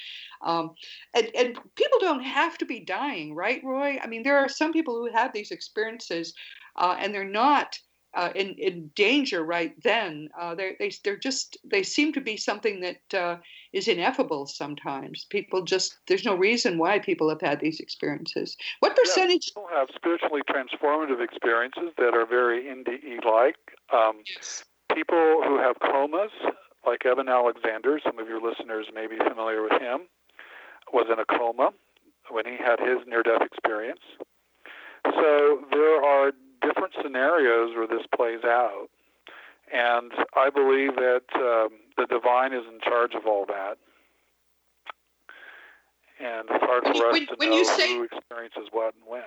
um, 0.41 0.71
and 1.15 1.31
and 1.37 1.59
people 1.75 1.99
don't 2.01 2.25
have 2.25 2.57
to 2.59 2.65
be 2.65 2.81
dying, 2.81 3.35
right, 3.35 3.61
Roy? 3.63 3.99
I 4.03 4.07
mean, 4.07 4.23
there 4.23 4.39
are 4.39 4.49
some 4.49 4.73
people 4.73 4.95
who 4.95 5.13
have 5.13 5.35
these 5.35 5.51
experiences, 5.51 6.33
uh, 6.77 6.97
and 6.99 7.13
they're 7.13 7.25
not 7.25 7.79
uh, 8.15 8.31
in 8.35 8.55
in 8.55 8.91
danger 8.95 9.45
right 9.45 9.75
then. 9.83 10.29
Uh, 10.39 10.55
they 10.55 10.77
they 10.79 10.91
they're 11.05 11.17
just 11.17 11.57
they 11.65 11.83
seem 11.83 12.13
to 12.13 12.21
be 12.21 12.37
something 12.37 12.81
that 12.81 13.15
uh, 13.15 13.37
is 13.73 13.89
ineffable. 13.89 14.47
Sometimes 14.47 15.27
people 15.31 15.63
just 15.63 15.99
there's 16.07 16.25
no 16.25 16.35
reason 16.35 16.79
why 16.79 16.99
people 16.99 17.29
have 17.29 17.41
had 17.41 17.61
these 17.61 17.81
experiences. 17.81 18.57
What 18.81 18.97
percentage? 18.97 19.53
Yeah, 19.55 19.63
people 19.63 19.69
have 19.73 19.89
spiritually 19.95 20.43
transformative 20.49 21.23
experiences 21.23 21.93
that 21.99 22.15
are 22.15 22.27
very 22.27 22.65
NDE 22.65 23.25
like. 23.25 23.57
Um, 23.93 24.23
yes. 24.27 24.65
People 24.95 25.43
who 25.45 25.59
have 25.59 25.79
comas, 25.79 26.33
like 26.85 27.07
Eben 27.07 27.29
Alexander, 27.29 28.01
some 28.05 28.19
of 28.19 28.27
your 28.29 28.41
listeners 28.41 28.87
may 28.93 29.07
be 29.07 29.19
familiar 29.19 29.63
with 29.63 29.81
him, 29.81 30.01
was 30.93 31.07
in 31.13 31.21
a 31.21 31.25
coma 31.25 31.71
when 32.29 32.45
he 32.45 32.57
had 32.57 32.81
his 32.81 32.99
near 33.07 33.23
death 33.23 33.43
experience. 33.43 34.01
So 35.05 35.65
there 35.71 36.05
are 36.05 36.33
different 36.61 36.93
scenarios 37.03 37.75
where 37.77 37.87
this 37.87 38.07
plays 38.15 38.45
out. 38.45 38.89
And 39.73 40.13
I 40.35 40.51
believe 40.51 40.97
that 40.97 41.23
um, 41.35 41.71
the 41.97 42.07
divine 42.07 42.53
is 42.53 42.65
in 42.67 42.81
charge 42.81 43.15
of 43.15 43.27
all 43.27 43.47
that. 43.47 43.79
And 46.19 46.49
it's 46.51 46.65
hard 46.65 46.83
for 46.85 47.07
us 47.07 47.13
when, 47.13 47.27
to 47.27 47.35
when 47.37 47.51
know 47.51 47.57
you 47.57 47.65
say, 47.65 47.97
who 47.97 48.03
experiences 48.03 48.69
what 48.73 48.95
and 48.95 49.05
when. 49.07 49.23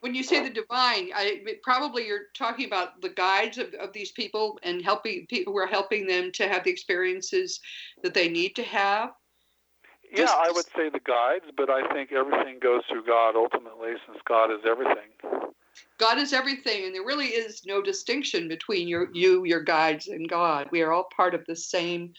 When 0.00 0.14
you 0.14 0.22
say 0.22 0.44
the 0.44 0.50
divine, 0.50 1.10
I 1.14 1.40
probably 1.64 2.06
you're 2.06 2.26
talking 2.34 2.66
about 2.66 3.00
the 3.00 3.08
guides 3.08 3.58
of, 3.58 3.74
of 3.80 3.92
these 3.92 4.12
people 4.12 4.58
and 4.62 4.82
helping 4.82 5.26
people 5.26 5.52
who 5.52 5.58
are 5.58 5.66
helping 5.66 6.06
them 6.06 6.30
to 6.32 6.46
have 6.46 6.62
the 6.62 6.70
experiences 6.70 7.60
that 8.02 8.14
they 8.14 8.28
need 8.28 8.54
to 8.56 8.62
have. 8.62 9.10
Yeah, 10.12 10.18
Just- 10.18 10.34
I 10.34 10.50
would 10.52 10.66
say 10.76 10.88
the 10.90 11.00
guides, 11.00 11.46
but 11.56 11.70
I 11.70 11.92
think 11.92 12.12
everything 12.12 12.60
goes 12.60 12.82
through 12.88 13.06
God 13.06 13.34
ultimately, 13.34 13.94
since 14.06 14.18
God 14.28 14.52
is 14.52 14.60
everything. 14.64 15.10
God 15.98 16.18
is 16.18 16.32
everything, 16.32 16.84
and 16.84 16.94
there 16.94 17.04
really 17.04 17.28
is 17.28 17.62
no 17.66 17.82
distinction 17.82 18.48
between 18.48 18.88
your 18.88 19.08
you, 19.12 19.44
your 19.44 19.62
guides, 19.62 20.08
and 20.08 20.28
God. 20.28 20.68
We 20.70 20.82
are 20.82 20.92
all 20.92 21.08
part 21.16 21.34
of 21.34 21.44
the 21.46 21.56
same 21.56 22.12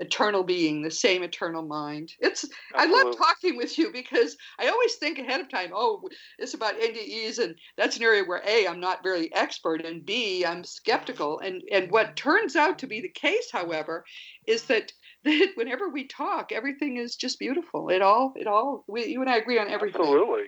eternal 0.00 0.42
being, 0.42 0.80
the 0.80 0.90
same 0.90 1.22
eternal 1.22 1.62
mind. 1.62 2.12
It's 2.20 2.48
I 2.74 2.86
love 2.86 3.16
talking 3.16 3.56
with 3.56 3.76
you 3.78 3.92
because 3.92 4.36
I 4.58 4.68
always 4.68 4.94
think 4.94 5.18
ahead 5.18 5.40
of 5.40 5.50
time. 5.50 5.70
Oh, 5.74 6.08
it's 6.38 6.54
about 6.54 6.80
NDEs, 6.80 7.38
and 7.38 7.54
that's 7.76 7.98
an 7.98 8.02
area 8.02 8.24
where 8.24 8.42
a 8.46 8.66
I'm 8.66 8.80
not 8.80 9.02
very 9.02 9.32
expert, 9.34 9.84
and 9.84 10.04
b 10.04 10.44
I'm 10.44 10.64
skeptical. 10.64 11.40
And 11.40 11.62
and 11.70 11.90
what 11.90 12.16
turns 12.16 12.56
out 12.56 12.78
to 12.78 12.86
be 12.86 13.00
the 13.00 13.10
case, 13.10 13.50
however, 13.52 14.04
is 14.46 14.64
that 14.64 14.92
that 15.24 15.52
whenever 15.54 15.90
we 15.90 16.06
talk, 16.06 16.50
everything 16.50 16.96
is 16.96 17.14
just 17.14 17.38
beautiful. 17.38 17.90
It 17.90 18.00
all 18.00 18.32
it 18.36 18.46
all 18.46 18.84
we, 18.88 19.06
you 19.06 19.20
and 19.20 19.30
I 19.30 19.36
agree 19.36 19.58
on 19.58 19.68
everything. 19.68 20.00
Absolutely. 20.00 20.44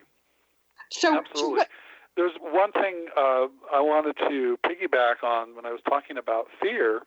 So, 0.90 1.08
so 1.08 1.18
Absolutely. 1.18 1.56
what, 1.58 1.68
There's 2.16 2.32
one 2.40 2.72
thing 2.72 3.06
uh, 3.16 3.46
I 3.72 3.80
wanted 3.80 4.16
to 4.28 4.58
piggyback 4.66 5.22
on 5.22 5.56
when 5.56 5.64
I 5.64 5.70
was 5.70 5.80
talking 5.88 6.18
about 6.18 6.46
fear. 6.60 7.02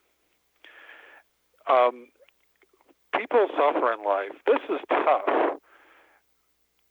Um, 1.70 2.08
people 3.16 3.47
suffer 3.56 3.93
in 3.93 4.03
life. 4.03 4.32
This 4.47 4.62
is 4.70 4.80
tough. 4.89 5.60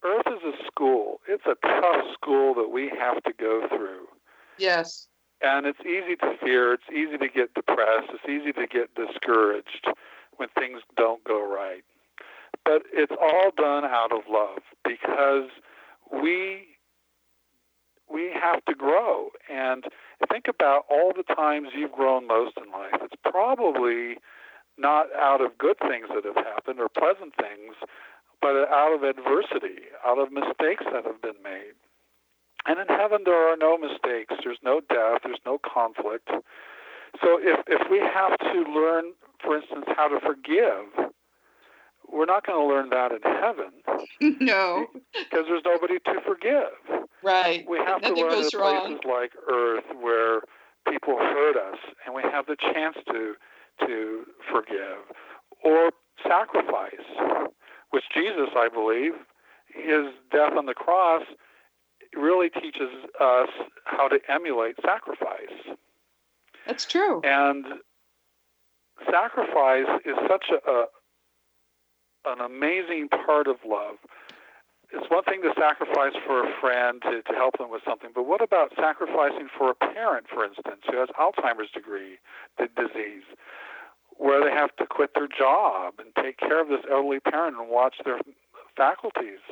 Earth 0.04 0.26
is 0.26 0.54
a 0.54 0.66
school. 0.66 1.20
It's 1.28 1.44
a 1.46 1.56
tough 1.66 2.04
school 2.12 2.54
that 2.54 2.70
we 2.70 2.90
have 2.98 3.22
to 3.24 3.32
go 3.38 3.66
through. 3.68 4.06
yes. 4.58 5.08
And 5.42 5.66
it's 5.66 5.80
easy 5.80 6.16
to 6.16 6.36
fear. 6.42 6.72
It's 6.72 6.88
easy 6.90 7.18
to 7.18 7.28
get 7.28 7.52
depressed. 7.52 8.08
It's 8.14 8.24
easy 8.26 8.52
to 8.52 8.66
get 8.66 8.94
discouraged 8.94 9.86
when 10.36 10.48
things 10.58 10.80
don't 10.96 11.22
go 11.24 11.46
right. 11.46 11.84
But 12.64 12.82
it's 12.92 13.12
all 13.20 13.50
done 13.54 13.84
out 13.84 14.10
of 14.12 14.22
love 14.30 14.60
because 14.84 15.50
we 16.10 16.73
we 18.10 18.30
have 18.34 18.64
to 18.66 18.74
grow. 18.74 19.30
And 19.50 19.84
think 20.30 20.46
about 20.48 20.84
all 20.90 21.12
the 21.14 21.22
times 21.34 21.68
you've 21.76 21.92
grown 21.92 22.26
most 22.26 22.56
in 22.56 22.70
life. 22.70 23.00
It's 23.02 23.20
probably 23.24 24.16
not 24.76 25.06
out 25.14 25.40
of 25.40 25.56
good 25.58 25.78
things 25.78 26.06
that 26.14 26.24
have 26.24 26.44
happened 26.44 26.80
or 26.80 26.88
pleasant 26.88 27.34
things, 27.36 27.76
but 28.40 28.68
out 28.68 28.92
of 28.92 29.02
adversity, 29.02 29.88
out 30.04 30.18
of 30.18 30.32
mistakes 30.32 30.84
that 30.92 31.04
have 31.04 31.22
been 31.22 31.40
made. 31.42 31.74
And 32.66 32.78
in 32.80 32.88
heaven, 32.88 33.22
there 33.24 33.48
are 33.48 33.56
no 33.56 33.76
mistakes. 33.76 34.34
There's 34.42 34.58
no 34.62 34.80
death. 34.80 35.20
There's 35.24 35.40
no 35.44 35.58
conflict. 35.58 36.28
So 37.20 37.38
if, 37.40 37.60
if 37.68 37.90
we 37.90 37.98
have 38.00 38.38
to 38.38 38.64
learn, 38.72 39.12
for 39.42 39.56
instance, 39.56 39.84
how 39.96 40.08
to 40.08 40.18
forgive, 40.20 41.12
we're 42.12 42.26
not 42.26 42.46
going 42.46 42.58
to 42.60 42.74
learn 42.74 42.90
that 42.90 43.12
in 43.12 43.22
heaven 43.22 44.38
no. 44.40 44.86
because 45.12 45.46
there's 45.48 45.62
nobody 45.64 45.98
to 46.00 46.20
forgive. 46.26 47.08
Right. 47.22 47.64
We 47.68 47.78
have 47.78 48.02
Nothing 48.02 48.16
to 48.16 48.22
learn 48.22 48.30
in 48.30 48.36
places 48.36 48.54
wrong. 48.54 49.00
like 49.08 49.32
Earth 49.50 49.84
where 50.00 50.40
people 50.88 51.16
hurt 51.18 51.56
us, 51.56 51.78
and 52.04 52.14
we 52.14 52.22
have 52.22 52.46
the 52.46 52.56
chance 52.56 52.96
to 53.10 53.34
to 53.86 54.24
forgive 54.52 54.98
or 55.64 55.90
sacrifice, 56.22 56.92
which 57.90 58.04
Jesus, 58.14 58.50
I 58.54 58.68
believe, 58.72 59.12
his 59.66 60.12
death 60.30 60.52
on 60.56 60.66
the 60.66 60.74
cross 60.74 61.22
really 62.14 62.50
teaches 62.50 62.90
us 63.20 63.48
how 63.84 64.06
to 64.06 64.20
emulate 64.28 64.76
sacrifice. 64.84 65.76
That's 66.66 66.84
true. 66.84 67.20
And 67.24 67.64
sacrifice 69.10 69.86
is 70.04 70.14
such 70.28 70.46
a 70.50 70.84
an 72.26 72.40
amazing 72.40 73.08
part 73.08 73.46
of 73.46 73.56
love. 73.66 73.96
It's 74.92 75.10
one 75.10 75.24
thing 75.24 75.42
to 75.42 75.52
sacrifice 75.58 76.14
for 76.26 76.46
a 76.46 76.52
friend 76.60 77.02
to, 77.02 77.22
to 77.22 77.32
help 77.34 77.58
them 77.58 77.70
with 77.70 77.82
something, 77.84 78.10
but 78.14 78.26
what 78.26 78.42
about 78.42 78.72
sacrificing 78.76 79.48
for 79.56 79.70
a 79.70 79.74
parent, 79.74 80.26
for 80.32 80.44
instance, 80.44 80.82
who 80.88 80.98
has 80.98 81.08
Alzheimer's 81.18 81.70
degree, 81.72 82.18
the 82.58 82.68
disease, 82.76 83.26
where 84.16 84.44
they 84.44 84.54
have 84.54 84.74
to 84.76 84.86
quit 84.86 85.10
their 85.14 85.26
job 85.26 85.94
and 85.98 86.14
take 86.22 86.38
care 86.38 86.60
of 86.60 86.68
this 86.68 86.84
elderly 86.90 87.18
parent 87.18 87.56
and 87.58 87.68
watch 87.68 87.96
their 88.04 88.20
faculties 88.76 89.42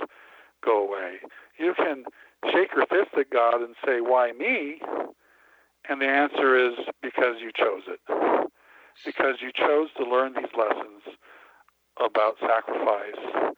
go 0.64 0.86
away? 0.86 1.18
You 1.58 1.74
can 1.74 2.04
shake 2.52 2.70
your 2.76 2.86
fist 2.86 3.10
at 3.18 3.30
God 3.30 3.62
and 3.62 3.74
say, 3.84 4.00
Why 4.00 4.30
me? 4.32 4.80
And 5.88 6.00
the 6.00 6.06
answer 6.06 6.54
is 6.54 6.74
because 7.02 7.36
you 7.40 7.50
chose 7.56 7.82
it. 7.88 8.00
Because 9.04 9.36
you 9.40 9.50
chose 9.52 9.88
to 9.96 10.04
learn 10.04 10.34
these 10.34 10.52
lessons 10.56 11.02
about 11.98 12.36
sacrifice 12.40 13.54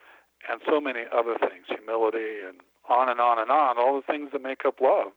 and 0.50 0.60
so 0.68 0.80
many 0.80 1.04
other 1.12 1.36
things, 1.38 1.66
humility 1.68 2.40
and 2.46 2.60
on 2.88 3.08
and 3.08 3.20
on 3.20 3.38
and 3.38 3.50
on, 3.50 3.78
all 3.78 3.96
the 3.96 4.12
things 4.12 4.30
that 4.32 4.42
make 4.42 4.64
up 4.66 4.80
love. 4.80 5.12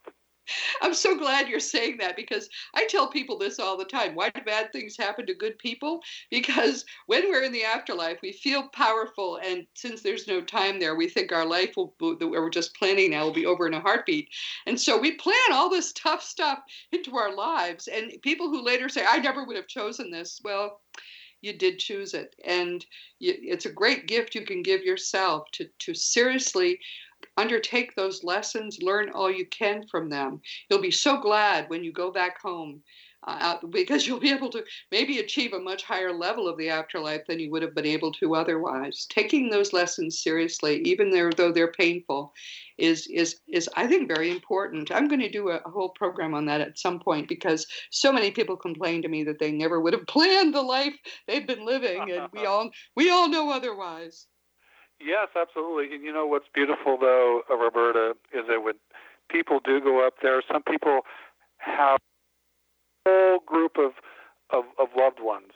I'm 0.82 0.94
so 0.94 1.18
glad 1.18 1.50
you're 1.50 1.60
saying 1.60 1.98
that 1.98 2.16
because 2.16 2.48
I 2.74 2.86
tell 2.88 3.10
people 3.10 3.38
this 3.38 3.60
all 3.60 3.78
the 3.78 3.86
time. 3.86 4.16
Why 4.16 4.30
do 4.30 4.42
bad 4.44 4.72
things 4.72 4.96
happen 4.98 5.26
to 5.26 5.34
good 5.34 5.58
people? 5.60 6.02
Because 6.32 6.86
when 7.08 7.30
we're 7.30 7.44
in 7.44 7.52
the 7.52 7.66
afterlife, 7.66 8.20
we 8.22 8.32
feel 8.32 8.70
powerful, 8.70 9.40
and 9.44 9.68
since 9.74 10.02
there's 10.02 10.28
no 10.28 10.42
time 10.42 10.80
there, 10.80 10.96
we 10.96 11.10
think 11.10 11.32
our 11.32 11.46
life 11.46 11.74
will, 11.76 11.94
that 12.00 12.28
we're 12.28 12.50
just 12.50 12.76
planning 12.76 13.12
now 13.12 13.26
will 13.26 13.34
be 13.34 13.46
over 13.46 13.68
in 13.68 13.74
a 13.74 13.82
heartbeat. 13.82 14.30
And 14.66 14.80
so 14.80 14.98
we 14.98 15.14
plan 15.14 15.52
all 15.52 15.70
this 15.70 15.92
tough 15.94 16.24
stuff 16.24 16.60
into 16.92 17.18
our 17.18 17.36
lives. 17.36 17.88
And 17.88 18.14
people 18.22 18.48
who 18.48 18.64
later 18.64 18.88
say, 18.88 19.06
I 19.06 19.18
never 19.18 19.44
would 19.44 19.58
have 19.58 19.68
chosen 19.68 20.12
this, 20.12 20.40
well, 20.46 20.80
you 21.42 21.54
did 21.54 21.80
choose 21.80 22.14
it. 22.14 22.36
And 22.46 22.86
it's 23.20 23.66
a 23.66 23.72
great 23.72 24.08
gift 24.08 24.36
you 24.36 24.46
can 24.46 24.62
give 24.64 24.84
yourself 24.84 25.50
to, 25.54 25.68
to 25.80 25.94
seriously 25.94 26.80
undertake 27.36 27.96
those 27.96 28.24
lessons, 28.24 28.80
learn 28.82 29.10
all 29.10 29.32
you 29.32 29.46
can 29.48 29.88
from 29.88 30.10
them. 30.10 30.42
You'll 30.70 30.82
be 30.82 30.92
so 30.92 31.20
glad 31.20 31.70
when 31.70 31.84
you 31.84 31.92
go 31.92 32.12
back 32.12 32.40
home 32.42 32.82
uh, 33.28 33.58
because 33.70 34.08
you'll 34.08 34.20
be 34.20 34.32
able 34.32 34.50
to 34.50 34.64
maybe 34.92 35.20
achieve 35.20 35.54
a 35.54 35.60
much 35.60 35.84
higher 35.84 36.12
level 36.12 36.48
of 36.48 36.58
the 36.58 36.70
afterlife 36.70 37.26
than 37.28 37.40
you 37.40 37.52
would 37.52 37.62
have 37.62 37.76
been 37.76 37.86
able 37.86 38.12
to 38.14 38.36
otherwise. 38.36 39.06
Taking 39.10 39.50
those 39.50 39.74
lessons 39.74 40.20
seriously, 40.20 40.82
even 40.84 41.12
though, 41.12 41.30
though 41.30 41.52
they're 41.52 41.72
painful, 41.72 42.34
is 42.78 43.08
is 43.08 43.40
is 43.48 43.70
I 43.76 43.88
think 43.88 44.08
very 44.08 44.32
important. 44.32 44.92
I'm 44.92 45.08
going 45.08 45.22
to 45.22 45.30
do 45.30 45.50
a, 45.50 45.58
a 45.58 45.70
whole 45.70 45.90
program 45.90 46.34
on 46.34 46.46
that 46.46 46.62
at 46.62 46.80
some 46.80 47.00
point 47.00 47.28
because 47.28 47.68
so 47.90 48.12
many 48.12 48.32
people 48.32 48.56
complain 48.56 49.02
to 49.02 49.08
me 49.08 49.24
that 49.24 49.40
they 49.40 49.52
never 49.52 49.82
would 49.82 49.94
have 49.94 50.08
planned 50.08 50.54
the 50.54 50.62
life 50.62 50.96
they've 51.28 51.48
been 51.48 51.66
living, 51.66 52.12
and 52.12 52.30
we 52.34 52.46
all 52.46 52.70
we 52.96 53.10
all 53.10 53.28
know 53.28 53.52
otherwise. 53.52 54.28
Yes, 55.00 55.28
absolutely. 55.40 55.94
And 55.94 56.04
you 56.04 56.12
know 56.12 56.26
what's 56.26 56.48
beautiful, 56.56 56.98
though, 57.00 57.42
uh, 57.52 57.56
Roberta, 57.56 58.16
is 58.34 58.46
that 58.48 58.64
when 58.64 58.74
people 59.30 59.60
do 59.64 59.80
go 59.80 60.06
up 60.06 60.16
there, 60.24 60.42
some 60.52 60.64
people 60.64 61.02
have 61.58 62.00
whole 63.08 63.40
group 63.46 63.78
of, 63.78 63.94
of, 64.52 64.66
of 64.80 64.90
loved 64.98 65.20
ones. 65.22 65.52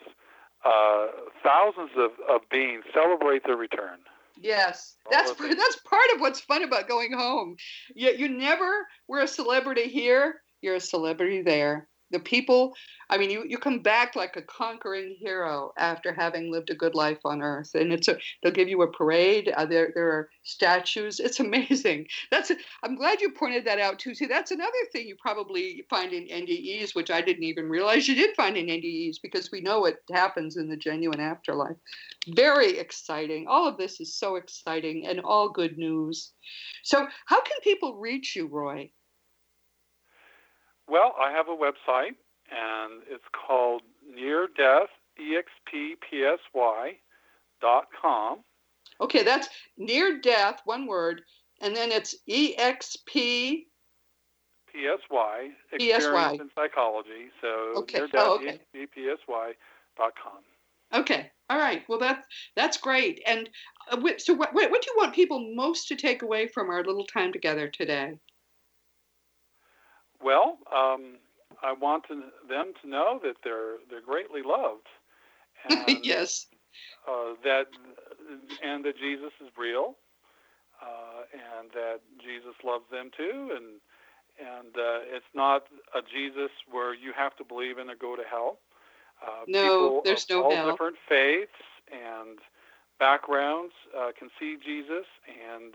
Uh, 0.64 1.06
thousands 1.42 1.90
of, 1.96 2.10
of 2.28 2.42
beings 2.50 2.84
celebrate 2.94 3.44
their 3.44 3.56
return. 3.56 3.98
Yes, 4.40 4.96
that's 5.10 5.30
that's 5.34 5.76
part 5.84 6.06
of 6.14 6.20
what's 6.20 6.40
fun 6.40 6.64
about 6.64 6.88
going 6.88 7.12
home. 7.12 7.56
You 7.94 8.12
you 8.12 8.28
never 8.28 8.86
were 9.06 9.20
a 9.20 9.28
celebrity 9.28 9.88
here. 9.88 10.40
You're 10.62 10.76
a 10.76 10.80
celebrity 10.80 11.42
there 11.42 11.86
the 12.12 12.20
people 12.20 12.74
i 13.12 13.18
mean 13.18 13.30
you, 13.30 13.44
you 13.46 13.58
come 13.58 13.78
back 13.78 14.16
like 14.16 14.36
a 14.36 14.42
conquering 14.42 15.14
hero 15.18 15.72
after 15.76 16.12
having 16.12 16.50
lived 16.50 16.70
a 16.70 16.74
good 16.74 16.94
life 16.94 17.20
on 17.24 17.42
earth 17.42 17.74
and 17.74 17.92
it's 17.92 18.08
a 18.08 18.16
they'll 18.42 18.52
give 18.52 18.68
you 18.68 18.82
a 18.82 18.90
parade 18.90 19.52
uh, 19.56 19.66
there 19.66 19.92
there 19.94 20.08
are 20.08 20.28
statues. 20.42 21.20
It's 21.20 21.40
amazing. 21.46 22.06
That's 22.30 22.50
a, 22.50 22.56
i'm 22.82 22.96
glad 22.96 23.20
you 23.20 23.30
pointed 23.32 23.64
that 23.66 23.78
out 23.78 23.98
too. 23.98 24.14
See 24.14 24.26
that's 24.26 24.50
another 24.50 24.72
thing 24.92 25.06
you 25.06 25.16
probably 25.20 25.84
find 25.88 26.12
in 26.12 26.26
ndes 26.26 26.94
which 26.94 27.10
i 27.10 27.20
didn't 27.20 27.44
even 27.44 27.68
realize 27.68 28.08
you 28.08 28.14
did 28.14 28.34
find 28.36 28.56
in 28.56 28.66
ndes 28.66 29.16
because 29.22 29.50
we 29.50 29.60
know 29.60 29.80
what 29.80 29.98
happens 30.12 30.56
in 30.56 30.68
the 30.68 30.76
genuine 30.76 31.20
afterlife. 31.20 31.76
Very 32.28 32.78
exciting. 32.78 33.46
All 33.48 33.68
of 33.68 33.76
this 33.76 34.00
is 34.00 34.14
so 34.14 34.36
exciting 34.36 35.06
and 35.06 35.20
all 35.20 35.48
good 35.48 35.78
news. 35.78 36.32
So 36.82 37.06
how 37.26 37.40
can 37.42 37.56
people 37.62 37.96
reach 37.96 38.36
you 38.36 38.46
roy? 38.46 38.90
Well, 40.88 41.14
I 41.20 41.30
have 41.30 41.46
a 41.48 41.56
website, 41.56 42.16
and 42.52 43.02
it's 43.08 43.24
called 43.32 43.82
Near 44.14 44.48
Death 44.56 44.88
com. 48.00 48.40
Okay, 49.00 49.22
that's 49.22 49.48
near 49.76 50.20
death, 50.20 50.60
one 50.64 50.86
word, 50.86 51.22
and 51.60 51.74
then 51.74 51.90
it's 51.90 52.14
exp 52.28 53.64
psy 54.74 55.48
experience 55.72 56.40
in 56.40 56.50
psychology. 56.54 57.30
So 57.40 57.72
okay. 57.76 57.98
near 57.98 58.06
death 58.08 58.22
oh, 58.26 58.34
okay. 58.36 58.60
com. 59.98 60.42
Okay. 60.94 61.30
All 61.48 61.58
right. 61.58 61.82
Well, 61.88 61.98
that's 61.98 62.26
that's 62.54 62.76
great. 62.76 63.22
And 63.26 63.48
uh, 63.90 64.00
so, 64.18 64.34
what, 64.34 64.54
what 64.54 64.82
do 64.82 64.90
you 64.90 64.94
want 64.96 65.14
people 65.14 65.54
most 65.54 65.88
to 65.88 65.96
take 65.96 66.22
away 66.22 66.46
from 66.46 66.70
our 66.70 66.84
little 66.84 67.04
time 67.04 67.32
together 67.32 67.68
today? 67.68 68.18
Well, 70.22 70.58
um, 70.74 71.16
I 71.62 71.72
want 71.72 72.04
to, 72.08 72.22
them 72.48 72.72
to 72.82 72.88
know 72.88 73.20
that 73.22 73.36
they're 73.44 73.76
they're 73.88 74.00
greatly 74.00 74.42
loved. 74.42 74.88
And, 75.70 76.04
yes. 76.04 76.46
Uh, 77.06 77.34
that 77.44 77.66
and 78.62 78.84
that 78.84 78.96
Jesus 78.96 79.32
is 79.40 79.48
real, 79.56 79.96
uh, 80.80 81.22
and 81.32 81.70
that 81.72 82.00
Jesus 82.18 82.54
loves 82.64 82.84
them 82.90 83.10
too, 83.16 83.50
and 83.54 83.80
and 84.40 84.76
uh, 84.76 85.14
it's 85.14 85.26
not 85.34 85.66
a 85.94 86.00
Jesus 86.00 86.50
where 86.70 86.94
you 86.94 87.12
have 87.16 87.36
to 87.36 87.44
believe 87.44 87.78
in 87.78 87.90
or 87.90 87.94
go 87.94 88.16
to 88.16 88.22
hell. 88.28 88.58
Uh, 89.22 89.44
no, 89.46 90.02
there's 90.04 90.28
no 90.30 90.44
all 90.44 90.54
hell. 90.54 90.70
different 90.70 90.96
faiths 91.08 91.52
and 91.92 92.38
backgrounds 92.98 93.72
uh, 93.96 94.10
can 94.18 94.30
see 94.38 94.56
Jesus, 94.64 95.06
and 95.26 95.74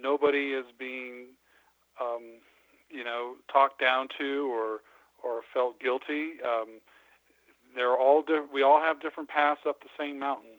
nobody 0.00 0.52
is 0.52 0.66
being 0.78 1.26
um, 2.00 2.40
you 2.90 3.04
know 3.04 3.34
talked 3.52 3.80
down 3.80 4.08
to 4.18 4.52
or 4.52 4.80
or 5.22 5.42
felt 5.52 5.80
guilty. 5.80 6.40
Um, 6.44 6.80
they're 7.74 7.96
all 7.96 8.22
di- 8.22 8.46
we 8.52 8.62
all 8.62 8.80
have 8.80 9.00
different 9.00 9.28
paths 9.28 9.60
up 9.66 9.80
the 9.82 9.88
same 9.98 10.18
mountain. 10.18 10.52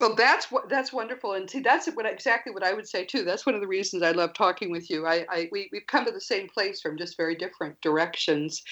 Well, 0.00 0.14
that's 0.14 0.46
that's 0.68 0.92
wonderful, 0.92 1.32
and 1.32 1.50
see, 1.50 1.58
that's 1.58 1.88
what 1.88 2.06
exactly 2.06 2.52
what 2.52 2.62
I 2.62 2.72
would 2.72 2.88
say 2.88 3.04
too. 3.04 3.24
That's 3.24 3.44
one 3.44 3.56
of 3.56 3.60
the 3.60 3.66
reasons 3.66 4.04
I 4.04 4.12
love 4.12 4.32
talking 4.32 4.70
with 4.70 4.88
you. 4.88 5.06
I, 5.06 5.26
I 5.28 5.48
we 5.50 5.68
we've 5.72 5.88
come 5.88 6.04
to 6.04 6.12
the 6.12 6.20
same 6.20 6.48
place 6.48 6.80
from 6.80 6.96
just 6.96 7.16
very 7.16 7.34
different 7.34 7.80
directions, 7.80 8.62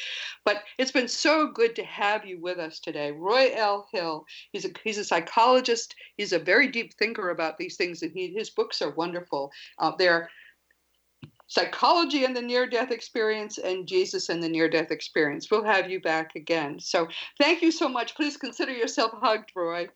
but 0.45 0.63
it's 0.79 0.93
been 0.93 1.09
so 1.09 1.49
good 1.49 1.75
to 1.77 1.85
have 1.85 2.25
you 2.25 2.39
with 2.41 2.59
us 2.59 2.79
today, 2.79 3.11
Roy 3.11 3.51
L. 3.57 3.89
Hill. 3.93 4.25
He's 4.53 4.67
a 4.67 4.71
he's 4.85 4.99
a 4.99 5.05
psychologist. 5.05 5.97
He's 6.17 6.33
a 6.33 6.39
very 6.39 6.69
deep 6.69 6.95
thinker 6.95 7.31
about 7.31 7.59
these 7.59 7.77
things, 7.77 8.03
and 8.03 8.13
he, 8.13 8.29
his 8.29 8.51
books 8.51 8.81
are 8.81 8.91
wonderful. 8.91 9.51
Uh, 9.81 9.93
they're 9.99 10.31
Psychology 11.49 12.25
and 12.25 12.37
the 12.37 12.43
Near 12.43 12.67
Death 12.69 12.91
Experience 12.91 13.59
and 13.59 13.87
Jesus 13.87 14.29
and 14.29 14.43
the 14.43 14.49
Near 14.49 14.69
Death 14.69 14.91
Experience. 14.91 15.51
We'll 15.51 15.65
have 15.65 15.91
you 15.91 16.01
back 16.01 16.35
again. 16.35 16.81
So 16.81 17.09
thank 17.39 17.63
you 17.63 17.71
so 17.71 17.89
much. 17.89 18.17
Please 18.17 18.37
consider 18.37 18.73
yourself 18.73 19.13
hugged, 19.21 19.53
Roy. 19.55 19.89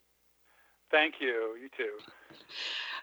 Thank 0.90 1.14
you. 1.20 1.56
You 1.60 1.68
too. 1.76 1.98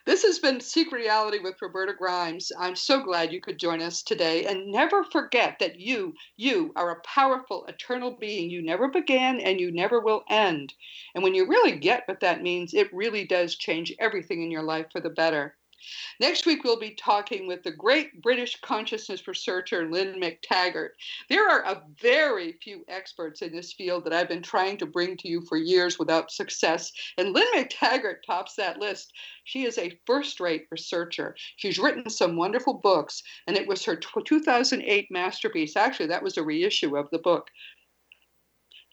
This 0.05 0.23
has 0.23 0.39
been 0.39 0.61
Seek 0.61 0.93
Reality 0.93 1.39
with 1.39 1.61
Roberta 1.61 1.93
Grimes. 1.93 2.49
I'm 2.57 2.77
so 2.77 3.03
glad 3.03 3.33
you 3.33 3.41
could 3.41 3.59
join 3.59 3.81
us 3.81 4.01
today. 4.01 4.45
And 4.45 4.71
never 4.71 5.03
forget 5.03 5.57
that 5.59 5.81
you, 5.81 6.13
you 6.37 6.71
are 6.77 6.91
a 6.91 7.01
powerful, 7.01 7.65
eternal 7.65 8.15
being. 8.17 8.49
You 8.49 8.61
never 8.61 8.87
began 8.87 9.41
and 9.41 9.59
you 9.59 9.69
never 9.69 9.99
will 9.99 10.23
end. 10.29 10.73
And 11.13 11.25
when 11.25 11.35
you 11.35 11.45
really 11.45 11.77
get 11.77 12.07
what 12.07 12.21
that 12.21 12.41
means, 12.41 12.73
it 12.73 12.87
really 12.93 13.25
does 13.25 13.57
change 13.57 13.93
everything 13.99 14.41
in 14.43 14.49
your 14.49 14.63
life 14.63 14.85
for 14.93 15.01
the 15.01 15.09
better. 15.09 15.56
Next 16.19 16.45
week, 16.45 16.63
we'll 16.63 16.79
be 16.79 16.95
talking 16.95 17.47
with 17.47 17.63
the 17.63 17.71
great 17.71 18.21
British 18.21 18.59
consciousness 18.61 19.27
researcher 19.27 19.87
Lynne 19.89 20.19
McTaggart. 20.19 20.89
There 21.29 21.47
are 21.47 21.63
a 21.63 21.83
very 22.01 22.53
few 22.63 22.83
experts 22.87 23.41
in 23.41 23.51
this 23.51 23.73
field 23.73 24.03
that 24.05 24.13
I've 24.13 24.27
been 24.27 24.41
trying 24.41 24.77
to 24.77 24.85
bring 24.85 25.17
to 25.17 25.27
you 25.27 25.41
for 25.41 25.57
years 25.57 25.99
without 25.99 26.31
success, 26.31 26.91
and 27.17 27.33
Lynne 27.33 27.53
McTaggart 27.53 28.23
tops 28.25 28.55
that 28.55 28.79
list. 28.79 29.13
She 29.43 29.65
is 29.65 29.77
a 29.77 29.99
first 30.05 30.39
rate 30.39 30.67
researcher. 30.71 31.35
She's 31.57 31.79
written 31.79 32.09
some 32.09 32.35
wonderful 32.35 32.73
books, 32.75 33.21
and 33.45 33.55
it 33.55 33.67
was 33.67 33.85
her 33.85 33.95
2008 33.95 35.11
masterpiece. 35.11 35.75
Actually, 35.75 36.07
that 36.07 36.23
was 36.23 36.37
a 36.37 36.43
reissue 36.43 36.97
of 36.97 37.09
the 37.11 37.19
book. 37.19 37.49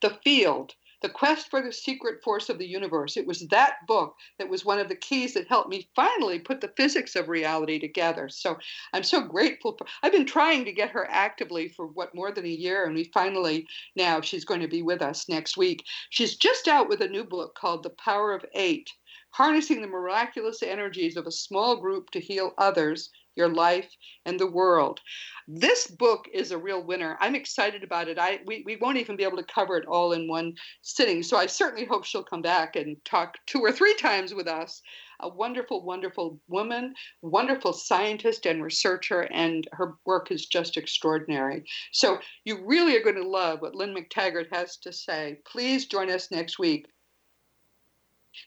The 0.02 0.18
Field 0.22 0.74
the 1.04 1.10
Quest 1.10 1.50
for 1.50 1.60
the 1.60 1.70
Secret 1.70 2.24
Force 2.24 2.48
of 2.48 2.56
the 2.56 2.66
Universe. 2.66 3.18
It 3.18 3.26
was 3.26 3.46
that 3.48 3.86
book 3.86 4.16
that 4.38 4.48
was 4.48 4.64
one 4.64 4.78
of 4.78 4.88
the 4.88 4.96
keys 4.96 5.34
that 5.34 5.46
helped 5.48 5.68
me 5.68 5.86
finally 5.94 6.38
put 6.38 6.62
the 6.62 6.72
physics 6.78 7.14
of 7.14 7.28
reality 7.28 7.78
together. 7.78 8.30
So 8.30 8.56
I'm 8.94 9.02
so 9.02 9.20
grateful. 9.20 9.76
For, 9.76 9.86
I've 10.02 10.12
been 10.12 10.24
trying 10.24 10.64
to 10.64 10.72
get 10.72 10.88
her 10.88 11.06
actively 11.10 11.68
for 11.68 11.88
what 11.88 12.14
more 12.14 12.32
than 12.32 12.46
a 12.46 12.48
year, 12.48 12.86
and 12.86 12.94
we 12.94 13.10
finally 13.12 13.66
now 13.94 14.22
she's 14.22 14.46
going 14.46 14.62
to 14.62 14.66
be 14.66 14.80
with 14.80 15.02
us 15.02 15.28
next 15.28 15.58
week. 15.58 15.84
She's 16.08 16.36
just 16.36 16.68
out 16.68 16.88
with 16.88 17.02
a 17.02 17.08
new 17.08 17.24
book 17.24 17.54
called 17.54 17.82
The 17.82 17.90
Power 17.90 18.32
of 18.32 18.46
Eight 18.54 18.88
Harnessing 19.28 19.82
the 19.82 19.86
Miraculous 19.86 20.62
Energies 20.62 21.18
of 21.18 21.26
a 21.26 21.32
Small 21.32 21.76
Group 21.76 22.08
to 22.12 22.20
Heal 22.20 22.54
Others 22.56 23.10
your 23.36 23.48
life, 23.48 23.90
and 24.24 24.38
the 24.38 24.50
world. 24.50 25.00
This 25.46 25.86
book 25.86 26.26
is 26.32 26.50
a 26.50 26.58
real 26.58 26.82
winner. 26.82 27.18
I'm 27.20 27.34
excited 27.34 27.82
about 27.82 28.08
it. 28.08 28.18
I 28.18 28.40
we, 28.46 28.62
we 28.64 28.76
won't 28.76 28.96
even 28.98 29.16
be 29.16 29.24
able 29.24 29.36
to 29.36 29.54
cover 29.54 29.76
it 29.76 29.86
all 29.86 30.12
in 30.12 30.28
one 30.28 30.54
sitting. 30.82 31.22
So 31.22 31.36
I 31.36 31.46
certainly 31.46 31.84
hope 31.84 32.04
she'll 32.04 32.22
come 32.22 32.42
back 32.42 32.76
and 32.76 32.96
talk 33.04 33.36
two 33.46 33.60
or 33.60 33.72
three 33.72 33.94
times 33.94 34.34
with 34.34 34.48
us. 34.48 34.80
A 35.20 35.28
wonderful, 35.28 35.84
wonderful 35.84 36.40
woman, 36.48 36.94
wonderful 37.22 37.72
scientist 37.72 38.46
and 38.46 38.62
researcher, 38.62 39.22
and 39.32 39.66
her 39.72 39.94
work 40.04 40.32
is 40.32 40.46
just 40.46 40.76
extraordinary. 40.76 41.64
So 41.92 42.18
you 42.44 42.64
really 42.66 42.96
are 42.96 43.02
going 43.02 43.16
to 43.16 43.28
love 43.28 43.60
what 43.60 43.74
Lynne 43.74 43.94
McTaggart 43.94 44.52
has 44.52 44.76
to 44.78 44.92
say. 44.92 45.38
Please 45.46 45.86
join 45.86 46.10
us 46.10 46.30
next 46.30 46.58
week 46.58 46.88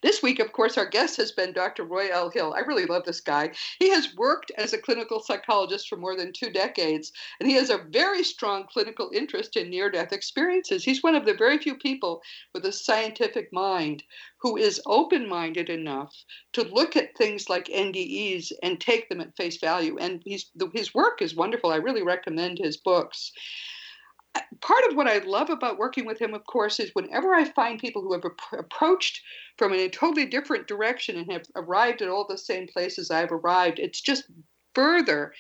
this 0.04 0.22
week, 0.22 0.40
of 0.40 0.52
course, 0.52 0.78
our 0.78 0.86
guest 0.86 1.18
has 1.18 1.32
been 1.32 1.54
Dr. 1.54 1.84
Roy 1.84 2.10
L. 2.12 2.30
Hill. 2.30 2.54
I 2.56 2.60
really 2.60 2.86
love 2.86 3.04
this 3.06 3.22
guy. 3.22 3.52
He 3.80 3.90
has 3.90 4.16
worked 4.16 4.52
as 4.58 4.74
a 4.74 4.78
clinical 4.78 5.20
psychologist 5.20 5.88
for 5.88 5.98
more 5.98 6.16
than 6.16 6.34
two 6.34 6.50
decades, 6.50 7.12
and 7.40 7.50
he 7.50 7.56
has 7.56 7.70
a 7.70 7.86
very 7.90 8.24
strong 8.24 8.66
clinical 8.68 9.10
interest 9.14 9.58
in 9.58 9.70
near 9.70 9.90
death 9.90 10.14
experiences. 10.14 10.84
He's 10.84 11.04
one 11.04 11.16
of 11.16 11.26
the 11.26 11.34
very 11.34 11.58
few 11.58 11.76
people 11.76 12.22
with 12.54 12.66
a 12.66 12.72
scientific 12.72 13.52
mind 13.52 14.04
who 14.42 14.58
is 14.58 14.82
open 14.86 15.28
minded 15.28 15.70
enough 15.70 16.14
to 16.54 16.64
look 16.64 16.96
at 16.96 17.16
things 17.18 17.50
like 17.50 17.66
NDEs 17.66 18.52
and 18.64 18.80
take 18.80 19.10
them 19.10 19.22
at 19.22 19.36
face 19.36 19.58
value. 19.58 19.98
And 19.98 20.24
his 20.26 20.94
work 20.94 21.22
is 21.22 21.36
wonderful. 21.36 21.72
I 21.72 21.78
really 21.78 22.04
recommend 22.04 22.60
his 22.60 22.78
books 22.78 23.32
part 24.62 24.84
of 24.90 24.96
what 24.96 25.08
I 25.08 25.20
love 25.20 25.50
about 25.50 25.78
working 25.78 26.06
with 26.06 26.20
him, 26.20 26.34
of 26.34 26.46
course, 26.46 26.80
is 26.80 26.92
whenever 26.94 27.34
I 27.34 27.46
find 27.46 27.80
people 27.80 28.02
who 28.02 28.14
have 28.14 28.24
approached 28.58 29.22
from 29.58 29.74
a 29.74 29.90
totally 29.90 30.26
different 30.26 30.68
direction 30.68 31.18
and 31.18 31.32
have 31.32 31.44
arrived 31.56 32.02
at 32.02 32.10
all 32.10 32.26
the 32.28 32.38
same 32.38 32.68
places 32.68 33.12
I've 33.12 33.32
arrived, 33.32 33.80
it's 33.80 34.02
just 34.02 34.26
further 34.76 35.34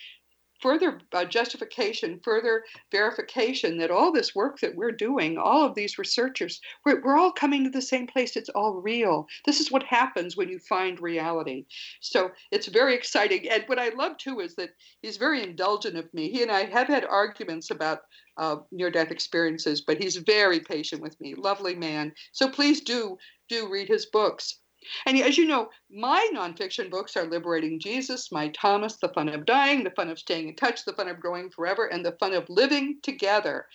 further 0.62 1.00
uh, 1.14 1.26
justification, 1.26 2.20
further 2.24 2.64
verification 2.92 3.78
that 3.78 3.92
all 3.92 4.12
this 4.12 4.36
work 4.36 4.60
that 4.60 4.76
we're 4.76 4.92
doing, 4.92 5.38
all 5.38 5.66
of 5.66 5.76
these 5.76 5.98
researchers, 5.98 6.60
we're, 6.86 7.02
we're 7.02 7.18
all 7.18 7.32
coming 7.32 7.64
to 7.64 7.70
the 7.70 7.82
same 7.82 8.08
place. 8.08 8.36
It's 8.36 8.50
all 8.50 8.74
real. 8.76 9.28
This 9.46 9.60
is 9.60 9.72
what 9.72 9.84
happens 9.84 10.36
when 10.36 10.50
you 10.50 10.60
find 10.60 11.00
reality. 11.00 11.66
So 12.02 12.32
it's 12.52 12.68
very 12.68 12.96
exciting. 12.96 13.50
And 13.50 13.64
what 13.68 13.80
I 13.80 13.90
love 13.90 14.18
too 14.18 14.40
is 14.40 14.56
that 14.56 14.70
he's 15.02 15.18
very 15.18 15.44
indulgent 15.44 15.98
of 15.98 16.14
me. 16.14 16.30
He 16.30 16.42
and 16.42 16.52
I 16.52 16.66
have 16.66 16.88
had 16.88 17.06
arguments 17.06 17.72
about 17.72 18.00
uh, 18.38 18.58
near 18.72 18.92
death 18.92 19.12
experiences, 19.12 19.82
but 19.82 20.02
he's 20.02 20.18
very 20.18 20.60
patient 20.60 21.02
with 21.02 21.20
me. 21.20 21.36
Lovely 21.36 21.76
man. 21.76 22.14
So 22.32 22.50
please 22.50 22.82
do 22.82 23.18
do 23.50 23.70
read 23.70 23.88
his 23.88 24.06
books. 24.06 24.60
And 25.06 25.18
as 25.18 25.38
you 25.38 25.46
know, 25.46 25.70
my 25.90 26.30
nonfiction 26.34 26.90
books 26.90 27.18
are 27.18 27.26
Liberating 27.26 27.80
Jesus, 27.80 28.32
My 28.32 28.50
Thomas, 28.50 28.98
The 28.98 29.10
Fun 29.10 29.30
of 29.30 29.46
Dying, 29.46 29.84
The 29.84 29.92
Fun 29.92 30.10
of 30.10 30.20
Staying 30.20 30.50
in 30.50 30.56
Touch, 30.56 30.86
The 30.86 30.94
Fun 30.94 31.08
of 31.08 31.20
Growing 31.20 31.50
Forever, 31.50 31.88
and 31.88 32.06
The 32.06 32.18
Fun 32.20 32.34
of 32.34 32.50
Living 32.50 33.00
Together. 33.02 33.68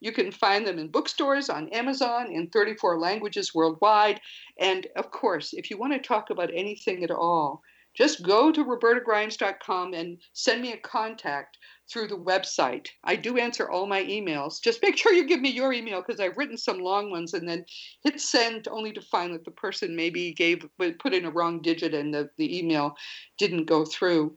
You 0.00 0.12
can 0.12 0.30
find 0.30 0.66
them 0.66 0.78
in 0.78 0.88
bookstores, 0.88 1.48
on 1.48 1.68
Amazon, 1.70 2.32
in 2.32 2.48
34 2.48 2.98
languages 2.98 3.54
worldwide. 3.54 4.20
And 4.58 4.86
of 4.96 5.10
course, 5.10 5.52
if 5.52 5.70
you 5.70 5.78
want 5.78 5.92
to 5.94 5.98
talk 5.98 6.30
about 6.30 6.50
anything 6.54 7.02
at 7.02 7.10
all, 7.10 7.62
just 7.94 8.22
go 8.22 8.50
to 8.50 8.64
robertagrimes.com 8.64 9.92
and 9.94 10.18
send 10.32 10.62
me 10.62 10.72
a 10.72 10.78
contact 10.78 11.58
through 11.92 12.08
the 12.08 12.16
website. 12.16 12.88
I 13.04 13.16
do 13.16 13.36
answer 13.36 13.70
all 13.70 13.86
my 13.86 14.02
emails. 14.02 14.62
Just 14.62 14.82
make 14.82 14.96
sure 14.96 15.12
you 15.12 15.26
give 15.26 15.40
me 15.40 15.50
your 15.50 15.72
email 15.72 16.00
because 16.00 16.20
I've 16.20 16.36
written 16.38 16.56
some 16.56 16.78
long 16.78 17.10
ones 17.10 17.34
and 17.34 17.48
then 17.48 17.64
hit 18.02 18.20
send 18.20 18.68
only 18.68 18.92
to 18.92 19.02
find 19.02 19.34
that 19.34 19.44
the 19.44 19.50
person 19.50 19.94
maybe 19.94 20.32
gave 20.32 20.64
put 20.78 21.14
in 21.14 21.26
a 21.26 21.30
wrong 21.30 21.60
digit 21.60 21.94
and 21.94 22.12
the, 22.12 22.30
the 22.38 22.58
email 22.58 22.94
didn't 23.38 23.66
go 23.66 23.84
through. 23.84 24.36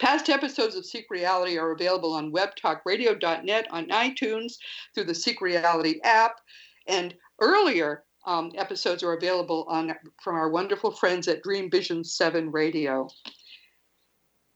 Past 0.00 0.28
episodes 0.28 0.74
of 0.74 0.84
Seek 0.84 1.06
Reality 1.10 1.56
are 1.56 1.72
available 1.72 2.12
on 2.12 2.32
webtalkradio.net, 2.32 3.66
on 3.70 3.86
iTunes, 3.88 4.54
through 4.94 5.04
the 5.04 5.14
Seek 5.14 5.40
Reality 5.40 6.00
app, 6.02 6.40
and 6.88 7.14
earlier 7.40 8.04
um, 8.26 8.50
episodes 8.56 9.02
are 9.02 9.12
available 9.12 9.64
on 9.68 9.94
from 10.20 10.34
our 10.34 10.50
wonderful 10.50 10.90
friends 10.90 11.28
at 11.28 11.42
Dream 11.42 11.70
Vision 11.70 12.02
7 12.02 12.50
Radio. 12.50 13.08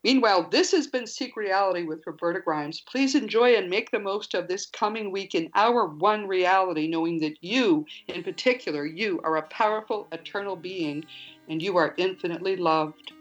Meanwhile, 0.04 0.50
this 0.50 0.70
has 0.72 0.86
been 0.86 1.06
Seek 1.06 1.34
Reality 1.34 1.82
with 1.82 2.06
Roberta 2.06 2.38
Grimes. 2.38 2.82
Please 2.82 3.14
enjoy 3.14 3.56
and 3.56 3.70
make 3.70 3.90
the 3.90 3.98
most 3.98 4.34
of 4.34 4.48
this 4.48 4.66
coming 4.66 5.10
week 5.10 5.34
in 5.34 5.50
our 5.54 5.86
one 5.86 6.28
reality, 6.28 6.86
knowing 6.86 7.20
that 7.20 7.42
you, 7.42 7.86
in 8.08 8.22
particular, 8.22 8.84
you 8.84 9.18
are 9.24 9.38
a 9.38 9.42
powerful, 9.48 10.06
eternal 10.12 10.56
being 10.56 11.06
and 11.48 11.62
you 11.62 11.78
are 11.78 11.94
infinitely 11.96 12.56
loved. 12.56 13.12